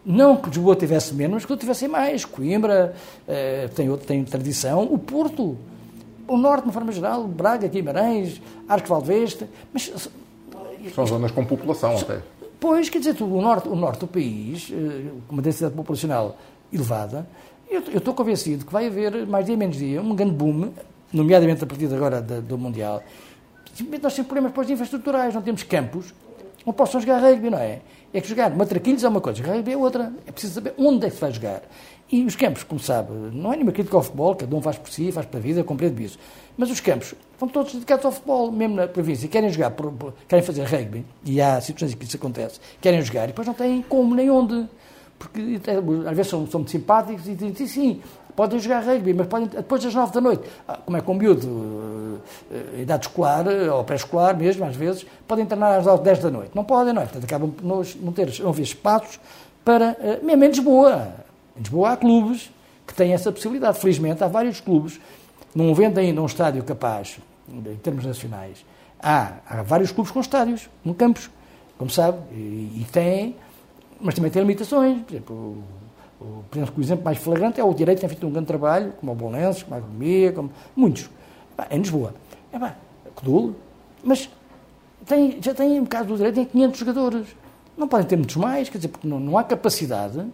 não 0.04 0.36
que 0.36 0.48
Lisboa 0.48 0.74
tivesse 0.74 1.14
menos, 1.14 1.34
mas 1.34 1.44
que 1.46 1.52
eu 1.52 1.56
tivesse 1.56 1.86
mais. 1.86 2.24
Coimbra 2.24 2.94
eh, 3.28 3.68
tem, 3.74 3.88
outro- 3.88 4.06
tem 4.06 4.24
tradição, 4.24 4.82
o 4.82 4.98
Porto, 4.98 5.56
o 6.28 6.36
Norte, 6.36 6.62
de 6.62 6.68
uma 6.68 6.72
forma 6.72 6.92
geral, 6.92 7.24
Braga, 7.26 7.66
Guimarães, 7.68 8.40
Arcos 8.68 8.88
Valdeveste, 8.88 9.46
mas 9.72 9.92
São 10.94 11.06
zonas 11.06 11.30
com 11.30 11.44
população 11.44 11.96
até. 11.96 12.20
Pois, 12.60 12.88
quer 12.88 12.98
dizer, 12.98 13.22
o, 13.22 13.40
norte, 13.42 13.68
o 13.68 13.74
norte 13.76 14.00
do 14.00 14.06
país, 14.06 14.70
eh, 14.72 15.10
com 15.28 15.34
uma 15.34 15.42
densidade 15.42 15.74
populacional 15.74 16.36
elevada, 16.72 17.26
eu, 17.70 17.82
eu 17.90 17.98
estou 17.98 18.14
convencido 18.14 18.64
que 18.64 18.72
vai 18.72 18.86
haver, 18.86 19.26
mais 19.26 19.44
dia 19.46 19.56
menos 19.56 19.76
dia, 19.76 20.00
um 20.00 20.14
grande 20.14 20.32
boom, 20.34 20.70
nomeadamente 21.12 21.62
a 21.62 21.66
partir 21.66 21.88
de 21.88 21.94
agora 21.94 22.20
da- 22.22 22.40
do 22.40 22.56
Mundial, 22.58 23.02
Simplesmente 23.74 24.02
nós 24.04 24.14
temos 24.14 24.26
problemas 24.28 24.52
depois 24.52 24.66
de 24.68 24.72
infraestruturais, 24.74 25.34
não 25.34 25.42
temos 25.42 25.64
campos, 25.64 26.14
não 26.64 26.72
possam 26.72 27.00
jogar 27.00 27.18
rugby, 27.20 27.50
não 27.50 27.58
é? 27.58 27.80
É 28.12 28.20
que 28.20 28.28
jogar 28.28 28.48
matraquilhos 28.54 29.02
é 29.02 29.08
uma 29.08 29.20
coisa, 29.20 29.42
rugby 29.42 29.72
é 29.72 29.76
outra. 29.76 30.12
É 30.24 30.30
preciso 30.30 30.54
saber 30.54 30.74
onde 30.78 31.04
é 31.06 31.08
que 31.10 31.16
se 31.16 31.20
vai 31.20 31.32
jogar. 31.32 31.62
E 32.10 32.22
os 32.24 32.36
campos, 32.36 32.62
como 32.62 32.78
sabe, 32.78 33.10
não 33.32 33.52
é 33.52 33.56
nenhuma 33.56 33.72
crítica 33.72 33.96
ao 33.96 34.02
futebol, 34.02 34.34
cada 34.36 34.54
um 34.54 34.60
faz 34.60 34.76
por 34.78 34.90
si, 34.90 35.10
faz 35.10 35.26
para 35.26 35.38
a 35.40 35.42
vida, 35.42 35.64
compreendo 35.64 36.00
isso. 36.00 36.18
Mas 36.56 36.70
os 36.70 36.78
campos 36.80 37.14
estão 37.32 37.48
todos 37.48 37.72
dedicados 37.72 38.04
ao 38.04 38.12
futebol, 38.12 38.52
mesmo 38.52 38.76
na 38.76 38.86
província. 38.86 39.26
Querem 39.28 39.48
jogar, 39.50 39.70
por- 39.70 39.90
por- 39.90 40.12
querem 40.28 40.44
fazer 40.44 40.62
rugby, 40.64 41.04
e 41.24 41.40
há 41.40 41.60
situações 41.60 41.92
em 41.94 41.96
que 41.96 42.04
isso 42.04 42.16
acontece, 42.16 42.60
querem 42.80 43.00
jogar 43.02 43.24
e 43.24 43.26
depois 43.28 43.46
não 43.46 43.54
têm 43.54 43.82
como 43.88 44.14
nem 44.14 44.30
onde. 44.30 44.66
Porque 45.18 45.56
até, 45.56 45.76
às 45.76 46.16
vezes 46.16 46.28
são, 46.30 46.46
são 46.46 46.60
muito 46.60 46.70
simpáticos 46.70 47.26
e 47.26 47.34
dizem, 47.34 47.66
sim, 47.66 48.00
podem 48.36 48.58
jogar 48.60 48.84
rugby, 48.84 49.14
mas 49.14 49.26
podem, 49.26 49.46
depois 49.48 49.82
das 49.82 49.94
nove 49.94 50.12
da 50.12 50.20
noite, 50.20 50.42
Ah, 50.68 50.76
como 50.84 50.96
é 50.96 51.00
com 51.00 51.14
miúdo, 51.14 52.20
eh, 52.52 52.82
idade 52.82 53.06
escolar, 53.06 53.46
eh, 53.46 53.70
ou 53.70 53.82
pré-escolar 53.82 54.36
mesmo, 54.36 54.64
às 54.64 54.76
vezes, 54.76 55.06
podem 55.26 55.46
treinar 55.46 55.80
às 55.88 56.00
10 56.00 56.18
da 56.18 56.30
noite. 56.30 56.50
Não 56.54 56.64
podem, 56.64 56.92
não 56.92 57.00
é? 57.02 57.06
Portanto, 57.06 57.24
acabam 57.24 57.50
por 57.50 57.64
não, 57.64 58.12
ter, 58.12 58.32
não 58.40 58.50
haver 58.50 58.62
espaços 58.62 59.18
para, 59.64 59.96
eh, 60.00 60.20
mesmo 60.22 60.44
em 60.44 60.48
Lisboa. 60.48 61.23
Em 61.56 61.60
Lisboa 61.60 61.92
há 61.92 61.96
clubes 61.96 62.50
que 62.86 62.94
têm 62.94 63.12
essa 63.12 63.30
possibilidade. 63.30 63.78
Felizmente, 63.78 64.22
há 64.22 64.28
vários 64.28 64.60
clubes, 64.60 65.00
não 65.54 65.70
havendo 65.70 65.98
ainda 66.00 66.20
um 66.20 66.26
estádio 66.26 66.62
capaz, 66.64 67.18
em 67.48 67.76
termos 67.76 68.04
nacionais, 68.04 68.64
há, 69.00 69.34
há 69.46 69.62
vários 69.62 69.92
clubes 69.92 70.10
com 70.10 70.20
estádios, 70.20 70.68
no 70.84 70.94
campos, 70.94 71.30
como 71.76 71.90
sabe, 71.90 72.18
e, 72.32 72.80
e 72.80 72.86
têm, 72.90 73.36
mas 74.00 74.14
também 74.14 74.30
têm 74.30 74.42
limitações. 74.42 75.02
Por 75.02 75.12
exemplo, 75.12 75.36
o, 75.36 76.24
o, 76.24 76.44
por 76.50 76.58
exemplo, 76.58 76.74
o 76.76 76.80
exemplo 76.82 77.04
mais 77.04 77.18
flagrante 77.18 77.60
é 77.60 77.64
o 77.64 77.74
Direito, 77.74 78.00
tem 78.00 78.08
feito 78.08 78.26
um 78.26 78.30
grande 78.30 78.46
trabalho, 78.46 78.92
como 78.92 79.12
o 79.12 79.14
Bolenses, 79.14 79.62
como 79.62 79.74
a 79.74 79.78
Agronomia, 79.78 80.32
como 80.32 80.50
muitos, 80.74 81.10
em 81.70 81.78
Lisboa. 81.78 82.14
Epá, 82.52 82.76
Codul, 83.14 83.54
mas 84.02 84.28
tem, 85.06 85.38
já 85.40 85.54
tem, 85.54 85.80
no 85.80 85.86
caso 85.86 86.08
do 86.08 86.16
Direito, 86.16 86.36
tem 86.36 86.44
500 86.44 86.78
jogadores. 86.78 87.26
Não 87.76 87.88
podem 87.88 88.06
ter 88.06 88.16
muitos 88.16 88.36
mais, 88.36 88.68
quer 88.68 88.78
dizer, 88.78 88.88
porque 88.88 89.06
não, 89.06 89.18
não 89.18 89.36
há 89.36 89.44
capacidade 89.44 90.24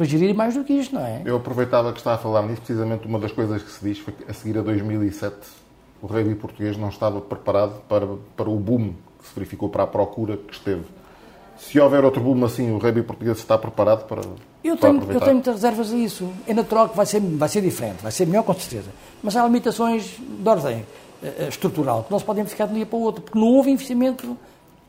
para 0.00 0.06
gerir 0.06 0.34
mais 0.34 0.54
do 0.54 0.64
que 0.64 0.72
isto, 0.72 0.94
não 0.94 1.04
é? 1.04 1.20
Eu 1.26 1.36
aproveitava 1.36 1.92
que 1.92 1.98
está 1.98 2.14
a 2.14 2.16
falar 2.16 2.40
nisso, 2.44 2.62
precisamente 2.62 3.06
uma 3.06 3.18
das 3.18 3.32
coisas 3.32 3.62
que 3.62 3.70
se 3.70 3.84
diz 3.84 3.98
foi 3.98 4.14
que 4.14 4.30
a 4.30 4.32
seguir 4.32 4.56
a 4.58 4.62
2007 4.62 5.36
o 6.00 6.06
rugby 6.06 6.34
português 6.36 6.78
não 6.78 6.88
estava 6.88 7.20
preparado 7.20 7.82
para, 7.86 8.06
para 8.34 8.48
o 8.48 8.56
boom 8.56 8.94
que 9.20 9.28
se 9.28 9.34
verificou, 9.34 9.68
para 9.68 9.82
a 9.82 9.86
procura 9.86 10.38
que 10.38 10.54
esteve. 10.54 10.84
Se 11.58 11.78
houver 11.78 12.02
outro 12.02 12.22
boom 12.22 12.42
assim, 12.46 12.72
o 12.72 12.78
rugby 12.78 13.02
português 13.02 13.36
está 13.36 13.58
preparado 13.58 14.06
para, 14.06 14.22
Eu 14.64 14.74
para 14.78 14.88
tenho, 14.88 14.94
eu 14.94 14.96
aproveitar? 15.02 15.24
tenho 15.26 15.34
muitas 15.34 15.54
reservas 15.56 15.92
a 15.92 15.96
isso. 15.96 16.32
É 16.46 16.54
natural 16.54 16.88
que 16.88 16.96
vai 16.96 17.04
ser, 17.04 17.20
vai 17.20 17.48
ser 17.50 17.60
diferente, 17.60 18.02
vai 18.02 18.10
ser 18.10 18.26
melhor 18.26 18.42
com 18.42 18.54
certeza. 18.54 18.88
Mas 19.22 19.36
há 19.36 19.44
limitações 19.44 20.16
de 20.18 20.48
ordem 20.48 20.86
eh, 21.22 21.34
eh, 21.40 21.48
estrutural 21.48 22.04
que 22.04 22.10
não 22.10 22.18
se 22.18 22.24
podem 22.24 22.46
ficar 22.46 22.64
de 22.64 22.72
um 22.72 22.76
dia 22.76 22.86
para 22.86 22.96
o 22.96 23.02
outro, 23.02 23.20
porque 23.20 23.38
não 23.38 23.48
houve 23.48 23.70
investimento. 23.70 24.34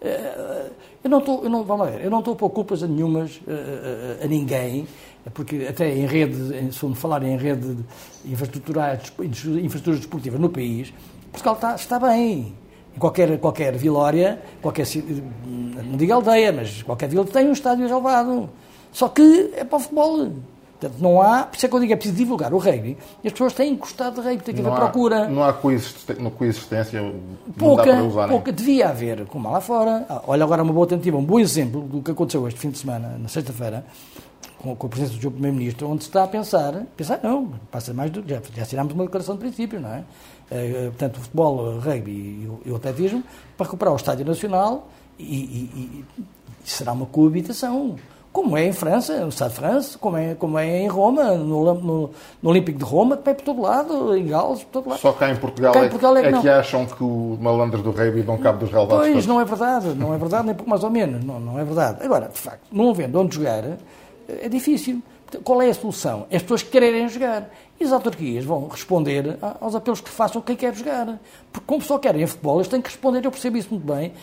Eh, 0.01 0.69
Eu 1.03 1.09
não 1.09 1.19
estou, 1.19 1.43
eu 1.43 1.49
não, 1.49 1.63
vamos 1.63 1.85
lá 1.85 1.91
ver, 1.91 2.05
eu 2.05 2.11
não 2.11 2.19
estou 2.19 2.33
a 2.33 2.37
pôr 2.37 2.49
culpas 2.51 2.83
a 2.83 2.87
nenhumas 2.87 3.39
eh, 3.47 4.17
eh, 4.21 4.25
a 4.25 4.27
ninguém, 4.27 4.87
porque 5.33 5.65
até 5.67 5.89
em 5.89 6.05
rede, 6.05 6.71
se 6.71 6.77
formos 6.77 6.99
falar 6.99 7.23
em 7.23 7.37
rede 7.37 7.75
de 7.75 8.31
infraestruturais, 8.31 9.11
infraestruturas 9.19 9.99
desportivas 9.99 10.39
no 10.39 10.49
país, 10.49 10.93
Portugal 11.31 11.55
está, 11.55 11.75
está 11.75 11.99
bem. 11.99 12.53
Em 12.95 12.99
qualquer, 12.99 13.39
qualquer 13.39 13.75
vilória, 13.77 14.41
qualquer, 14.61 14.85
não 15.45 15.97
digo 15.97 16.13
aldeia, 16.13 16.51
mas 16.51 16.83
qualquer 16.83 17.07
vila 17.07 17.25
tem 17.25 17.47
um 17.47 17.53
estádio 17.53 17.85
elevado. 17.85 18.49
Só 18.91 19.07
que 19.07 19.51
é 19.55 19.63
para 19.63 19.77
o 19.77 19.79
futebol. 19.79 20.31
Portanto, 20.81 20.99
não 20.99 21.21
há, 21.21 21.43
por 21.43 21.55
isso 21.57 21.65
é 21.67 21.69
que 21.69 21.75
eu 21.75 21.79
digo, 21.79 21.93
é 21.93 21.95
preciso 21.95 22.17
divulgar 22.17 22.51
o 22.53 22.57
rugby. 22.57 22.97
E 23.23 23.27
as 23.27 23.31
pessoas 23.33 23.53
têm 23.53 23.75
gostado 23.75 24.19
de 24.19 24.27
rugby, 24.27 24.43
tem 24.43 24.55
que 24.55 24.61
haver 24.61 24.69
Não 24.71 24.75
há, 24.77 24.79
procura. 24.81 25.27
não 25.29 25.43
há 25.43 25.53
coexistência, 25.53 27.01
não 27.01 27.11
dá 27.11 27.53
Pouca, 27.57 27.83
para 27.83 28.03
usar, 28.03 28.27
pouca, 28.27 28.51
devia 28.51 28.89
haver, 28.89 29.25
como 29.27 29.47
há 29.47 29.51
lá 29.51 29.61
fora. 29.61 30.05
Ah, 30.09 30.23
olha 30.25 30.43
agora 30.43 30.63
uma 30.63 30.73
boa 30.73 30.87
tentativa, 30.87 31.17
um 31.17 31.23
bom 31.23 31.39
exemplo 31.39 31.81
do 31.81 32.01
que 32.01 32.09
aconteceu 32.09 32.47
este 32.47 32.59
fim 32.59 32.71
de 32.71 32.79
semana, 32.79 33.15
na 33.19 33.27
sexta-feira, 33.29 33.85
com, 34.57 34.75
com 34.75 34.87
a 34.87 34.89
presença 34.89 35.13
do. 35.19 35.29
Primeiro-Ministro, 35.31 35.87
onde 35.87 36.03
se 36.03 36.09
está 36.09 36.23
a 36.23 36.27
pensar, 36.27 36.73
pensar 36.97 37.19
não, 37.21 37.51
passa 37.71 37.93
mais 37.93 38.09
do 38.09 38.23
já, 38.27 38.41
já 38.55 38.63
assinámos 38.63 38.93
uma 38.93 39.03
declaração 39.05 39.35
de 39.35 39.41
princípio, 39.41 39.79
não 39.79 39.89
é? 39.93 40.03
Eh, 40.49 40.85
portanto, 40.87 41.17
o 41.17 41.19
futebol, 41.21 41.57
o 41.59 41.79
rugby 41.79 42.11
e 42.11 42.47
o, 42.47 42.59
e 42.65 42.71
o 42.71 42.75
atletismo, 42.75 43.23
para 43.55 43.65
recuperar 43.67 43.93
o 43.93 43.97
Estádio 43.97 44.25
Nacional 44.25 44.89
e, 45.19 45.23
e- 45.35 46.05
e 46.63 46.67
será 46.69 46.91
uma 46.91 47.05
coabitação. 47.05 47.95
Como 48.33 48.55
é 48.55 48.65
em 48.65 48.71
França, 48.71 49.19
no 49.19 49.27
Estado 49.27 49.49
de 49.49 49.55
França, 49.57 49.97
como 49.99 50.15
é, 50.15 50.35
como 50.35 50.57
é 50.57 50.79
em 50.83 50.87
Roma, 50.87 51.31
no, 51.35 51.73
no, 51.73 52.09
no 52.41 52.49
Olímpico 52.49 52.79
de 52.79 52.85
Roma, 52.85 53.17
que 53.17 53.25
vai 53.25 53.33
por 53.33 53.43
todo 53.43 53.61
lado, 53.61 54.15
em 54.15 54.25
Gales, 54.25 54.63
por 54.63 54.71
todo 54.71 54.89
lado. 54.89 54.99
Só 55.01 55.11
cá 55.11 55.29
em 55.29 55.35
Portugal, 55.35 55.73
Cá 55.73 55.79
em 55.79 55.81
é, 55.81 55.85
que- 55.85 55.89
Portugal 55.91 56.15
é 56.17 56.21
que 56.21 56.27
é 56.27 56.31
não. 56.31 56.41
que 56.41 56.47
acham 56.49 56.85
que 56.85 57.03
os 57.03 57.39
malandros 57.39 57.83
do 57.83 57.91
rugby 57.91 58.21
dão 58.23 58.37
cabo 58.37 58.59
dos 58.59 58.69
relevados 58.69 58.99
Pois, 58.99 59.11
todos. 59.11 59.25
não 59.27 59.41
é 59.41 59.43
verdade, 59.43 59.87
não 59.95 60.13
é 60.13 60.17
verdade, 60.17 60.45
nem 60.45 60.55
pouco 60.55 60.69
mais 60.69 60.81
ou 60.83 60.89
menos, 60.89 61.23
não, 61.25 61.39
não 61.41 61.59
é 61.59 61.63
verdade. 61.65 62.03
Agora, 62.05 62.29
de 62.29 62.37
facto, 62.39 62.61
não 62.71 62.89
havendo 62.89 63.19
onde 63.19 63.35
jogar, 63.35 63.63
é 64.29 64.47
difícil. 64.47 65.01
Qual 65.43 65.61
é 65.61 65.69
a 65.69 65.73
solução? 65.73 66.25
É 66.29 66.37
as 66.37 66.41
pessoas 66.41 66.63
quererem 66.63 67.07
jogar. 67.09 67.49
E 67.79 67.83
as 67.83 67.91
autarquias 67.91 68.43
vão 68.45 68.67
responder 68.67 69.37
aos 69.59 69.73
apelos 69.75 69.99
que 70.01 70.09
façam 70.09 70.41
quem 70.41 70.55
quer 70.55 70.73
jogar. 70.73 71.19
Porque 71.51 71.65
como 71.65 71.81
só 71.81 71.97
querem 71.97 72.25
futebol, 72.27 72.57
eles 72.57 72.67
têm 72.67 72.81
que 72.81 72.89
responder, 72.89 73.25
eu 73.25 73.31
percebo 73.31 73.57
isso 73.57 73.69
muito 73.71 73.85
bem, 73.91 74.13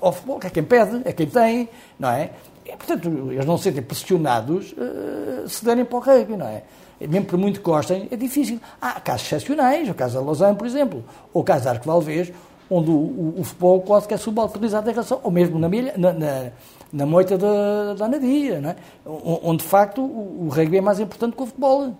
ao 0.00 0.12
futebol, 0.12 0.38
que 0.38 0.46
é 0.46 0.50
quem 0.50 0.62
pede, 0.62 1.00
é 1.04 1.12
quem 1.12 1.26
tem, 1.26 1.68
não 1.98 2.10
é? 2.10 2.30
E, 2.64 2.70
portanto, 2.76 3.08
eles 3.30 3.44
não 3.44 3.56
se 3.56 3.64
sentem 3.64 3.82
pressionados 3.82 4.74
eh, 4.78 5.44
se 5.48 5.64
derem 5.64 5.84
para 5.84 5.96
o 5.96 6.00
rugby, 6.00 6.36
não 6.36 6.46
é? 6.46 6.62
Mesmo 7.00 7.26
por 7.26 7.36
muito 7.38 7.58
que 7.60 7.64
gostem, 7.64 8.06
é 8.10 8.16
difícil. 8.16 8.60
Há 8.80 9.00
casos 9.00 9.26
excepcionais, 9.26 9.88
o 9.88 9.94
caso 9.94 10.14
da 10.18 10.24
Lausanne, 10.24 10.56
por 10.56 10.66
exemplo, 10.66 11.04
ou 11.34 11.42
o 11.42 11.44
caso 11.44 11.64
da 11.64 11.70
Arco 11.72 11.84
Valvez, 11.86 12.32
onde 12.70 12.90
o, 12.90 12.94
o- 12.94 13.34
o 13.38 13.44
futebol 13.44 13.80
quase 13.82 14.06
que 14.06 14.14
é 14.14 14.16
subalternizado 14.16 14.88
em 14.88 14.92
relação, 14.92 15.18
ou 15.22 15.30
mesmo 15.30 15.58
na, 15.58 15.68
milha, 15.68 15.94
na, 15.96 16.12
na, 16.12 16.50
na 16.92 17.04
moita 17.06 17.36
da, 17.36 17.94
da 17.94 18.04
Anadia, 18.04 18.60
não 18.60 18.70
é? 18.70 18.76
Onde 19.04 19.62
de 19.64 19.68
facto 19.68 20.00
o, 20.00 20.46
o 20.46 20.48
rugby 20.48 20.78
é 20.78 20.80
mais 20.80 21.00
importante 21.00 21.36
que 21.36 21.42
o 21.42 21.46
futebol, 21.46 21.92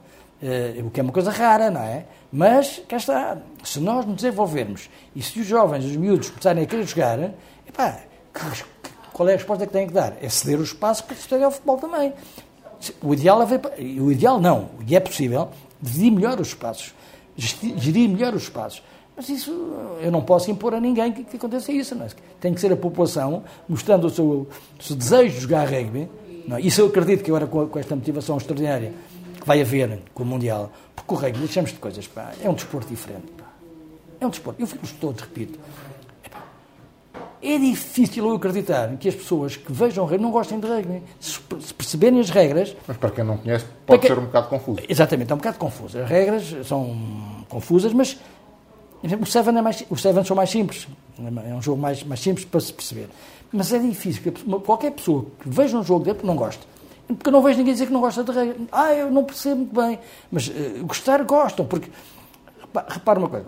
Eh, 0.44 0.82
o 0.84 0.90
que 0.90 0.98
é 0.98 1.04
uma 1.04 1.12
coisa 1.12 1.30
rara, 1.30 1.70
não 1.70 1.80
é? 1.80 2.04
Mas, 2.32 2.82
cá 2.88 2.96
está, 2.96 3.38
se 3.62 3.78
nós 3.78 4.04
nos 4.04 4.16
desenvolvermos 4.16 4.90
e 5.14 5.22
se 5.22 5.38
os 5.38 5.46
jovens, 5.46 5.84
os 5.84 5.94
miúdos, 5.96 6.30
começarem 6.30 6.64
a 6.64 6.66
querer 6.66 6.84
jogar, 6.84 7.30
epá, 7.68 7.98
que 8.34 8.40
qual 9.12 9.28
é 9.28 9.34
a 9.34 9.36
resposta 9.36 9.66
que 9.66 9.72
têm 9.72 9.86
que 9.86 9.92
dar? 9.92 10.16
É 10.20 10.28
ceder 10.28 10.58
o 10.58 10.62
espaço 10.62 11.04
para 11.04 11.16
se 11.16 11.28
ter 11.28 11.42
ao 11.42 11.50
futebol 11.50 11.78
também. 11.78 12.12
O 13.02 13.14
ideal 13.14 13.42
é 13.42 13.46
ver, 13.46 13.60
o 14.00 14.10
ideal 14.10 14.40
não, 14.40 14.70
e 14.86 14.96
é 14.96 15.00
possível, 15.00 15.50
dividir 15.80 16.10
melhor 16.10 16.40
os 16.40 16.48
espaços, 16.48 16.94
gerir 17.36 18.08
melhor 18.08 18.34
os 18.34 18.42
espaços. 18.42 18.82
Mas 19.16 19.28
isso 19.28 19.52
eu 20.00 20.10
não 20.10 20.22
posso 20.22 20.50
impor 20.50 20.74
a 20.74 20.80
ninguém 20.80 21.12
que, 21.12 21.24
que 21.24 21.36
aconteça 21.36 21.70
isso. 21.70 21.94
Não 21.94 22.06
é? 22.06 22.08
Tem 22.40 22.54
que 22.54 22.60
ser 22.60 22.72
a 22.72 22.76
população 22.76 23.44
mostrando 23.68 24.06
o 24.06 24.10
seu, 24.10 24.24
o 24.24 24.82
seu 24.82 24.96
desejo 24.96 25.34
de 25.34 25.40
jogar 25.40 25.68
rugby. 25.68 26.08
Não 26.48 26.56
é? 26.56 26.60
Isso 26.60 26.80
eu 26.80 26.86
acredito 26.86 27.22
que 27.22 27.30
agora 27.30 27.46
com, 27.46 27.66
com 27.68 27.78
esta 27.78 27.94
motivação 27.94 28.36
extraordinária 28.38 28.92
que 29.38 29.46
vai 29.46 29.60
haver 29.60 29.98
com 30.14 30.22
o 30.22 30.26
Mundial, 30.26 30.72
porque 30.96 31.12
o 31.12 31.16
rugby, 31.16 31.38
deixamos 31.40 31.72
de 31.72 31.78
coisas, 31.78 32.06
pá, 32.06 32.32
é 32.42 32.48
um 32.48 32.54
desporto 32.54 32.88
diferente. 32.88 33.26
Pá. 33.36 33.44
É 34.20 34.26
um 34.26 34.30
desporto. 34.30 34.60
Eu 34.60 34.66
fico 34.66 34.86
todos, 35.00 35.20
repito. 35.20 35.58
É 37.43 37.59
difícil 37.59 38.24
eu 38.28 38.36
acreditar 38.36 38.97
que 38.99 39.09
as 39.09 39.14
pessoas 39.16 39.57
que 39.57 39.72
vejam 39.72 40.05
rugby 40.05 40.22
não 40.22 40.30
gostem 40.30 40.61
de 40.61 40.66
rugby. 40.68 41.03
Se, 41.18 41.40
perceberem 41.74 42.20
as 42.20 42.30
regras, 42.30 42.76
Mas 42.86 42.97
para 42.97 43.11
quem 43.11 43.24
não 43.24 43.36
conhece, 43.36 43.64
pode 43.84 44.01
Para 44.07 44.14
ser 44.14 44.18
um 44.20 44.26
bocado 44.26 44.49
confuso. 44.49 44.78
Exatamente, 44.88 45.32
é 45.32 45.34
um 45.34 45.38
bocado 45.38 45.59
confuso. 45.59 45.99
As 45.99 46.09
regras 46.09 46.55
são 46.66 46.97
confusas, 47.49 47.93
mas 47.93 48.16
o 49.20 49.26
Seven, 49.26 49.59
é 49.59 49.61
mais, 49.62 49.84
os 49.90 50.01
Seven 50.01 50.24
são 50.24 50.36
mais 50.36 50.51
simples. 50.51 50.86
É 51.18 51.53
um 51.55 51.61
jogo 51.61 51.80
mais, 51.82 52.05
mais 52.05 52.20
simples 52.20 52.45
para 52.45 52.61
se 52.61 52.72
perceber. 52.72 53.09
Mas 53.53 53.72
é 53.72 53.78
difícil. 53.80 54.22
que 54.22 54.30
Qualquer 54.61 54.93
pessoa 54.93 55.26
que 55.40 55.49
veja 55.49 55.76
um 55.76 55.82
jogo 55.82 56.05
dele 56.05 56.20
não 56.22 56.36
gosta. 56.36 56.64
Porque 57.09 57.28
eu 57.28 57.32
não 57.32 57.43
vejo 57.43 57.59
ninguém 57.59 57.72
dizer 57.74 57.86
que 57.86 57.93
não 57.93 58.01
gosta 58.01 58.22
de 58.22 58.30
regra. 58.30 58.57
Ah, 58.70 58.95
eu 58.95 59.11
não 59.11 59.24
percebo 59.24 59.57
muito 59.57 59.74
bem. 59.74 59.99
Mas 60.30 60.49
eh, 60.49 60.78
gostar, 60.82 61.22
gostam. 61.24 61.66
Porque, 61.66 61.90
repa- 62.61 62.86
repara 62.88 63.18
uma 63.18 63.28
coisa. 63.28 63.47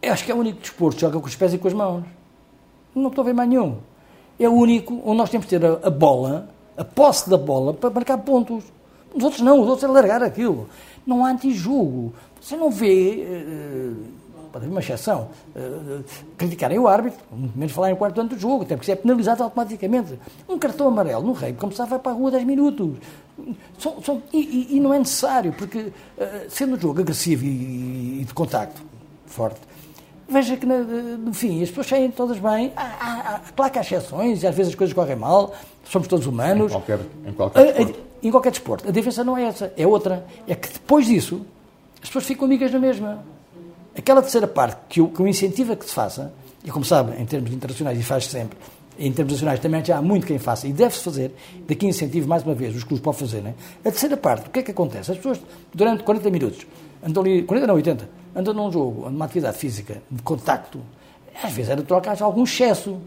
Eu 0.00 0.12
acho 0.12 0.24
que 0.24 0.30
é 0.30 0.34
o 0.34 0.38
único 0.38 0.60
desporto 0.60 0.94
que 0.94 1.00
joga 1.02 1.18
com 1.18 1.26
os 1.26 1.34
pés 1.34 1.52
e 1.52 1.58
com 1.58 1.66
as 1.68 1.74
mãos. 1.74 2.04
Não 2.98 3.08
estou 3.08 3.22
a 3.22 3.26
ver 3.26 3.32
mais 3.34 3.48
nenhum. 3.48 3.76
É 4.38 4.48
o 4.48 4.52
único 4.52 5.00
onde 5.04 5.18
nós 5.18 5.30
temos 5.30 5.46
que 5.46 5.58
ter 5.58 5.64
a, 5.64 5.78
a 5.86 5.90
bola, 5.90 6.48
a 6.76 6.84
posse 6.84 7.28
da 7.28 7.36
bola, 7.36 7.72
para 7.74 7.90
marcar 7.90 8.18
pontos. 8.18 8.64
Os 9.14 9.24
outros 9.24 9.42
não, 9.42 9.60
os 9.60 9.68
outros 9.68 9.84
é 9.84 9.92
largar 9.92 10.22
aquilo. 10.22 10.68
Não 11.06 11.24
há 11.24 11.30
antijogo. 11.30 12.12
Você 12.40 12.56
não 12.56 12.70
vê, 12.70 13.22
eh, 13.22 13.92
pode 14.52 14.64
haver 14.64 14.70
uma 14.70 14.80
exceção, 14.80 15.28
eh, 15.56 16.00
criticarem 16.36 16.78
o 16.78 16.86
árbitro, 16.86 17.18
menos 17.56 17.72
falar 17.72 17.90
em 17.90 17.96
quarto 17.96 18.20
ano 18.20 18.28
do 18.30 18.38
jogo, 18.38 18.62
até 18.62 18.76
porque 18.76 18.90
isso 18.90 18.98
é 18.98 19.02
penalizado 19.02 19.42
automaticamente. 19.42 20.18
Um 20.48 20.58
cartão 20.58 20.86
amarelo 20.88 21.22
no 21.26 21.32
rei, 21.32 21.52
como 21.54 21.72
sabe, 21.72 21.90
vai 21.90 21.98
para 21.98 22.12
a 22.12 22.14
rua 22.14 22.30
10 22.30 22.44
minutos. 22.44 22.96
São- 23.78 24.02
são- 24.02 24.22
e, 24.32 24.76
e- 24.76 24.80
não 24.80 24.92
é 24.94 24.98
necessário, 24.98 25.52
porque 25.52 25.92
eh, 26.16 26.46
sendo 26.48 26.76
um 26.76 26.80
jogo 26.80 27.00
agressivo 27.00 27.44
e, 27.44 28.20
e 28.20 28.24
de 28.24 28.34
contacto 28.34 28.80
forte, 29.26 29.60
veja 30.28 30.56
que, 30.56 30.66
no 30.66 31.32
fim, 31.32 31.62
as 31.62 31.68
pessoas 31.68 31.86
saem 31.86 32.10
todas 32.10 32.38
bem. 32.38 32.72
Há, 32.76 32.82
há, 32.82 33.34
há, 33.34 33.40
claro 33.56 33.72
que 33.72 33.78
há 33.78 33.82
exceções, 33.82 34.42
e 34.42 34.46
às 34.46 34.54
vezes 34.54 34.72
as 34.72 34.76
coisas 34.76 34.94
correm 34.94 35.16
mal, 35.16 35.54
somos 35.84 36.06
todos 36.06 36.26
humanos. 36.26 36.70
Em 36.70 36.74
qualquer, 36.74 37.00
em 37.26 37.32
qualquer 37.32 37.64
desporto. 37.64 38.00
em 38.22 38.30
qualquer 38.30 38.50
desporto. 38.50 38.88
A 38.88 38.92
diferença 38.92 39.24
não 39.24 39.36
é 39.36 39.44
essa, 39.44 39.72
é 39.76 39.86
outra. 39.86 40.26
É 40.46 40.54
que 40.54 40.68
depois 40.72 41.06
disso, 41.06 41.44
as 42.02 42.08
pessoas 42.08 42.26
ficam 42.26 42.44
amigas 42.44 42.72
na 42.72 42.78
mesma. 42.78 43.24
Aquela 43.96 44.22
terceira 44.22 44.46
parte 44.46 44.78
que 44.88 45.00
o, 45.00 45.08
que 45.08 45.20
o 45.20 45.26
incentiva 45.26 45.74
que 45.74 45.84
se 45.84 45.92
faça, 45.92 46.32
E 46.64 46.70
como 46.70 46.84
sabe, 46.84 47.20
em 47.20 47.24
termos 47.24 47.52
internacionais, 47.52 47.98
e 47.98 48.02
faz 48.02 48.26
sempre, 48.26 48.58
em 48.98 49.12
termos 49.12 49.32
nacionais 49.32 49.60
também 49.60 49.84
já 49.84 49.98
há 49.98 50.02
muito 50.02 50.26
quem 50.26 50.38
faça, 50.38 50.66
e 50.66 50.72
deve-se 50.72 51.02
fazer, 51.02 51.34
daqui 51.66 51.86
incentivo 51.86 52.28
mais 52.28 52.42
uma 52.42 52.54
vez, 52.54 52.74
os 52.76 52.84
clubes 52.84 53.02
podem 53.02 53.20
fazer, 53.20 53.40
né? 53.40 53.54
A 53.80 53.90
terceira 53.90 54.16
parte, 54.16 54.48
o 54.48 54.50
que 54.50 54.58
é 54.58 54.62
que 54.62 54.70
acontece? 54.72 55.10
As 55.12 55.16
pessoas, 55.16 55.40
durante 55.72 56.02
40 56.02 56.30
minutos, 56.30 56.66
andam 57.06 57.22
ali, 57.22 57.42
40 57.42 57.66
não, 57.66 57.74
80, 57.74 58.08
andam 58.34 58.54
num 58.54 58.70
jogo, 58.70 59.10
numa 59.10 59.24
atividade 59.24 59.56
física, 59.58 60.02
de 60.10 60.22
contacto, 60.22 60.80
às 61.42 61.52
vezes 61.52 61.74
natural 61.74 62.00
que 62.00 62.08
haja 62.08 62.24
algum 62.24 62.44
excesso. 62.44 62.98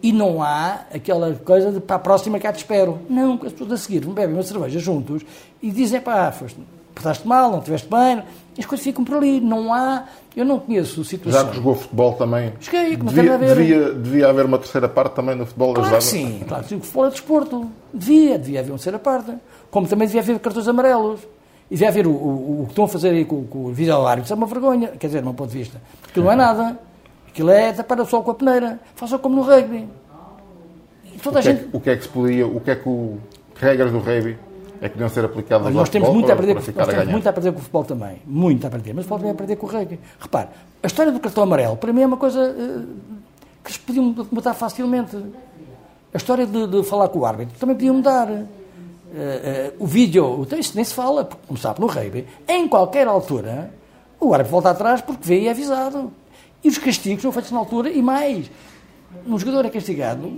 E 0.00 0.12
não 0.12 0.40
há 0.40 0.84
aquela 0.94 1.34
coisa 1.34 1.72
de 1.72 1.80
para 1.80 1.96
a 1.96 1.98
próxima 1.98 2.38
cá 2.38 2.52
te 2.52 2.58
espero. 2.58 3.00
Não, 3.10 3.34
as 3.34 3.52
pessoas 3.52 3.72
a 3.72 3.76
seguir 3.76 4.06
bebem 4.06 4.34
uma 4.34 4.44
cerveja 4.44 4.78
juntos 4.78 5.22
e 5.60 5.72
dizem, 5.72 6.00
pá, 6.00 6.30
foste, 6.30 6.56
portaste 6.94 7.26
mal, 7.26 7.50
não 7.50 7.58
estiveste 7.58 7.88
bem, 7.88 8.22
as 8.56 8.64
coisas 8.64 8.84
ficam 8.84 9.04
por 9.04 9.16
ali. 9.16 9.40
Não 9.40 9.72
há, 9.72 10.04
eu 10.36 10.44
não 10.44 10.58
conheço 10.58 11.04
situações. 11.04 11.42
Já 11.42 11.48
que 11.48 11.56
jogou 11.56 11.74
futebol 11.74 12.14
também. 12.14 12.52
Não 12.98 13.06
devia, 13.06 13.34
a 13.34 13.36
ver. 13.36 13.56
devia, 13.56 13.92
devia 13.92 14.28
haver 14.28 14.44
uma 14.44 14.58
terceira 14.58 14.88
parte 14.88 15.14
também 15.14 15.34
no 15.34 15.46
futebol. 15.46 15.74
Claro 15.74 15.86
ajudava? 15.86 16.00
sim, 16.00 16.44
claro 16.46 16.62
que 16.62 16.68
sim. 16.68 16.76
O 16.76 16.80
futebol 16.80 17.06
é 17.06 17.10
desporto. 17.10 17.70
Devia, 17.92 18.38
devia 18.38 18.60
haver 18.60 18.70
uma 18.70 18.78
terceira 18.78 18.98
parte. 18.98 19.32
Como 19.70 19.86
também 19.86 20.06
devia 20.06 20.20
haver 20.20 20.38
cartões 20.38 20.68
amarelos. 20.68 21.20
E 21.70 21.74
devia 21.74 21.88
haver 21.88 22.06
o, 22.06 22.10
o, 22.10 22.62
o 22.62 22.64
que 22.64 22.72
estão 22.72 22.84
a 22.84 22.88
fazer 22.88 23.10
aí 23.10 23.24
com, 23.24 23.44
com 23.44 23.66
o 23.66 23.72
vídeo 23.72 23.94
árbitro. 23.94 24.24
Isso 24.24 24.32
é 24.32 24.36
uma 24.36 24.46
vergonha, 24.46 24.88
quer 24.88 25.06
dizer, 25.08 25.20
do 25.20 25.24
meu 25.24 25.34
ponto 25.34 25.50
de 25.50 25.58
vista. 25.58 25.80
Aquilo 26.08 26.24
não 26.24 26.32
é 26.32 26.36
nada. 26.36 26.78
Aquilo 27.28 27.50
é 27.50 27.72
tapar 27.72 28.00
o 28.00 28.06
sol 28.06 28.22
com 28.22 28.30
a 28.30 28.34
peneira. 28.34 28.80
Façam 28.94 29.18
como 29.18 29.36
no 29.36 29.42
rugby. 29.42 29.86
E 31.14 31.18
toda 31.18 31.36
O 31.36 31.40
a 31.40 31.42
que, 31.42 31.48
é 31.48 31.52
gente. 31.52 31.64
que, 31.68 31.76
o 31.76 31.80
que 31.80 31.90
é 31.90 31.96
que 31.96 32.02
se 32.02 32.08
podia, 32.08 32.46
o 32.46 32.60
que 32.60 32.70
é 32.70 32.76
que 32.76 32.88
o, 32.88 33.18
que 33.54 33.64
regras 33.64 33.92
do 33.92 33.98
rugby 33.98 34.38
é 34.80 34.88
que 34.88 34.94
deviam 34.94 35.08
ser 35.08 35.24
aplicadas 35.24 35.66
Olha, 35.66 35.74
nós 35.74 35.88
temos 35.88 36.08
futebol 36.08 36.14
muito 36.14 36.30
a 36.30 36.34
aprender, 36.34 36.54
com, 36.54 36.58
nós 36.60 36.66
temos 36.66 36.86
ganhar? 37.04 37.12
muito 37.12 37.26
a 37.26 37.30
aprender 37.30 37.52
com 37.52 37.58
o 37.58 37.60
futebol 37.60 37.84
também. 37.84 38.22
Muito 38.26 38.64
a 38.64 38.68
aprender. 38.68 38.92
Mas 38.94 39.04
o 39.04 39.08
futebol 39.08 39.18
também 39.18 39.30
a 39.30 39.34
aprender 39.34 39.56
com 39.56 39.66
o 39.66 39.70
rugby. 39.70 40.00
Repare, 40.20 40.48
a 40.82 40.86
história 40.86 41.12
do 41.12 41.20
cartão 41.20 41.42
amarelo, 41.42 41.76
para 41.76 41.92
mim, 41.92 42.02
é 42.02 42.06
uma 42.06 42.16
coisa 42.16 42.40
eh, 42.40 42.82
que 43.62 43.70
eles 43.70 43.78
podiam 43.78 44.26
mudar 44.30 44.54
facilmente. 44.54 45.16
A 46.14 46.16
história 46.16 46.46
de, 46.46 46.66
de 46.66 46.82
falar 46.84 47.08
com 47.08 47.18
o 47.18 47.26
árbitro 47.26 47.58
também 47.58 47.76
podiam 47.76 47.94
mudar. 47.96 48.28
Eh, 49.14 49.72
o 49.78 49.86
vídeo, 49.86 50.42
então 50.42 50.58
isso 50.58 50.72
nem 50.74 50.84
se 50.84 50.92
fala, 50.92 51.28
como 51.46 51.58
sabe, 51.58 51.80
no 51.80 51.86
rugby, 51.86 52.26
em 52.46 52.68
qualquer 52.68 53.06
altura, 53.08 53.72
o 54.20 54.34
árbitro 54.34 54.52
volta 54.52 54.70
atrás 54.70 55.00
porque 55.00 55.26
vê 55.26 55.40
e 55.40 55.48
é 55.48 55.50
avisado. 55.50 56.12
E 56.62 56.68
os 56.68 56.76
castigos 56.76 57.22
são 57.22 57.32
feitos 57.32 57.50
na 57.50 57.58
altura 57.58 57.90
e 57.90 58.02
mais. 58.02 58.50
Um 59.26 59.38
jogador 59.38 59.64
é 59.64 59.70
castigado, 59.70 60.30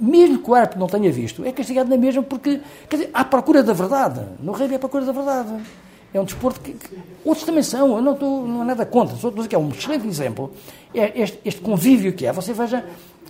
mesmo 0.00 0.38
que 0.38 0.50
o 0.50 0.54
árbitro 0.54 0.80
não 0.80 0.86
tenha 0.86 1.12
visto, 1.12 1.44
é 1.44 1.52
castigado 1.52 1.90
na 1.90 1.96
mesma 1.96 2.22
porque, 2.22 2.60
quer 2.88 2.96
dizer, 2.96 3.10
há 3.12 3.24
procura 3.24 3.62
da 3.62 3.74
verdade. 3.74 4.22
No 4.40 4.52
rugby 4.52 4.76
é 4.76 4.78
procura 4.78 5.04
da 5.04 5.12
verdade. 5.12 5.54
É 6.14 6.20
um 6.20 6.24
desporto 6.24 6.60
que, 6.60 6.72
que 6.72 6.96
outros 7.24 7.44
também 7.44 7.62
são, 7.62 7.96
eu 7.96 8.00
não 8.00 8.12
estou 8.12 8.46
não 8.46 8.62
é 8.62 8.66
nada 8.66 8.86
contra, 8.86 9.16
só 9.16 9.28
estou 9.28 9.30
a 9.30 9.34
dizer 9.34 9.48
que 9.48 9.56
é 9.56 9.58
um 9.58 9.68
excelente 9.68 10.06
exemplo. 10.06 10.52
É 10.94 11.20
este, 11.20 11.40
este 11.44 11.60
convívio 11.60 12.12
que 12.12 12.24
é, 12.24 12.32
você 12.32 12.52
veja, 12.52 12.84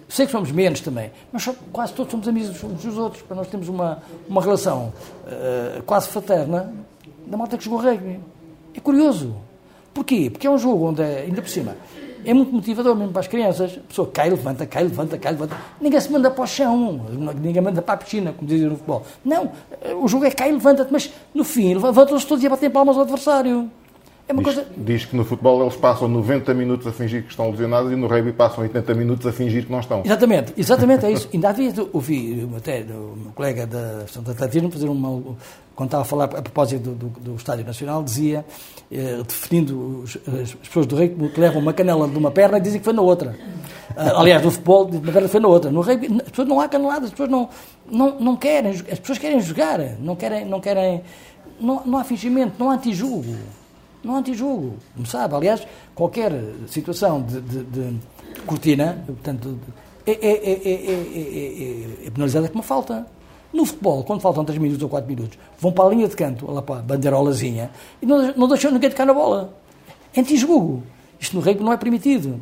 sei 0.09 0.27
que 0.27 0.33
somos 0.33 0.51
menos 0.51 0.81
também, 0.81 1.11
mas 1.33 1.49
quase 1.73 1.93
todos 1.93 2.11
somos 2.11 2.29
amigos 2.29 2.63
uns 2.63 2.83
dos 2.83 2.99
outros, 2.99 3.23
para 3.23 3.37
nós 3.37 3.49
temos 3.49 3.69
uma, 3.69 4.03
uma 4.29 4.43
relação 4.43 4.93
eh, 5.27 5.83
quase 5.87 6.09
fraterna 6.09 6.73
da 7.27 7.37
malta 7.37 7.57
que 7.57 7.65
jogou 7.65 7.81
rugby. 7.81 8.21
É 8.75 8.81
curioso. 8.81 9.35
Porquê? 9.93 10.29
Porque 10.31 10.47
é 10.47 10.51
um 10.51 10.59
jogo 10.59 10.89
onde, 10.89 11.03
é, 11.03 11.23
ainda 11.23 11.41
por 11.41 11.49
cima, 11.49 11.77
é 12.25 12.35
muito 12.35 12.53
motivador 12.53 12.97
mesmo 12.97 13.13
para 13.13 13.21
as 13.21 13.29
crianças. 13.29 13.77
A 13.77 13.89
pessoa 13.89 14.11
cai, 14.13 14.31
levanta, 14.31 14.67
cai, 14.67 14.83
levanta, 14.83 15.17
cai, 15.19 15.33
levanta. 15.33 15.57
Ninguém 15.81 16.01
se 16.01 16.11
manda 16.11 16.31
para 16.31 16.43
o 16.43 16.47
chão, 16.47 17.01
ninguém 17.41 17.63
manda 17.63 17.81
para 17.81 17.95
a 17.95 17.97
piscina, 17.97 18.33
como 18.33 18.49
dizem 18.49 18.69
no 18.69 18.77
futebol. 18.77 19.05
Não, 19.25 19.53
o 20.03 20.09
jogo 20.09 20.25
é 20.25 20.31
cai, 20.31 20.51
levanta-te, 20.51 20.93
mas 20.93 21.11
no 21.33 21.45
fim 21.45 21.75
levantam-se 21.75 22.27
todos 22.27 22.43
e 22.43 22.49
batem 22.49 22.71
palmas 22.71 22.97
ao 22.97 23.03
adversário. 23.03 23.71
É 24.27 24.33
uma 24.33 24.43
Diz, 24.43 24.55
coisa. 24.55 24.71
diz 24.75 25.05
que 25.05 25.15
no 25.15 25.23
futebol 25.23 25.61
eles 25.61 25.77
passam 25.77 26.09
90 26.09 26.55
minutos 26.55 26.87
a 26.87 26.93
fingir 26.93 27.25
que 27.25 27.29
estão 27.31 27.51
lesionados 27.51 27.93
e 27.93 27.97
no 27.97 28.07
rugby 28.07 28.33
passam 28.33 28.63
80 28.65 28.95
minutos 28.95 29.27
a 29.27 29.33
fingir 29.33 29.67
que 29.67 29.71
não 29.73 29.81
estão. 29.81 30.01
Exatamente, 30.03 30.55
exatamente, 30.57 31.05
é 31.05 31.11
isso. 31.13 31.29
Ainda 31.35 31.51
havia, 31.51 31.71
ouvi 31.93 32.49
até 32.57 32.81
o 32.89 33.15
meu 33.17 33.33
colega 33.35 33.67
da 33.67 34.05
de 34.05 34.31
Atletismo 34.31 34.71
fazer 34.71 34.89
uma. 34.89 35.37
Quando 35.77 35.89
estava 35.89 36.03
a 36.03 36.07
falar 36.07 36.25
a 36.25 36.41
propósito 36.41 36.91
do, 36.91 36.95
do, 36.95 37.21
do 37.21 37.35
Estádio 37.37 37.67
Nacional, 37.67 38.03
dizia, 38.03 38.47
eh, 38.91 39.21
definindo 39.29 40.03
os- 40.05 40.17
as 40.43 40.55
pessoas 40.55 40.87
do 40.87 40.97
rugby 40.97 41.29
que 41.29 41.41
levam 41.41 41.61
uma 41.61 41.73
canela 41.75 42.09
de 42.09 42.17
uma 42.17 42.31
perna 42.31 42.57
e 42.59 42.61
dizem 42.63 42.79
que 42.79 42.85
foi 42.85 42.95
na 42.95 43.03
outra. 43.03 43.37
Ah, 43.97 44.21
aliás, 44.21 44.43
no 44.43 44.51
futebol, 44.53 44.87
de 44.87 44.97
uma 44.99 45.13
perna 45.13 45.29
foi 45.29 45.41
na 45.41 45.49
outra. 45.49 45.71
No 45.71 45.81
rugby, 45.83 46.07
as 46.23 46.31
pessoas 46.31 46.49
não 46.49 46.61
há 46.61 46.69
caneladas, 46.69 47.05
as 47.07 47.11
pessoas 47.11 47.29
não, 47.29 47.49
não, 47.91 48.19
não 48.21 48.37
querem, 48.37 48.71
as 48.71 48.99
pessoas 49.01 49.19
querem 49.19 49.39
jogar, 49.41 49.81
não 50.01 50.17
querem. 50.17 50.45
Não, 50.47 50.61
querem, 50.61 51.03
não, 51.61 51.83
não 51.85 51.99
há 51.99 52.05
fingimento, 52.05 52.55
não 52.59 52.71
há 52.71 52.75
antijugo. 52.75 53.35
Não 54.05 54.17
há 54.17 54.19
antijugo, 54.19 54.75
como 54.95 55.07
sabe. 55.07 55.35
Aliás, 55.35 55.67
qualquer 55.95 56.33
situação 56.69 57.23
de, 57.23 57.41
de- 57.41 57.65
de 57.65 57.97
cortina, 58.47 59.03
portanto, 59.07 59.59
é, 60.07 60.13
é, 60.13 60.17
é, 60.17 60.53
é, 60.53 60.71
é- 60.71 62.03
é- 62.03 62.07
é 62.07 62.11
penalizada 62.11 62.49
com 62.49 62.55
uma 62.57 62.63
falta. 62.63 63.07
No 63.53 63.65
futebol, 63.65 64.03
quando 64.05 64.21
faltam 64.21 64.45
3 64.45 64.61
minutos 64.61 64.83
ou 64.83 64.89
4 64.89 65.09
minutos, 65.09 65.39
vão 65.59 65.71
para 65.73 65.85
a 65.87 65.89
linha 65.89 66.09
de 66.09 66.17
canto, 66.17 66.51
lá 66.51 66.61
para 66.61 66.81
a 66.81 66.83
bandeirolazinha, 66.83 67.71
e 68.03 68.07
não, 68.07 68.33
não 68.37 68.49
deixam 68.49 68.71
ninguém 68.73 68.91
tocar 68.91 69.07
na 69.07 69.15
bola. 69.15 69.55
É 70.15 70.21
antijogo. 70.21 70.83
Isto 71.21 71.37
no 71.37 71.43
rugby 71.43 71.63
não 71.63 71.73
é 71.73 71.77
permitido. 71.77 72.41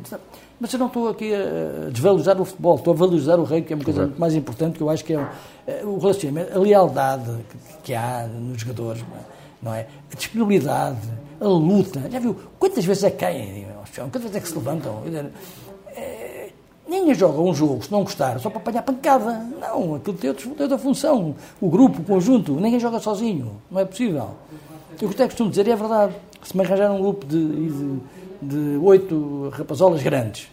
Mas 0.59 0.71
eu 0.73 0.79
não 0.79 0.87
estou 0.87 1.09
aqui 1.09 1.31
a 1.33 1.89
desvalorizar 1.91 2.39
o 2.41 2.45
futebol, 2.45 2.75
estou 2.75 2.93
a 2.93 2.97
valorizar 2.97 3.37
o 3.39 3.43
rugby, 3.43 3.61
que 3.67 3.73
é 3.73 3.75
uma 3.75 3.85
coisa 3.85 4.01
muito 4.07 4.19
mais 4.19 4.33
importante, 4.33 4.77
que 4.77 4.81
eu 4.83 4.89
acho 4.89 5.03
que 5.05 5.13
é 5.13 5.83
o- 5.83 5.97
relacionamento, 5.99 6.55
a 6.55 6.59
lealdade 6.59 7.31
que 7.83 7.93
há 7.93 8.27
nos 8.27 8.61
jogadores, 8.61 9.03
não 9.61 9.73
é? 9.73 9.87
A 10.11 10.15
disponibilidade, 10.15 10.97
a 11.39 11.45
luta. 11.45 12.09
Já 12.09 12.19
viu? 12.19 12.35
Quantas 12.59 12.85
vezes 12.85 13.03
é 13.03 13.11
que 13.11 13.17
caem 13.17 13.65
ao 13.77 13.85
chão? 13.85 14.05
Quantas 14.05 14.23
vezes 14.23 14.37
é 14.37 14.39
que 14.39 14.47
se 14.47 14.55
levantam? 14.55 15.03
É, 15.95 16.49
Ninguém 16.87 17.15
joga 17.15 17.39
um 17.39 17.53
jogo, 17.55 17.83
se 17.83 17.91
não 17.91 18.03
gostar, 18.03 18.39
só 18.39 18.49
para 18.49 18.59
apanhar 18.59 18.83
pancada. 18.83 19.39
Não, 19.59 19.95
aquilo 19.95 20.17
tem, 20.17 20.29
outros, 20.29 20.47
tem 20.53 20.61
outra 20.61 20.77
função. 20.77 21.35
O 21.59 21.69
grupo, 21.69 22.01
o 22.01 22.03
conjunto, 22.03 22.53
ninguém 22.53 22.79
joga 22.79 22.99
sozinho. 22.99 23.61
Não 23.71 23.79
é 23.79 23.85
possível. 23.85 24.31
Eu 25.01 25.09
até 25.09 25.25
costumo 25.25 25.49
dizer, 25.49 25.67
e 25.67 25.71
é 25.71 25.75
verdade, 25.75 26.13
se 26.43 26.55
me 26.55 26.63
arranjar 26.63 26.91
um 26.91 27.01
grupo 27.01 27.25
de, 27.25 27.99
de, 28.41 28.77
oito 28.77 29.49
rapazolas 29.53 30.03
grandes 30.03 30.49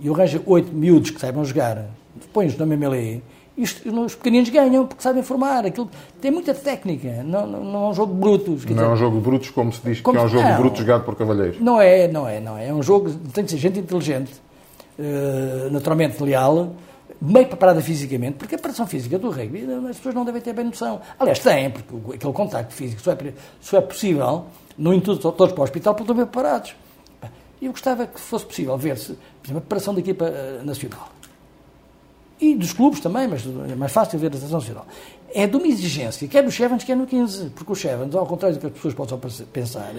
e 0.00 0.06
eu 0.06 0.14
arranjo 0.14 0.42
oito 0.46 0.72
miúdos 0.72 1.10
que 1.10 1.20
saibam 1.20 1.44
jogar, 1.44 1.84
põe-os 2.32 2.56
na 2.56 2.64
MMLE, 2.64 3.22
os, 3.62 3.84
os 3.84 4.14
pequeninos 4.14 4.48
ganham 4.50 4.86
porque 4.86 5.02
sabem 5.02 5.22
formar. 5.22 5.66
Aquilo 5.66 5.90
tem 6.20 6.30
muita 6.30 6.54
técnica, 6.54 7.22
não, 7.24 7.46
não, 7.46 7.64
não 7.64 7.84
é 7.86 7.88
um 7.88 7.94
jogo 7.94 8.14
de 8.14 8.20
brutos. 8.20 8.64
Não 8.64 8.72
é 8.72 8.74
dizer, 8.74 8.86
um 8.86 8.96
jogo 8.96 9.16
de 9.16 9.22
brutos 9.22 9.50
como 9.50 9.72
se 9.72 9.80
diz 9.84 10.00
Como 10.00 10.16
que 10.16 10.22
é 10.22 10.26
um 10.26 10.28
jogo 10.28 10.44
de 10.44 10.50
não. 10.50 10.58
brutos 10.58 10.78
jogado 10.80 11.04
por 11.04 11.16
cavalheiros. 11.16 11.60
não 11.60 11.80
é, 11.80 12.08
não 12.08 12.28
é, 12.28 12.40
não 12.40 12.56
é. 12.56 12.68
É 12.68 12.74
um 12.74 12.82
jogo, 12.82 13.10
tem 13.32 13.44
de 13.44 13.50
ser 13.50 13.58
gente 13.58 13.78
inteligente, 13.78 14.32
eh, 14.98 15.68
naturalmente 15.70 16.22
leal, 16.22 16.74
meio 17.20 17.46
preparada 17.46 17.80
fisicamente, 17.80 18.36
porque 18.36 18.54
a 18.54 18.58
preparação 18.58 18.86
física 18.86 19.18
do 19.18 19.30
rugby 19.30 19.66
as 19.88 19.96
pessoas 19.96 20.14
não 20.14 20.24
devem 20.24 20.40
ter 20.40 20.52
bem 20.52 20.64
noção. 20.64 21.00
Aliás, 21.18 21.38
têm, 21.40 21.70
porque 21.70 22.16
aquele 22.16 22.32
contacto 22.32 22.72
físico 22.74 23.00
só 23.00 23.12
é, 23.12 23.16
só 23.60 23.78
é 23.78 23.80
possível, 23.80 24.46
no 24.76 24.94
intuito 24.94 25.32
todos 25.32 25.52
para 25.52 25.60
o 25.60 25.64
hospital, 25.64 25.94
porque 25.94 26.04
estão 26.04 26.16
bem 26.16 26.26
preparados. 26.26 26.74
Eu 27.60 27.72
gostava 27.72 28.06
que 28.06 28.20
fosse 28.20 28.46
possível 28.46 28.76
ver-se, 28.78 29.14
por 29.14 29.46
exemplo, 29.46 29.58
a 29.58 29.60
preparação 29.60 29.92
da 29.92 30.00
equipa 30.00 30.26
eh, 30.26 30.60
nacional. 30.64 31.08
E 32.40 32.54
dos 32.54 32.72
clubes 32.72 33.00
também, 33.00 33.26
mas 33.26 33.44
é 33.70 33.74
mais 33.74 33.92
fácil 33.92 34.18
ver 34.18 34.28
a 34.28 34.36
seleção 34.36 34.58
nacional. 34.58 34.86
É 35.34 35.46
de 35.46 35.56
uma 35.56 35.66
exigência, 35.66 36.26
quer 36.28 36.42
no 36.42 36.50
Chevans, 36.50 36.84
quer 36.84 36.96
no 36.96 37.06
15, 37.06 37.50
porque 37.50 37.72
o 37.72 37.74
Chevans, 37.74 38.14
ao 38.14 38.26
contrário 38.26 38.56
do 38.56 38.60
que 38.60 38.66
as 38.66 38.72
pessoas 38.72 38.94
possam 38.94 39.20
pensar, 39.52 39.92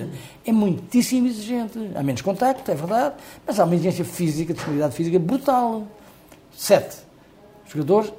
é 0.45 0.51
muitíssimo 0.51 1.27
exigente. 1.27 1.77
Há 1.93 2.01
menos 2.01 2.21
contacto, 2.21 2.71
é 2.71 2.75
verdade, 2.75 3.15
mas 3.45 3.59
há 3.59 3.65
uma 3.65 3.75
exigência 3.75 4.05
física, 4.05 4.53
disponibilidade 4.53 4.95
física 4.95 5.19
brutal. 5.19 5.85
Sete 6.55 7.09
jogadores, 7.69 8.11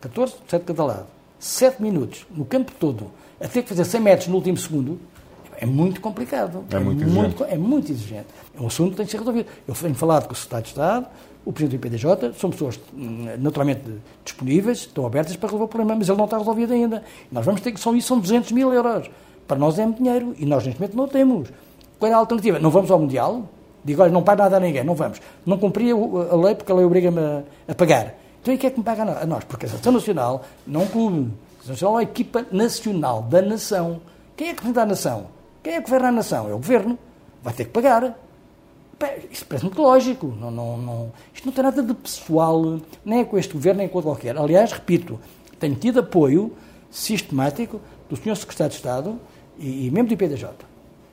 14, 0.00 0.34
sete 0.48 0.62
de 0.62 0.66
cada 0.66 0.84
lado. 0.84 1.06
Sete 1.38 1.80
minutos 1.80 2.26
no 2.30 2.44
campo 2.44 2.72
todo, 2.78 3.10
a 3.40 3.46
ter 3.46 3.62
que 3.62 3.68
fazer 3.68 3.84
100 3.84 4.00
metros 4.00 4.28
no 4.28 4.36
último 4.36 4.56
segundo, 4.56 4.98
é 5.56 5.66
muito 5.66 6.00
complicado. 6.00 6.64
É 6.70 6.78
muito 6.78 7.02
exigente. 7.02 7.42
é 7.44 7.58
muito 7.58 7.92
exigente. 7.92 8.26
É 8.56 8.60
um 8.60 8.66
assunto 8.66 8.90
que 8.90 8.96
tem 8.96 9.06
que 9.06 9.12
ser 9.12 9.18
resolvido. 9.18 9.48
Eu 9.66 9.74
tenho 9.74 9.94
falado 9.94 10.26
com 10.26 10.32
o 10.32 10.36
Secretário 10.36 10.64
de 10.64 10.70
Estado, 10.70 11.06
o 11.48 11.52
Presidente 11.52 11.80
do 11.80 11.86
IPDJ, 11.86 12.32
são 12.38 12.50
pessoas 12.50 12.78
hum, 12.94 13.26
naturalmente 13.38 13.80
disponíveis, 14.24 14.78
estão 14.80 15.06
abertas 15.06 15.34
para 15.36 15.46
resolver 15.46 15.64
o 15.64 15.68
problema, 15.68 15.94
mas 15.96 16.08
ele 16.08 16.18
não 16.18 16.24
está 16.26 16.36
resolvido 16.38 16.72
ainda. 16.72 17.02
Nós 17.32 17.44
vamos 17.46 17.60
ter 17.60 17.72
que, 17.72 17.80
são 17.80 17.96
isso, 17.96 18.08
são 18.08 18.18
200 18.20 18.52
mil 18.52 18.72
euros. 18.72 19.10
Para 19.46 19.56
nós 19.56 19.78
é 19.78 19.84
muito 19.84 20.02
dinheiro 20.02 20.34
e 20.38 20.44
nós 20.44 20.64
neste 20.66 20.78
momento 20.80 20.96
não 20.96 21.08
temos. 21.08 21.48
Qual 21.98 22.10
é 22.10 22.14
a 22.14 22.18
alternativa? 22.18 22.58
Não 22.58 22.70
vamos 22.70 22.90
ao 22.90 22.98
Mundial? 22.98 23.48
Digo, 23.84 24.02
olha, 24.02 24.12
não 24.12 24.22
paga 24.22 24.42
nada 24.44 24.56
a 24.58 24.60
ninguém, 24.60 24.84
não 24.84 24.94
vamos. 24.94 25.20
Não 25.46 25.56
cumpria 25.56 25.96
o- 25.96 26.20
a 26.30 26.36
lei 26.36 26.54
porque 26.54 26.70
a 26.70 26.74
lei 26.74 26.84
obriga-me 26.84 27.18
a, 27.18 27.42
a 27.68 27.74
pagar. 27.74 28.14
Então 28.42 28.52
e 28.52 28.58
quem 28.58 28.68
é 28.68 28.70
que 28.70 28.78
me 28.78 28.84
paga 28.84 29.02
a 29.22 29.26
nós? 29.26 29.44
Porque 29.44 29.64
a 29.66 29.68
Seleção 29.68 29.92
Nacional 29.92 30.44
não 30.66 30.82
é 30.82 30.84
um 30.84 30.88
clube. 30.88 31.32
A 31.60 31.64
Seleção 31.64 31.72
Nacional 31.72 31.96
é 31.96 32.00
a 32.00 32.02
equipa 32.02 32.46
nacional 32.52 33.22
da 33.22 33.40
nação. 33.40 34.00
Quem 34.36 34.48
é 34.48 34.50
que 34.52 34.56
representa 34.56 34.82
a 34.82 34.86
nação? 34.86 35.26
Quem 35.62 35.72
é 35.72 35.76
que 35.78 35.84
governa 35.84 36.08
a 36.08 36.12
nação? 36.12 36.48
É 36.48 36.52
o 36.52 36.58
governo. 36.58 36.98
Vai 37.42 37.54
ter 37.54 37.64
que 37.64 37.70
pagar. 37.70 38.18
Pá, 38.98 39.14
Isto 39.30 39.46
parece 39.46 39.64
muito 39.64 39.80
lógico. 39.80 40.26
Não, 40.40 40.50
não, 40.50 40.76
não, 40.76 41.12
isto 41.32 41.46
não 41.46 41.52
tem 41.52 41.62
nada 41.62 41.82
de 41.82 41.94
pessoal, 41.94 42.80
nem 43.04 43.20
é 43.20 43.24
com 43.24 43.38
este 43.38 43.52
governo, 43.52 43.78
nem 43.78 43.88
com 43.88 44.02
qualquer. 44.02 44.36
Aliás, 44.36 44.72
repito, 44.72 45.18
tenho 45.58 45.76
tido 45.76 46.00
apoio 46.00 46.52
sistemático 46.90 47.80
do 48.08 48.16
Sr. 48.16 48.36
Secretário 48.36 48.70
de 48.70 48.76
Estado 48.76 49.20
e, 49.58 49.86
e 49.86 49.90
mesmo 49.90 50.08
do 50.08 50.14
IPDJ. 50.14 50.48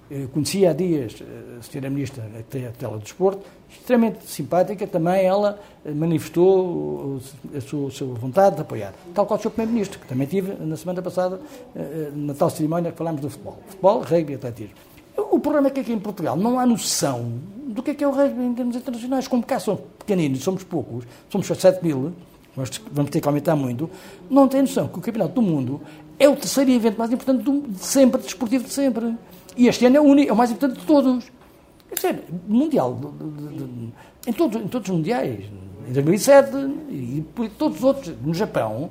Eh, 0.09 0.27
Conhecia 0.33 0.69
há 0.69 0.73
dias 0.73 1.15
eh, 1.19 1.57
a 1.59 1.63
senhora 1.63 1.89
Ministra 1.89 2.23
da 2.23 2.71
Tela 2.71 2.97
do 2.97 3.03
Desporto, 3.03 3.43
extremamente 3.69 4.25
simpática, 4.25 4.86
também 4.88 5.25
ela 5.25 5.59
eh, 5.83 5.91
manifestou 5.91 7.19
a 7.55 7.61
sua, 7.61 7.88
a 7.88 7.91
sua 7.91 8.13
vontade 8.13 8.55
de 8.55 8.61
apoiar. 8.61 8.93
Tal 9.13 9.25
qual 9.25 9.39
o 9.39 9.41
Sr. 9.41 9.49
Primeiro-Ministro, 9.49 9.99
que 9.99 10.07
também 10.07 10.27
tive 10.27 10.53
na 10.63 10.77
semana 10.77 11.01
passada, 11.01 11.41
eh, 11.75 12.11
na 12.15 12.33
tal 12.33 12.49
cerimónia 12.49 12.91
que 12.91 12.97
falámos 12.97 13.21
do 13.21 13.29
futebol. 13.29 13.57
Futebol, 13.67 14.01
rugby 14.01 14.33
e 14.33 14.36
atletismo. 14.36 14.75
O 15.17 15.39
problema 15.39 15.67
é 15.67 15.71
que 15.71 15.79
aqui 15.79 15.91
em 15.91 15.99
Portugal 15.99 16.36
não 16.38 16.59
há 16.59 16.65
noção 16.65 17.39
do 17.76 17.84
que 17.84 17.91
é 17.91 17.93
que 17.93 18.03
é 18.03 18.07
o 18.07 18.11
rugby 18.11 18.41
em 18.43 18.53
termos 18.53 18.76
internacionais. 18.76 19.28
Como 19.28 19.43
cá 19.43 19.59
somos 19.59 19.82
pequeninos, 19.99 20.41
somos 20.43 20.63
poucos, 20.63 21.05
somos 21.30 21.45
só 21.45 21.53
7 21.53 21.84
mil, 21.84 22.13
nós 22.55 22.69
vamos 22.91 23.11
ter 23.11 23.19
que 23.21 23.28
aumentar 23.28 23.55
muito, 23.55 23.89
não 24.30 24.47
tem 24.47 24.61
noção 24.61 24.88
que 24.88 24.97
o 24.97 25.01
Campeonato 25.01 25.34
do 25.36 25.41
Mundo 25.41 25.82
é 26.17 26.30
o 26.30 26.36
terceiro 26.36 26.71
evento 26.71 26.97
mais 26.97 27.11
importante 27.11 27.43
do, 27.43 27.61
de 27.67 27.80
sempre, 27.84 28.21
desportivo 28.21 28.63
de 28.63 28.71
sempre. 28.73 29.13
E 29.57 29.67
este 29.67 29.86
ano 29.86 29.97
é 29.97 29.99
o 29.99 30.03
único, 30.03 30.30
é 30.30 30.34
o 30.34 30.36
mais 30.38 30.51
importante 30.51 30.80
de 30.80 30.86
todos. 30.86 31.26
Quer 31.89 31.95
dizer, 31.95 32.23
mundial, 32.47 32.93
de- 32.95 33.57
de- 33.57 33.89
em, 34.28 34.34
todos, 34.34 34.61
em 34.61 34.67
todos 34.67 34.89
os 34.89 34.95
mundiais, 34.95 35.43
em 35.88 35.91
2007 35.93 36.49
e 36.89 37.26
todos 37.57 37.78
os 37.78 37.84
outros, 37.84 38.13
no 38.23 38.34
Japão, 38.34 38.89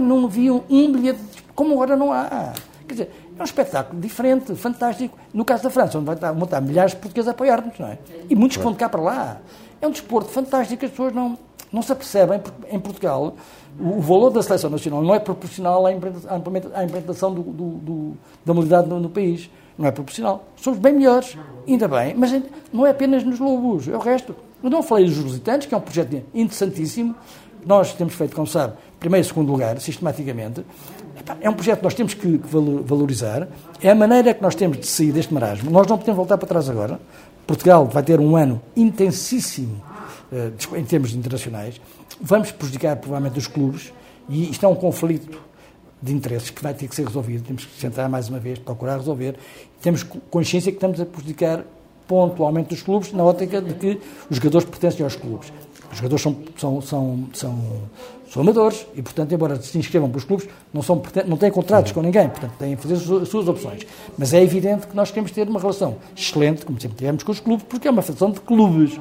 não 0.00 0.24
havia 0.26 0.52
um 0.52 0.92
bilhete, 0.92 1.20
como 1.54 1.72
agora 1.74 1.96
não 1.96 2.12
há. 2.12 2.52
Quer 2.86 2.92
dizer, 2.94 3.10
é 3.40 3.42
um 3.42 3.44
espetáculo 3.44 4.00
diferente, 4.00 4.54
fantástico. 4.54 5.18
No 5.32 5.44
caso 5.44 5.62
da 5.62 5.70
França, 5.70 5.96
onde 5.98 6.06
vai 6.06 6.16
vão 6.16 6.44
estar 6.44 6.60
milhares 6.60 6.92
de 6.92 6.98
portugueses 6.98 7.26
a 7.28 7.30
apoiar-nos, 7.30 7.78
não 7.78 7.88
é? 7.88 7.98
E 8.28 8.36
muitos 8.36 8.58
que 8.58 8.62
vão 8.62 8.72
de 8.72 8.78
cá 8.78 8.88
para 8.88 9.00
lá. 9.00 9.40
É 9.80 9.86
um 9.86 9.90
desporto 9.90 10.28
fantástico, 10.30 10.84
as 10.84 10.90
pessoas 10.90 11.14
não, 11.14 11.38
não 11.72 11.80
se 11.80 11.90
apercebem, 11.90 12.38
porque 12.38 12.74
em 12.74 12.78
Portugal 12.78 13.34
o, 13.80 13.98
valor 14.00 14.28
da 14.30 14.42
seleção 14.42 14.68
nacional 14.68 15.02
não 15.02 15.14
é 15.14 15.18
proporcional 15.18 15.86
à 15.86 15.92
implementa- 15.92 16.32
à 16.32 16.36
implementa- 16.36 16.70
à 16.74 16.84
implementação 16.84 17.32
do- 17.32 17.42
do- 17.42 17.70
do- 17.78 18.12
da 18.44 18.52
modalidade 18.52 18.88
no, 18.88 19.00
no 19.00 19.08
país. 19.08 19.48
Não 19.78 19.86
é 19.86 19.90
proporcional. 19.90 20.44
Somos 20.56 20.78
bem 20.78 20.92
melhores, 20.92 21.38
ainda 21.66 21.88
bem, 21.88 22.14
mas 22.14 22.30
não 22.70 22.86
é 22.86 22.90
apenas 22.90 23.24
nos 23.24 23.38
Lobos, 23.40 23.88
é 23.88 23.96
o 23.96 23.98
resto. 24.00 24.36
Eu 24.62 24.68
não 24.68 24.82
falei 24.82 25.06
dos 25.06 25.16
Lusitanos, 25.16 25.64
que 25.64 25.74
é 25.74 25.78
um 25.78 25.80
projeto 25.80 26.22
interessantíssimo, 26.34 27.14
nós 27.64 27.94
temos 27.94 28.12
feito, 28.14 28.34
como 28.36 28.46
sabe, 28.46 28.74
primeiro 28.98 29.24
e 29.24 29.28
segundo 29.28 29.50
lugar, 29.50 29.80
sistematicamente. 29.80 30.62
É 31.40 31.48
um 31.50 31.54
projeto 31.54 31.78
que 31.78 31.84
nós 31.84 31.94
temos 31.94 32.14
que 32.14 32.38
que 32.38 32.46
valo- 32.48 32.82
valorizar. 32.82 33.48
É 33.82 33.90
a 33.90 33.94
maneira 33.94 34.32
que 34.34 34.42
nós 34.42 34.54
temos 34.54 34.78
de 34.78 34.86
sair 34.86 35.12
deste 35.12 35.32
marasmo. 35.32 35.70
Nós 35.70 35.86
não 35.86 35.96
podemos 35.98 36.16
voltar 36.16 36.38
para 36.38 36.48
trás 36.48 36.68
agora. 36.68 37.00
Portugal 37.46 37.86
vai 37.86 38.02
ter 38.02 38.20
um 38.20 38.36
ano 38.36 38.60
intensíssimo 38.76 39.82
eh, 40.32 40.50
em 40.76 40.84
termos 40.84 41.14
internacionais. 41.14 41.80
Vamos 42.20 42.52
prejudicar 42.52 42.96
provavelmente 42.96 43.38
os 43.38 43.46
clubes 43.46 43.92
e 44.28 44.50
isto 44.50 44.64
é 44.64 44.68
um 44.68 44.74
conflito 44.74 45.38
de 46.02 46.12
interesses 46.14 46.50
que 46.50 46.62
vai 46.62 46.72
ter 46.74 46.88
que 46.88 46.94
ser 46.94 47.06
resolvido. 47.06 47.44
Temos 47.44 47.64
que 47.64 47.80
sentar 47.80 48.08
mais 48.08 48.28
uma 48.28 48.38
vez, 48.38 48.58
procurar 48.58 48.96
resolver. 48.98 49.36
Temos 49.82 50.02
co- 50.02 50.18
consciência 50.30 50.70
que 50.70 50.76
estamos 50.76 51.00
a 51.00 51.06
prejudicar 51.06 51.64
pontualmente 52.06 52.74
os 52.74 52.82
clubes 52.82 53.12
na 53.12 53.22
ótica 53.24 53.60
de 53.60 53.74
que 53.74 54.00
os 54.28 54.36
jogadores 54.36 54.66
pertencem 54.68 55.02
aos 55.04 55.16
clubes. 55.16 55.52
Os 55.90 55.96
jogadores 55.98 56.22
são, 56.22 56.36
são, 56.56 56.80
são, 56.82 57.26
são, 57.32 57.58
são 58.32 58.42
amadores 58.42 58.86
e, 58.94 59.02
portanto, 59.02 59.32
embora 59.34 59.60
se 59.60 59.76
inscrevam 59.76 60.08
para 60.08 60.18
os 60.18 60.24
clubes, 60.24 60.48
não, 60.72 60.82
são, 60.82 61.02
não 61.26 61.36
têm 61.36 61.50
contratos 61.50 61.90
com 61.92 62.00
ninguém, 62.00 62.28
portanto, 62.28 62.52
têm 62.58 62.76
que 62.76 62.82
fazer 62.82 62.94
as 62.94 63.02
suas- 63.02 63.22
as 63.24 63.28
suas 63.28 63.48
opções. 63.48 63.84
Mas 64.16 64.32
é 64.32 64.40
evidente 64.42 64.86
que 64.86 64.94
nós 64.94 65.10
temos 65.10 65.30
que 65.30 65.34
ter 65.34 65.48
uma 65.48 65.58
relação 65.58 65.96
excelente, 66.16 66.64
como 66.64 66.80
sempre 66.80 66.96
tivemos 66.96 67.22
com 67.24 67.32
os 67.32 67.40
clubes, 67.40 67.66
porque 67.68 67.88
é 67.88 67.90
uma 67.90 68.02
federação 68.02 68.30
de 68.30 68.40
clubes. 68.40 68.98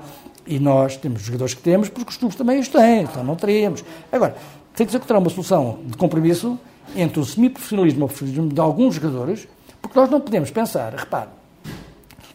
E 0.48 0.58
nós 0.58 0.98
temos 0.98 1.22
os 1.22 1.28
jogadores 1.28 1.54
que 1.54 1.62
temos, 1.62 1.90
porque 1.90 2.10
os 2.10 2.18
clubes 2.18 2.36
também 2.36 2.60
os 2.60 2.68
têm, 2.70 3.04
então 3.04 3.24
não 3.24 3.36
teríamos. 3.36 3.86
Agora, 4.12 4.36
tem 4.76 4.88
que 4.88 4.96
encontrar 4.96 5.20
uma 5.20 5.30
solução 5.30 5.78
de 5.86 5.96
compromisso 5.96 6.58
entre 6.96 7.20
o 7.20 7.26
semiprofissionalismo 7.26 8.00
e 8.00 8.04
o 8.04 8.08
profissionalismo 8.08 8.50
de 8.52 8.60
alguns 8.60 8.96
jogadores, 8.96 9.48
porque 9.80 10.00
nós 10.00 10.10
não 10.10 10.20
podemos 10.20 10.50
pensar, 10.50 10.92
repare, 10.96 11.30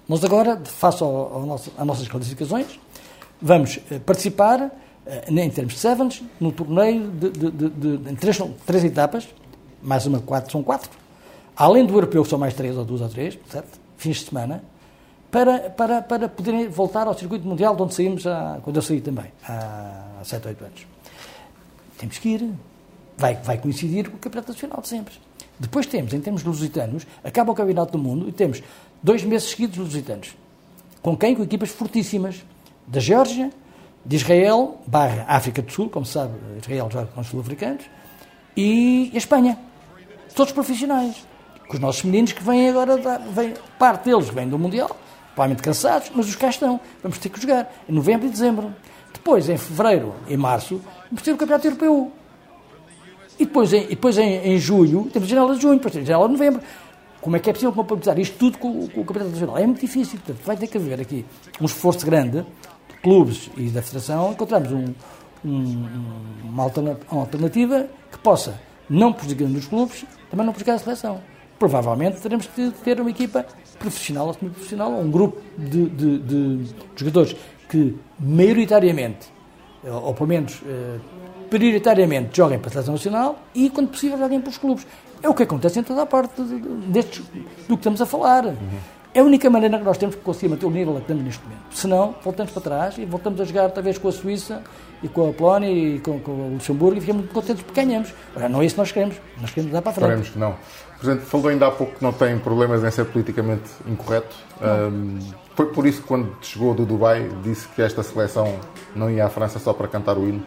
nós 0.08 0.22
agora, 0.24 0.60
face 0.64 1.02
ao, 1.02 1.10
ao 1.34 1.46
nosso, 1.46 1.72
às 1.76 1.84
nossas 1.86 2.06
classificações, 2.06 2.66
vamos 3.42 3.80
eh, 3.90 3.98
participar, 3.98 4.70
em 5.28 5.50
termos 5.50 5.74
de 5.74 5.80
sevens, 5.80 6.22
no 6.40 6.50
torneio 6.52 7.10
de, 7.10 7.30
de- 7.30 7.50
de- 7.50 7.68
de- 7.98 8.10
em 8.10 8.14
três, 8.14 8.38
três 8.66 8.84
etapas, 8.84 9.28
mais 9.82 10.06
uma 10.06 10.20
quatro, 10.20 10.50
são 10.50 10.62
quatro, 10.62 10.90
além 11.56 11.84
do 11.84 11.94
europeu, 11.94 12.24
são 12.24 12.38
mais 12.38 12.54
três 12.54 12.76
ou 12.76 12.84
duas 12.84 13.00
ou 13.00 13.08
três, 13.08 13.38
certo? 13.50 13.78
fins 13.96 14.16
de 14.18 14.24
semana, 14.26 14.62
para, 15.30 15.70
para, 15.70 16.00
para 16.02 16.28
poderem 16.28 16.68
voltar 16.68 17.06
ao 17.06 17.16
circuito 17.18 17.46
mundial 17.46 17.74
de 17.76 17.82
onde 17.82 17.94
saímos, 17.94 18.22
quando 18.62 18.76
eu 18.76 18.82
saí 18.82 19.00
também, 19.00 19.26
há 19.48 20.20
7 20.22 20.42
ou 20.44 20.48
8 20.50 20.64
anos. 20.64 20.86
Temos 21.98 22.18
que 22.18 22.28
ir. 22.30 22.50
Vai, 23.16 23.34
vai 23.36 23.58
coincidir 23.58 24.10
com 24.10 24.16
o 24.16 24.18
Campeonato 24.18 24.52
Nacional 24.52 24.80
de 24.80 24.88
sempre. 24.88 25.14
Depois 25.58 25.86
temos, 25.86 26.12
em 26.12 26.20
termos 26.20 26.42
lusitanos, 26.42 27.06
acaba 27.22 27.52
o 27.52 27.54
Campeonato 27.54 27.92
do 27.92 27.98
Mundo 27.98 28.28
e 28.28 28.32
temos 28.32 28.62
dois 29.02 29.22
meses 29.22 29.50
seguidos 29.50 29.76
lusitanos. 29.76 30.34
Com 31.00 31.16
quem? 31.16 31.34
Com 31.34 31.42
equipas 31.44 31.70
fortíssimas. 31.70 32.44
Da 32.86 32.98
Geórgia, 33.00 33.50
de 34.04 34.16
Israel, 34.16 34.80
barra 34.86 35.24
África 35.28 35.62
do 35.62 35.72
Sul, 35.72 35.88
como 35.88 36.04
sabe, 36.04 36.34
Israel 36.60 36.88
joga 36.92 37.06
com 37.06 37.20
os 37.20 37.26
sul-africanos, 37.26 37.84
e 38.56 39.10
a 39.14 39.16
Espanha. 39.16 39.58
Todos 40.34 40.52
profissionais. 40.52 41.26
Com 41.66 41.74
os 41.74 41.80
nossos 41.80 42.04
meninos 42.04 42.32
que 42.32 42.42
vêm 42.42 42.68
agora, 42.68 42.98
da, 42.98 43.18
vem, 43.18 43.54
parte 43.78 44.04
deles 44.04 44.28
vem 44.28 44.48
do 44.48 44.58
Mundial, 44.58 44.94
provavelmente 45.34 45.62
cansados, 45.62 46.10
mas 46.14 46.28
os 46.28 46.36
cá 46.36 46.50
estão. 46.50 46.78
Vamos 47.02 47.18
ter 47.18 47.28
que 47.28 47.40
jogar 47.40 47.72
em 47.88 47.92
novembro 47.92 48.26
e 48.26 48.30
dezembro. 48.30 48.74
Depois, 49.12 49.48
em 49.48 49.56
fevereiro 49.56 50.14
e 50.28 50.36
março, 50.36 50.80
vamos 51.06 51.22
ter 51.22 51.32
o 51.32 51.36
Campeonato 51.36 51.66
Europeu. 51.66 52.12
E 53.38 53.44
depois, 53.44 53.72
em, 53.72 53.86
depois 53.86 54.18
em, 54.18 54.36
em 54.44 54.58
julho, 54.58 55.08
temos 55.12 55.28
a 55.28 55.34
janela 55.34 55.54
de 55.54 55.62
junho, 55.62 55.76
depois 55.76 55.92
temos 55.92 56.08
a 56.08 56.12
janela 56.12 56.28
de 56.28 56.32
novembro. 56.34 56.62
Como 57.20 57.36
é 57.36 57.38
que 57.38 57.48
é 57.48 57.52
possível 57.52 57.72
compatibilizar 57.72 58.18
isto 58.18 58.36
tudo 58.36 58.58
com, 58.58 58.86
com 58.88 59.00
o 59.00 59.04
Campeonato 59.04 59.30
Nacional? 59.30 59.56
É 59.56 59.66
muito 59.66 59.80
difícil. 59.80 60.18
Portanto, 60.18 60.44
vai 60.44 60.56
ter 60.56 60.66
que 60.66 60.76
haver 60.76 61.00
aqui 61.00 61.24
um 61.60 61.64
esforço 61.64 62.04
grande 62.04 62.42
de 62.42 62.46
clubes 63.04 63.50
e 63.56 63.68
da 63.70 63.82
Federação. 63.82 64.32
Encontramos 64.32 64.72
um, 64.72 64.92
um- 65.44 65.86
uma, 66.42 66.62
alterna- 66.64 66.98
uma 67.10 67.20
alternativa 67.20 67.86
que 68.10 68.18
possa, 68.18 68.58
não 68.90 69.12
prejudicar 69.12 69.44
os 69.50 69.66
clubes, 69.66 70.04
também 70.30 70.44
não 70.44 70.52
prejudicar 70.52 70.74
a 70.74 70.78
seleção. 70.78 71.20
Provavelmente 71.58 72.20
teremos 72.20 72.46
que 72.46 72.70
ter 72.82 73.00
uma 73.00 73.10
equipa 73.10 73.46
profissional 73.78 74.26
ou 74.28 74.34
semi-profissional, 74.34 74.92
ou 74.92 75.02
um 75.02 75.10
grupo 75.10 75.40
de, 75.56 75.88
de- 75.88 76.18
de 76.18 76.74
jogadores 76.96 77.36
que 77.68 77.96
maioritariamente, 78.18 79.28
eh, 79.84 79.90
ou 79.92 80.12
pelo 80.14 80.28
menos 80.28 80.60
eh, 80.66 80.98
prioritariamente, 81.50 82.36
joguem 82.36 82.58
para 82.58 82.68
a 82.68 82.72
Seleção 82.72 82.94
Nacional 82.94 83.38
e, 83.54 83.70
quando 83.70 83.88
possível, 83.90 84.18
joguem 84.18 84.40
para 84.40 84.50
os 84.50 84.58
clubes. 84.58 84.86
É 85.22 85.28
o 85.28 85.34
que 85.34 85.42
acontece 85.42 85.78
em 85.78 85.82
toda 85.82 86.02
a 86.02 86.06
parte 86.06 86.42
de- 86.42 86.58
de- 86.60 86.68
destes, 86.88 87.22
do 87.68 87.68
que 87.68 87.74
estamos 87.74 88.00
a 88.00 88.06
falar. 88.06 88.44
É 89.14 89.20
a 89.20 89.22
única 89.22 89.48
maneira 89.48 89.78
que 89.78 89.84
nós 89.84 89.96
temos 89.96 90.16
de 90.16 90.22
conseguir 90.22 90.48
manter 90.48 90.66
o 90.66 90.70
nível 90.70 90.94
que 90.94 91.00
estamos 91.02 91.22
neste 91.24 91.42
momento. 91.44 91.62
Senão, 91.70 92.14
voltamos 92.24 92.50
para 92.52 92.62
trás 92.62 92.98
e 92.98 93.04
voltamos 93.04 93.40
a 93.40 93.44
jogar, 93.44 93.70
talvez, 93.70 93.96
com 93.96 94.08
a 94.08 94.12
Suíça 94.12 94.60
e 95.04 95.08
com 95.08 95.30
a 95.30 95.32
Polónia 95.32 95.70
e 95.70 96.00
com, 96.00 96.18
com 96.18 96.32
o 96.32 96.52
Luxemburgo 96.54 96.96
e 96.98 97.00
ficamos 97.00 97.22
muito 97.22 97.32
contentes 97.32 97.62
porque 97.62 97.80
ganhamos. 97.80 98.12
Ora, 98.34 98.48
não 98.48 98.60
é 98.60 98.66
isso 98.66 98.74
que 98.74 98.80
nós 98.80 98.90
queremos. 98.90 99.14
Nós 99.40 99.50
queremos 99.52 99.72
dar 99.72 99.82
para 99.82 99.90
a 99.92 99.94
frente. 99.94 100.04
Esperemos 100.06 100.30
que 100.30 100.38
não. 100.38 100.56
Presidente 100.98 101.26
falou 101.26 101.48
ainda 101.48 101.66
há 101.68 101.70
pouco 101.70 101.94
que 101.94 102.02
não 102.02 102.12
tem 102.12 102.36
problemas 102.38 102.82
em 102.82 102.90
ser 102.90 103.04
politicamente 103.04 103.70
incorreto. 103.86 104.34
Ahm, 104.60 105.18
foi 105.54 105.66
por 105.66 105.86
isso 105.86 106.00
que 106.02 106.08
quando 106.08 106.34
chegou 106.42 106.74
do 106.74 106.84
Dubai 106.84 107.30
disse 107.44 107.68
que 107.68 107.82
esta 107.82 108.02
seleção 108.02 108.58
não 108.96 109.08
ia 109.10 109.26
à 109.26 109.28
França 109.30 109.60
só 109.60 109.72
para 109.72 109.86
cantar 109.86 110.18
o 110.18 110.26
hino. 110.28 110.42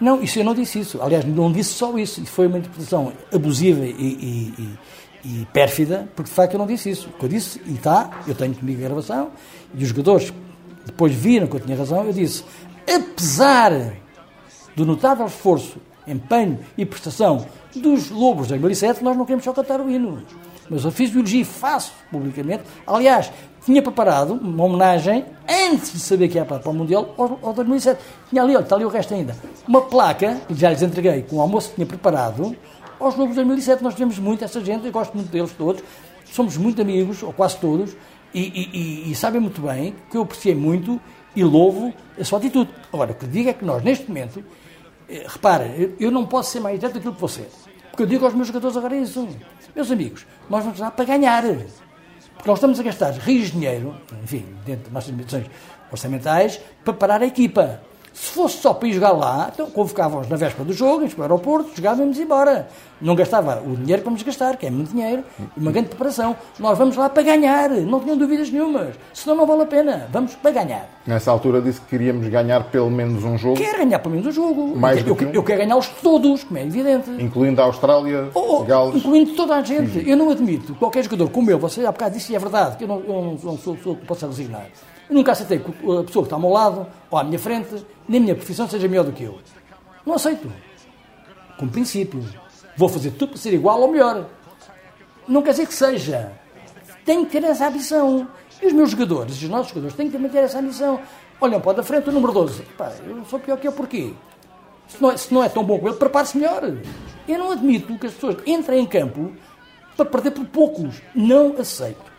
Não, 0.00 0.22
isso 0.22 0.38
eu 0.38 0.44
não 0.44 0.54
disse 0.54 0.78
isso. 0.80 1.02
Aliás, 1.02 1.24
não 1.26 1.52
disse 1.52 1.74
só 1.74 1.98
isso. 1.98 2.22
Isso 2.22 2.32
foi 2.32 2.46
uma 2.46 2.56
interpretação 2.56 3.12
abusiva 3.34 3.84
e, 3.84 3.90
e- 3.90 4.54
e- 4.58 4.78
e 5.24 5.46
pérfida, 5.52 6.08
porque 6.14 6.28
de 6.28 6.34
facto 6.34 6.54
eu 6.54 6.58
não 6.58 6.66
disse 6.66 6.90
isso. 6.90 7.08
O 7.08 7.12
que 7.12 7.24
eu 7.24 7.28
disse, 7.28 7.60
e 7.66 7.74
está, 7.74 8.22
eu 8.26 8.34
tenho 8.34 8.54
comigo 8.54 8.80
a 8.80 8.86
gravação, 8.86 9.30
e 9.74 9.82
os 9.82 9.88
jogadores 9.88 10.32
depois 10.86 11.12
viram 11.12 11.46
que 11.46 11.56
eu 11.56 11.60
tinha 11.60 11.76
razão, 11.76 12.04
eu 12.04 12.12
disse, 12.12 12.44
apesar 12.88 13.92
do 14.74 14.84
notável 14.86 15.26
esforço, 15.26 15.78
empenho 16.06 16.58
e 16.76 16.84
prestação 16.84 17.46
dos 17.74 18.10
Lobos 18.10 18.48
de 18.48 18.54
2007, 18.54 19.04
nós 19.04 19.16
não 19.16 19.24
queremos 19.24 19.44
só 19.44 19.52
cantar 19.52 19.80
o 19.80 19.90
hino. 19.90 20.22
Mas 20.68 20.84
eu 20.84 20.90
fiz 20.90 21.12
o 21.14 21.18
elogio 21.18 21.40
e 21.40 21.44
faço 21.44 21.92
publicamente. 22.10 22.62
Aliás, 22.86 23.30
tinha 23.64 23.82
preparado 23.82 24.34
uma 24.34 24.64
homenagem, 24.64 25.24
antes 25.48 25.92
de 25.92 25.98
saber 25.98 26.28
que 26.28 26.38
ia 26.38 26.44
para, 26.44 26.68
o 26.68 26.72
Mundial, 26.72 27.14
ao, 27.18 27.38
ao 27.42 27.52
2007. 27.52 28.00
Tinha 28.30 28.42
ali, 28.42 28.54
olha, 28.54 28.62
está 28.62 28.76
ali 28.76 28.84
o 28.84 28.88
resto 28.88 29.12
ainda. 29.12 29.36
Uma 29.66 29.82
placa, 29.82 30.40
que 30.46 30.54
já 30.54 30.70
lhes 30.70 30.82
entreguei, 30.82 31.22
com 31.22 31.36
o 31.36 31.40
almoço 31.40 31.70
que 31.70 31.74
tinha 31.74 31.86
preparado, 31.86 32.56
aos 33.04 33.16
Lobos 33.16 33.30
de 33.30 33.36
2007. 33.36 33.82
Nós 33.82 33.94
tivemos 33.94 34.18
muito 34.18 34.44
essa 34.44 34.60
gente, 34.64 34.86
eu 34.86 34.92
gosto 34.92 35.14
muito 35.14 35.30
deles 35.30 35.52
todos. 35.56 35.82
Somos 36.32 36.56
muito 36.56 36.80
amigos, 36.80 37.22
ou 37.22 37.32
quase 37.32 37.56
todos, 37.58 37.96
e, 38.32 38.40
e- 38.40 39.10
e- 39.10 39.14
sabem 39.16 39.40
muito 39.40 39.60
bem 39.62 39.94
que 40.10 40.16
eu 40.16 40.22
apreciei 40.22 40.54
muito 40.54 41.00
e 41.34 41.42
louvo 41.42 41.92
a 42.18 42.24
sua 42.24 42.38
atitude. 42.38 42.70
Agora, 42.92 43.12
o 43.12 43.14
que 43.14 43.26
digo 43.26 43.48
é 43.48 43.52
que 43.52 43.64
nós, 43.64 43.82
neste 43.82 44.06
momento, 44.06 44.44
eh, 45.08 45.24
repara, 45.26 45.66
eu, 45.98 46.10
não 46.10 46.24
posso 46.26 46.52
ser 46.52 46.60
mais 46.60 46.78
direto 46.78 46.94
daquilo 46.94 47.14
que 47.14 47.28
ser. 47.28 47.48
Porque 47.90 48.04
eu 48.04 48.06
digo 48.06 48.24
aos 48.24 48.34
meus 48.34 48.46
jogadores 48.46 48.76
agora 48.76 48.96
isso. 48.96 49.26
Meus 49.74 49.90
amigos, 49.90 50.24
nós 50.48 50.62
vamos 50.64 50.78
lá 50.78 50.90
para 50.90 51.04
ganhar. 51.04 51.42
Porque 51.42 52.48
nós 52.48 52.58
estamos 52.58 52.78
a 52.78 52.82
gastar 52.82 53.10
rios 53.12 53.46
de 53.46 53.52
dinheiro, 53.52 53.94
enfim, 54.22 54.44
dentro 54.64 54.84
das 54.84 54.92
nossas 54.92 55.10
limitações 55.10 55.46
orçamentais, 55.90 56.60
para 56.84 56.94
parar 56.94 57.22
a 57.22 57.26
equipa. 57.26 57.82
Se 58.20 58.32
fosse 58.32 58.58
só 58.58 58.74
para 58.74 58.86
ir 58.86 58.92
jogar 58.92 59.12
lá, 59.12 59.50
então 59.52 59.70
convocávamos 59.70 60.28
na 60.28 60.36
véspera 60.36 60.62
do 60.62 60.74
jogo, 60.74 60.96
íamos 60.98 61.14
para 61.14 61.22
o 61.22 61.24
aeroporto, 61.24 61.70
jogávamos 61.74 62.18
e 62.18 62.22
embora. 62.22 62.68
Não 63.00 63.14
gastava 63.14 63.62
o 63.64 63.74
dinheiro 63.74 64.02
que 64.02 64.04
vamos 64.04 64.22
gastar, 64.22 64.58
que 64.58 64.66
é 64.66 64.70
muito 64.70 64.90
dinheiro, 64.92 65.24
e 65.56 65.58
uma 65.60 65.72
grande 65.72 65.88
preparação. 65.88 66.36
Nós 66.58 66.76
vamos 66.76 66.96
lá 66.98 67.08
para 67.08 67.22
ganhar, 67.22 67.70
não 67.70 67.98
tenham 67.98 68.18
dúvidas 68.18 68.50
nenhumas. 68.50 68.94
Senão 69.14 69.34
não 69.38 69.46
vale 69.46 69.62
a 69.62 69.66
pena. 69.66 70.06
Vamos 70.12 70.34
para 70.34 70.50
ganhar. 70.50 70.86
Nessa 71.06 71.30
altura 71.30 71.62
disse 71.62 71.80
que 71.80 71.86
queríamos 71.86 72.28
ganhar 72.28 72.64
pelo 72.64 72.90
menos 72.90 73.24
um 73.24 73.38
jogo, 73.38 73.56
Quero 73.56 73.78
ganhar 73.78 73.98
pelo 74.00 74.14
menos 74.16 74.26
o 74.28 74.32
jogo. 74.32 74.76
Mais 74.76 75.04
eu, 75.06 75.16
que 75.16 75.24
um? 75.24 75.30
eu 75.30 75.42
quero 75.42 75.60
ganhá-los 75.62 75.88
todos, 76.02 76.44
como 76.44 76.58
é 76.58 76.66
evidente. 76.66 77.10
incluindo 77.18 77.58
a 77.62 77.64
Austrália, 77.64 78.28
Oh, 78.34 78.58
oh, 78.58 78.64
Gales. 78.64 78.96
incluindo 78.96 79.34
toda 79.34 79.54
a 79.56 79.62
gente. 79.62 80.06
Eu 80.06 80.16
não 80.18 80.28
admito 80.30 80.74
qualquer 80.74 81.02
jogador 81.04 81.30
como 81.30 81.50
eu, 81.50 81.58
você 81.58 81.86
há 81.86 81.90
bocado 81.90 82.14
disse 82.16 82.34
e 82.34 82.36
é 82.36 82.38
verdade, 82.38 82.76
que 82.76 82.84
eu 82.84 82.88
não, 82.88 83.00
eu 83.00 83.38
não- 83.42 83.56
sou 83.56 83.74
pessoa 83.76 83.96
que 83.96 84.04
possa 84.04 84.26
resignar. 84.26 84.66
Eu 85.08 85.16
nunca 85.16 85.32
aceitei 85.32 85.56
a 85.58 85.62
pessoa 86.04 86.04
que 86.04 86.18
está 86.20 86.36
ao 86.36 86.40
meu 86.40 86.50
lado, 86.50 86.86
ou 87.10 87.18
à 87.18 87.24
minha 87.24 87.38
frente, 87.38 87.84
nem 88.10 88.18
a 88.18 88.22
minha 88.24 88.34
profissão 88.34 88.68
seja 88.68 88.88
melhor 88.88 89.04
do 89.04 89.12
que 89.12 89.22
eu. 89.22 89.38
Não 90.04 90.14
aceito. 90.14 90.52
Como 91.56 91.70
princípio. 91.70 92.20
Vou 92.76 92.88
fazer 92.88 93.12
tudo 93.12 93.28
para 93.28 93.38
ser 93.38 93.54
igual 93.54 93.80
ou 93.80 93.92
melhor. 93.92 94.26
Não 95.28 95.40
quer 95.42 95.52
dizer 95.52 95.68
que 95.68 95.74
seja. 95.74 96.32
Tenho 97.04 97.24
que 97.24 97.30
ter 97.30 97.44
essa 97.44 97.68
ambição. 97.68 98.26
E 98.60 98.66
os 98.66 98.72
meus 98.72 98.90
jogadores, 98.90 99.40
os 99.40 99.48
nossos 99.48 99.68
jogadores, 99.68 99.96
têm 99.96 100.06
que 100.06 100.12
também 100.12 100.28
ter 100.28 100.38
essa 100.38 100.58
ambição. 100.58 101.00
Olham 101.40 101.60
para 101.60 101.74
da 101.74 101.82
frente, 101.84 102.08
o 102.08 102.12
número 102.12 102.32
12. 102.32 102.62
Pá, 102.76 102.92
eu 103.06 103.24
sou 103.26 103.38
pior 103.38 103.56
que 103.56 103.68
eu, 103.68 103.72
porquê? 103.72 104.12
Se 104.88 105.00
não, 105.00 105.12
é, 105.12 105.16
se 105.16 105.32
não 105.32 105.44
é 105.44 105.48
tão 105.48 105.62
bom 105.62 105.76
como 105.76 105.90
ele, 105.90 105.96
prepare-se 105.96 106.36
melhor. 106.36 106.64
Eu 107.28 107.38
não 107.38 107.52
admito 107.52 107.96
que 107.96 108.08
as 108.08 108.12
pessoas 108.12 108.38
entrem 108.44 108.80
em 108.80 108.86
campo 108.86 109.32
para 109.96 110.04
perder 110.04 110.32
por 110.32 110.46
poucos. 110.46 111.00
Não 111.14 111.54
aceito. 111.60 112.10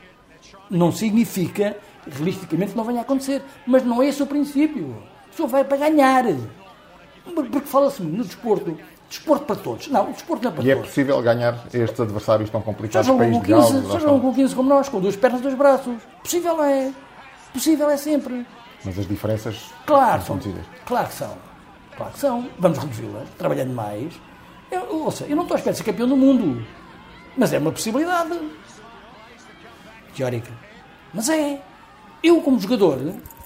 Não 0.70 0.90
significa, 0.90 1.78
realisticamente, 2.10 2.78
não 2.78 2.86
venha 2.86 3.00
a 3.00 3.02
acontecer. 3.02 3.42
Mas 3.68 3.84
não 3.84 4.02
é 4.02 4.08
esse 4.08 4.24
o 4.24 4.26
princípio. 4.26 5.11
Senhor 5.36 5.48
vai 5.48 5.64
para 5.64 5.78
ganhar. 5.78 6.24
Porque 7.36 7.62
fala-se 7.62 8.02
no 8.02 8.24
desporto. 8.24 8.78
Desporto 9.10 9.46
para 9.46 9.56
todos. 9.58 9.88
Não, 9.90 10.10
o 10.10 10.14
desporto 10.14 10.44
não 10.44 10.52
é 10.52 10.54
para 10.56 10.64
E 10.64 10.72
é 10.72 10.74
todos. 10.76 10.90
possível 10.90 11.22
ganhar 11.22 11.66
estes 11.74 12.00
adversários 12.00 12.50
tão 12.50 12.62
complicados, 12.62 13.06
jogam 13.08 13.20
país 13.20 13.36
com 13.38 13.42
de 13.44 13.50
Gales, 13.52 13.66
15, 13.66 13.74
já 13.76 13.80
Austrália. 13.82 14.08
jogam 14.08 14.20
com 14.22 14.34
15 14.34 14.56
como 14.56 14.70
nós, 14.70 14.90
com 14.90 15.00
duas 15.02 15.16
pernas 15.18 15.40
e 15.40 15.44
dois 15.44 15.56
braços. 15.56 15.96
Possível 16.24 16.64
é. 16.64 16.92
Possível 17.54 17.90
é 17.90 17.98
sempre. 17.98 18.46
mas 18.86 18.98
as 18.98 19.06
diferenças 19.08 19.70
Claro, 19.86 20.22
são 20.24 20.38
decididas. 20.38 20.66
claro 20.86 21.08
que 21.10 21.14
são. 21.14 21.38
Claro 21.98 22.14
que 22.14 22.20
são. 22.20 22.50
Vamos 22.58 22.78
reduzi-las, 22.78 23.28
trabalhando 23.38 23.74
mais. 23.74 24.14
Eu, 24.72 24.88
ou 25.04 25.12
seja, 25.12 25.30
eu 25.30 25.36
não 25.36 25.44
estou 25.44 25.56
à 25.56 25.58
espera 25.58 25.74
de 25.74 25.78
ser 25.80 25.84
campeão 25.84 26.08
do 26.08 26.16
mundo. 26.16 26.66
Mas 27.38 27.52
é 27.52 27.58
uma 27.60 27.72
possibilidade. 27.74 28.40
Teórica. 30.16 30.52
Mas 31.14 31.30
é. 31.30 31.62
Eu, 32.24 32.40
como 32.42 32.60
jogador, 32.60 32.98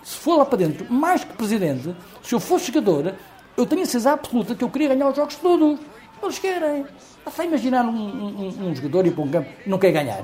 se 0.06 0.18
for 0.18 0.38
lá 0.38 0.46
para 0.46 0.60
dentro, 0.60 0.86
mais 0.94 1.24
que 1.24 1.34
presidente, 1.34 1.96
se 2.22 2.34
eu 2.36 2.40
fosse 2.40 2.68
jogador, 2.72 3.16
eu 3.58 3.66
tenho 3.66 3.82
a 3.82 3.86
certeza 3.86 4.12
absoluta 4.12 4.54
que 4.54 4.64
eu 4.64 4.70
queria 4.70 4.90
ganhar 4.90 5.10
os 5.10 5.16
jogos 5.16 5.36
todos. 5.38 5.80
Eles 6.22 6.38
querem. 6.38 6.86
Até 7.26 7.44
imaginar 7.46 7.84
um, 7.86 7.90
um- 7.90 8.68
um- 8.70 8.76
jogador 8.76 9.08
ir 9.08 9.12
para 9.16 9.24
um 9.24 9.30
campo 9.32 9.50
e 9.66 9.68
não 9.70 9.80
quer 9.80 9.92
ganhar. 9.92 10.22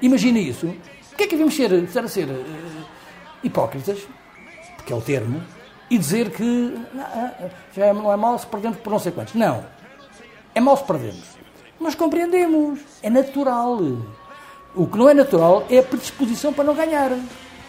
Imagina 0.00 0.38
isso. 0.38 0.66
O 0.66 1.16
que 1.16 1.24
é 1.24 1.26
que 1.26 1.32
devemos 1.34 1.56
ser, 1.56 1.72
estar 1.72 2.06
ser 2.06 2.28
eh, 2.28 2.44
hipócritas, 3.42 3.98
porque 4.76 4.92
é 4.92 4.96
o 4.96 5.00
termo, 5.00 5.42
e 5.90 5.98
dizer 5.98 6.30
que 6.30 6.74
ah, 6.96 7.32
ah, 7.40 7.48
já 7.74 7.92
não 7.92 8.12
é 8.12 8.16
mau 8.16 8.38
se 8.38 8.46
perdemos 8.46 8.78
por 8.78 8.90
não 8.90 9.00
sei 9.00 9.10
quantos. 9.10 9.34
Não. 9.34 9.64
É 10.54 10.60
mau 10.60 10.76
se 10.76 10.84
perdemos. 10.84 11.24
Nós 11.80 11.96
compreendemos. 11.96 12.78
É 13.02 13.10
natural. 13.10 13.78
O 14.76 14.86
que 14.86 14.96
não 14.96 15.08
é 15.08 15.14
natural 15.14 15.64
é 15.68 15.78
a 15.78 15.82
predisposição 15.82 16.52
para 16.52 16.62
não 16.64 16.74
ganhar. 16.76 17.10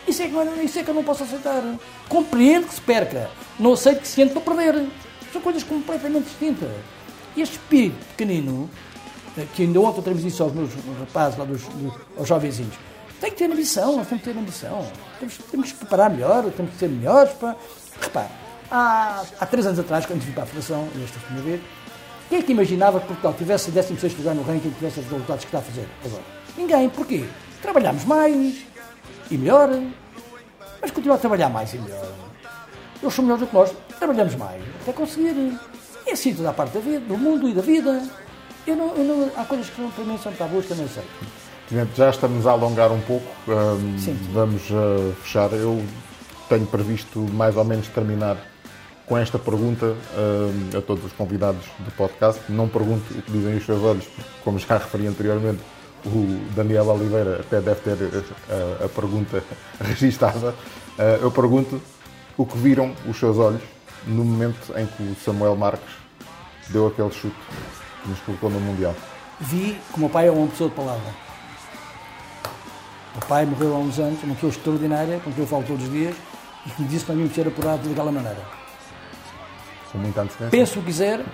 Isso 0.10 0.22
é 0.22 0.26
é- 0.26 0.64
isso 0.64 0.80
é 0.80 0.84
que 0.84 0.90
eu 0.90 0.94
não 0.96 1.04
posso 1.04 1.24
aceitar. 1.24 1.62
Compreendo 2.08 2.68
que 2.68 2.74
se 2.74 2.82
perca. 2.82 3.30
Não 3.60 3.74
aceito 3.74 4.02
que 4.02 4.08
se 4.08 4.22
entre 4.22 4.40
para 4.40 4.56
perder. 4.56 4.88
São 5.32 5.42
coisas 5.42 5.64
completamente 5.64 6.26
distintas. 6.26 6.70
Este 7.38 7.54
espírito 7.56 8.04
pequenino, 8.08 8.70
eh, 9.38 9.46
que 9.56 9.62
ainda 9.64 9.80
ontem 9.80 10.02
transmiti 10.02 10.30
isso 10.30 10.42
aos 10.44 10.54
meus 10.54 10.70
rapazes, 11.00 11.38
lá 11.38 11.46
dos, 11.46 11.62
dos- 11.62 11.94
aos 12.18 12.28
jovenzinhos, 12.28 12.74
tem 13.22 13.30
que 13.32 13.38
ter 13.38 13.46
ambição, 13.52 13.96
nós 13.98 14.08
temos 14.08 14.24
que 14.24 14.34
ter 14.34 14.40
ambição. 14.40 14.86
Temos, 15.20 15.38
temos 15.52 15.72
que 15.72 15.78
preparar 15.78 16.10
melhor, 16.10 16.44
temos 16.52 16.72
que 16.74 16.78
ser 16.80 16.90
melhores. 16.90 17.32
Para... 17.34 17.56
Repare, 18.02 18.30
há, 18.72 19.24
há 19.40 19.46
três 19.46 19.66
anos 19.68 19.78
atrás, 19.80 20.06
quando 20.06 20.22
vim 20.22 20.32
para 20.32 20.44
a 20.44 20.46
Federação, 20.48 20.88
esta 21.04 21.20
primeira 21.20 21.50
vez, 21.50 21.62
quem 22.30 22.40
é 22.40 22.42
que 22.42 22.52
imaginava 22.52 23.00
que 23.00 23.08
Portugal 23.08 23.34
tivesse 23.38 23.70
16 23.72 24.18
lugar 24.18 24.34
no 24.36 24.42
ranking 24.44 24.70
e 24.70 24.72
tivesse 24.72 25.00
os 25.02 25.06
resultados 25.06 25.44
que 25.46 25.50
está 25.50 25.60
a 25.60 25.62
fazer 25.62 25.88
agora? 26.04 26.24
Ninguém. 26.58 26.90
Porquê? 26.90 27.26
Trabalhámos 27.62 28.06
mais 28.06 28.56
e 29.30 29.38
melhor, 29.38 29.70
mas 30.82 30.92
continuar 30.92 31.16
a 31.16 31.20
trabalhar 31.20 31.50
mais 31.50 31.74
e 31.74 31.78
melhor. 31.78 32.06
Eles 33.02 33.14
são 33.14 33.24
melhores 33.24 33.42
do 33.44 33.48
que 33.48 33.54
nós, 33.56 33.72
trabalhamos 33.98 34.36
mais 34.36 34.62
até 34.82 34.92
conseguir. 34.92 35.58
É 36.06 36.12
assim 36.14 36.34
toda 36.34 36.50
a 36.50 36.54
parte 36.54 36.74
da 36.74 36.80
vida, 36.80 37.00
do 37.02 37.18
mundo 37.18 37.48
e 37.48 37.54
da 37.54 37.62
vida. 37.62 38.04
Eu 38.68 38.76
não, 38.76 38.96
eu 38.96 39.04
não- 39.04 39.32
há 39.38 39.46
coisas 39.46 39.70
que 39.70 39.82
não, 39.82 39.90
para 39.92 40.04
mim 40.04 40.18
são 40.22 40.32
tabus 40.34 40.66
que 40.66 40.72
eu 40.72 40.78
não 40.78 40.88
sei. 40.88 41.04
Já 41.96 42.10
estamos 42.10 42.48
a 42.48 42.52
alongar 42.52 42.92
um 42.92 43.00
pouco, 43.02 43.26
hum, 43.48 43.96
Sim. 44.00 44.18
vamos 44.34 44.70
uh, 44.72 45.14
fechar. 45.22 45.52
Eu 45.54 45.82
tenho 46.50 46.66
previsto 46.66 47.20
mais 47.34 47.56
ou 47.56 47.64
menos 47.64 47.88
terminar 47.90 48.38
com 49.06 49.18
esta 49.18 49.38
pergunta 49.40 49.86
hum, 50.18 50.78
a 50.78 50.82
todos 50.82 51.06
os 51.06 51.14
convidados 51.14 51.64
do 51.80 51.92
podcast. 51.92 52.42
Não 52.50 52.68
pergunto 52.68 53.14
o 53.14 53.22
que 53.22 53.32
dizem 53.32 53.56
os 53.56 53.66
seus 53.66 53.84
olhos, 53.84 54.06
porque, 54.06 54.30
como 54.44 54.58
já 54.60 54.78
referi 54.78 55.08
anteriormente, 55.08 55.60
o 56.06 56.54
Daniel 56.56 56.88
Oliveira 56.88 57.42
até 57.42 57.60
deve 57.62 57.82
ter 57.82 57.94
uh, 57.94 58.86
a 58.86 58.90
pergunta 58.90 59.44
registada. 59.82 60.50
Uh, 60.98 61.22
eu 61.22 61.32
pergunto 61.32 61.82
o 62.38 62.46
que 62.46 62.58
viram 62.58 62.94
os 63.08 63.18
seus 63.18 63.38
olhos 63.38 63.62
no 64.08 64.24
momento 64.24 64.74
em 64.78 64.86
que 64.86 65.04
o 65.04 65.16
Samuel 65.24 65.56
Marques 65.56 65.94
deu 66.70 66.88
aquele 66.88 67.12
chute 67.12 67.36
que 68.02 68.10
nos 68.10 68.20
colocou 68.22 68.50
no 68.50 68.60
Mundial. 68.60 68.96
Vi 69.40 69.78
que 69.92 69.98
o 69.98 70.00
meu 70.00 70.10
pai 70.10 70.28
é 70.28 70.32
uma 70.32 70.48
pessoa 70.48 70.70
de 70.70 70.76
palavra. 70.76 71.30
O 73.16 73.26
pai 73.26 73.46
morreu 73.46 73.76
há 73.76 73.80
uns 73.80 74.00
anos, 74.00 74.24
uma 74.24 74.36
pessoa 74.36 74.52
extraordinária, 74.52 75.20
com 75.20 75.32
quem 75.32 75.44
eu 75.44 75.48
falo 75.48 75.64
todos 75.64 75.84
os 75.84 75.92
dias, 75.92 76.16
e 76.66 76.70
que 76.70 76.82
me 76.82 76.88
disse 76.88 77.10
não 77.10 77.20
íamos 77.20 77.34
ser 77.34 77.48
apurados 77.48 77.88
daquela 77.88 78.12
maneira. 78.12 78.42
Com 79.92 79.98
muita 79.98 80.22
antecedência. 80.22 80.58
Pense 80.58 80.78
o 80.78 80.82
que 80.82 80.88
quiser, 80.88 81.26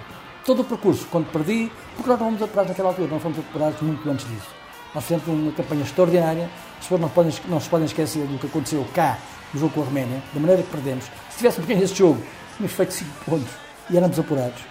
todo 0.46 0.62
o 0.62 0.66
percurso, 0.66 1.06
quando 1.12 1.32
perdi, 1.32 1.72
porque 1.96 2.10
nós 2.10 2.20
não 2.20 2.28
fomos 2.28 2.42
apurados 2.42 2.70
naquela 2.70 2.90
altura, 2.90 3.08
nós 3.10 3.22
fomos 3.22 3.40
apurados 3.40 3.82
muito 3.82 4.10
antes 4.10 4.28
disso. 4.28 4.55
Nós 4.96 5.04
fizemos 5.04 5.28
uma 5.28 5.52
campanha 5.52 5.84
extraordinária, 5.84 6.50
as 6.78 6.84
pessoas 6.84 7.02
não, 7.02 7.10
podem, 7.10 7.34
não 7.50 7.60
se 7.60 7.68
podem 7.68 7.86
esquecer 7.86 8.26
do 8.26 8.40
que 8.40 8.48
aconteceu 8.48 8.88
cá, 8.96 9.20
no 9.54 9.60
jogo 9.60 9.74
com 9.74 9.82
a 9.82 9.84
Roménia, 9.84 10.24
da 10.34 10.40
maneira 10.40 10.64
que 10.64 10.70
perdemos. 10.70 11.04
Se 11.30 11.38
tivéssemos 11.38 11.68
ganho 11.68 11.84
esse 11.84 11.96
jogo, 11.96 12.24
tínhamos 12.56 12.76
feito 12.76 12.94
5 12.94 13.12
pontos 13.26 13.54
e 13.90 13.98
éramos 13.98 14.18
apurados. 14.18 14.62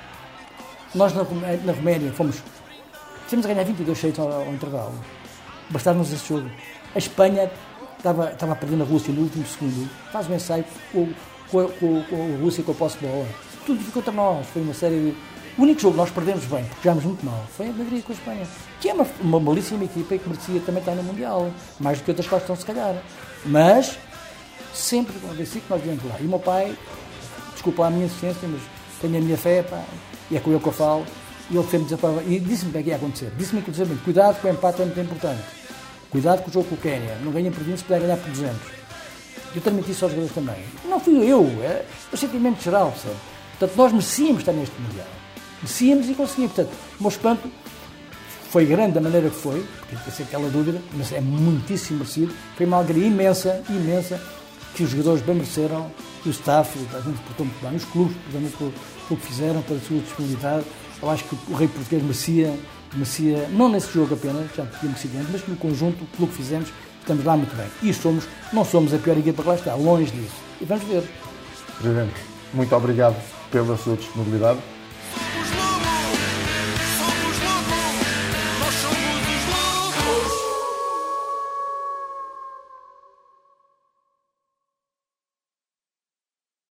Nós 0.95 1.12
na, 1.12 1.22
na 1.22 1.72
Roménia 1.72 2.11
fomos, 2.12 2.43
tivemos 3.29 3.45
a 3.45 3.49
ganhar 3.51 3.64
22 3.64 3.99
6 3.99 4.18
ao, 4.18 4.33
ao 4.33 4.55
intervalo. 4.55 4.95
Bastava-nos 5.68 6.11
esse 6.11 6.27
jogo. 6.27 6.51
A 6.95 6.99
Espanha 6.99 7.51
estava, 7.99 8.31
estava 8.31 8.53
a 8.53 8.57
perder 8.57 8.77
na 8.77 8.85
Rússia 8.85 9.12
no 9.12 9.22
último 9.22 9.45
segundo, 9.47 9.91
faz 10.11 10.29
um 10.31 10.35
ensaio 10.35 10.64
com, 10.91 11.12
com, 11.51 11.68
com, 11.68 12.03
com 12.03 12.35
a 12.35 12.43
Rússia 12.43 12.64
com 12.64 12.72
a 12.72 12.75
posse 12.75 12.97
de 12.97 13.07
bola. 13.07 13.27
Tudo 13.66 13.79
ficou 13.81 14.03
contra 14.03 14.12
nós, 14.12 14.47
foi 14.47 14.62
uma 14.62 14.75
série 14.75 15.11
de... 15.11 15.34
O 15.57 15.62
único 15.62 15.80
jogo 15.80 15.94
que 15.94 16.00
nós 16.00 16.11
perdemos 16.11 16.44
bem, 16.46 16.64
jogámos 16.82 17.05
muito 17.05 17.24
mal, 17.24 17.46
foi 17.57 17.68
a 17.68 17.72
Madrid 17.72 18.02
com 18.02 18.11
a 18.11 18.14
Espanha, 18.16 18.46
que 18.80 18.88
é 18.88 18.92
uma, 18.92 19.07
uma 19.20 19.38
belíssima 19.38 19.84
equipa 19.84 20.16
e 20.16 20.18
que 20.18 20.28
merecia 20.28 20.61
também 20.61 20.80
estar 20.80 20.96
no 20.96 21.05
Mundial, 21.05 21.48
mais 21.78 21.98
do 21.98 22.05
que 22.05 22.11
outras 22.11 22.26
que 22.26 22.34
estão 22.34 22.57
se 22.57 22.66
calhar. 22.66 23.00
Mas 23.46 23.96
sempre 24.74 25.16
convenci 25.20 25.61
que 25.61 25.70
nós 25.70 25.80
viemos 25.80 26.05
lá. 26.05 26.16
E 26.18 26.24
o 26.24 26.28
meu 26.28 26.40
pai, 26.40 26.76
desculpa 27.52 27.86
a 27.86 27.90
minha 27.90 28.07
insistência, 28.07 28.48
mas 28.48 28.62
tenho 29.00 29.16
a 29.16 29.20
minha 29.20 29.38
fé, 29.38 29.62
pá, 29.62 29.80
e 30.28 30.36
é 30.36 30.40
com 30.40 30.50
ele 30.50 30.59
que 30.59 30.66
eu 30.66 30.72
falo, 30.72 31.07
e 31.48 31.57
ele 31.57 31.68
sempre 31.68 31.84
desaparou. 31.84 32.20
E 32.26 32.40
disse-me 32.40 32.76
o 32.76 32.82
que 32.82 32.88
ia 32.88 32.96
acontecer. 32.96 33.30
Disse-me 33.38 33.61
inclusive, 33.61 33.94
cuidado 34.02 34.40
que 34.40 34.46
o 34.48 34.50
empate 34.50 34.82
é 34.82 34.84
muito 34.84 35.00
importante. 35.00 35.42
Cuidado 36.11 36.42
com 36.42 36.50
o 36.50 36.52
jogo 36.52 36.68
com 36.68 36.74
o 36.74 36.78
Quénia. 36.78 37.16
Não 37.22 37.30
ganha 37.30 37.52
por 37.52 37.62
20 37.62 37.78
se 37.78 37.84
puder 37.84 38.00
ganhar 38.00 38.16
por 38.16 38.28
200. 38.28 38.57
Eu 39.55 39.62
transmiti 39.62 39.92
isso 39.92 40.05
aos 40.05 40.12
jogadores 40.12 40.34
também. 40.34 40.64
Não 40.84 40.98
fui 40.98 41.14
eu, 41.30 41.44
é 41.62 41.84
o 42.12 42.16
sentimento 42.16 42.61
geral, 42.61 42.90
percebe? 42.90 43.14
Portanto, 43.57 43.76
nós 43.76 43.92
merecíamos 43.92 44.40
estar 44.40 44.52
neste 44.52 44.74
Mundial. 44.80 45.24
Merecíamos 45.65 46.11
e 46.11 46.15
conseguimos. 46.15 46.53
Portanto, 46.53 46.75
o 47.01 47.03
meu 47.03 47.09
espanto 47.09 47.49
foi 48.51 48.67
grande 48.67 48.93
da 48.93 49.01
maneira 49.01 49.31
que 49.31 49.37
foi, 49.37 49.65
porque 49.89 49.97
tem 49.97 50.12
sempre 50.12 50.37
aquela 50.37 50.51
dúvida, 50.51 50.79
mas 50.93 51.11
é 51.11 51.23
muitíssimo 51.23 52.01
merecido. 52.01 52.35
Foi 52.55 52.67
uma 52.67 52.77
alegria 52.77 53.07
imensa, 53.07 53.62
imensa, 53.71 54.21
que 54.75 54.83
os 54.83 54.91
jogadores 54.91 55.23
bem 55.23 55.37
mereceram, 55.37 55.91
que 56.23 56.29
o 56.29 56.31
staff, 56.31 56.79
a 56.93 57.01
gente 57.01 57.19
portou 57.21 57.47
muito 57.47 57.61
bem, 57.62 57.77
os 57.77 57.85
clubes, 57.87 58.15
portanto, 58.31 58.59
pelo, 58.59 58.73
pelo 59.09 59.21
que 59.21 59.27
fizeram, 59.27 59.62
pela 59.62 59.81
sua 59.81 59.99
disponibilidade. 59.99 60.65
Eu 61.03 61.11
acho 61.11 61.25
que 61.25 61.37
o 61.49 61.55
rei 61.55 61.67
português 61.67 62.03
merecia, 62.03 62.55
merecia, 62.93 63.49
não 63.49 63.71
nesse 63.71 63.91
jogo 63.93 64.15
apenas, 64.15 64.47
já 64.55 64.67
tinha 64.67 64.91
merecido 64.91 65.19
antes, 65.19 65.31
mas 65.33 65.49
no 65.49 65.57
conjunto, 65.57 66.05
pelo 66.17 66.29
que 66.29 66.35
fizemos, 66.35 66.69
estamos 67.01 67.25
lá 67.25 67.37
muito 67.37 67.57
bem. 67.57 67.67
E 67.83 67.95
somos, 67.95 68.25
não 68.53 68.65
somos 68.65 68.93
a 68.93 68.99
pior 68.99 69.17
equipa 69.17 69.43
que 69.43 69.49
lá 69.49 69.55
está, 69.55 69.75
longe 69.75 70.12
disso. 70.12 70.37
E 70.61 70.65
vamos 70.67 70.85
ver. 70.85 71.03
Presidente, 71.79 72.21
muito 72.53 72.77
obrigado 72.77 73.17
pela 73.51 73.77
sua 73.79 73.97
disponibilidade. 73.97 74.61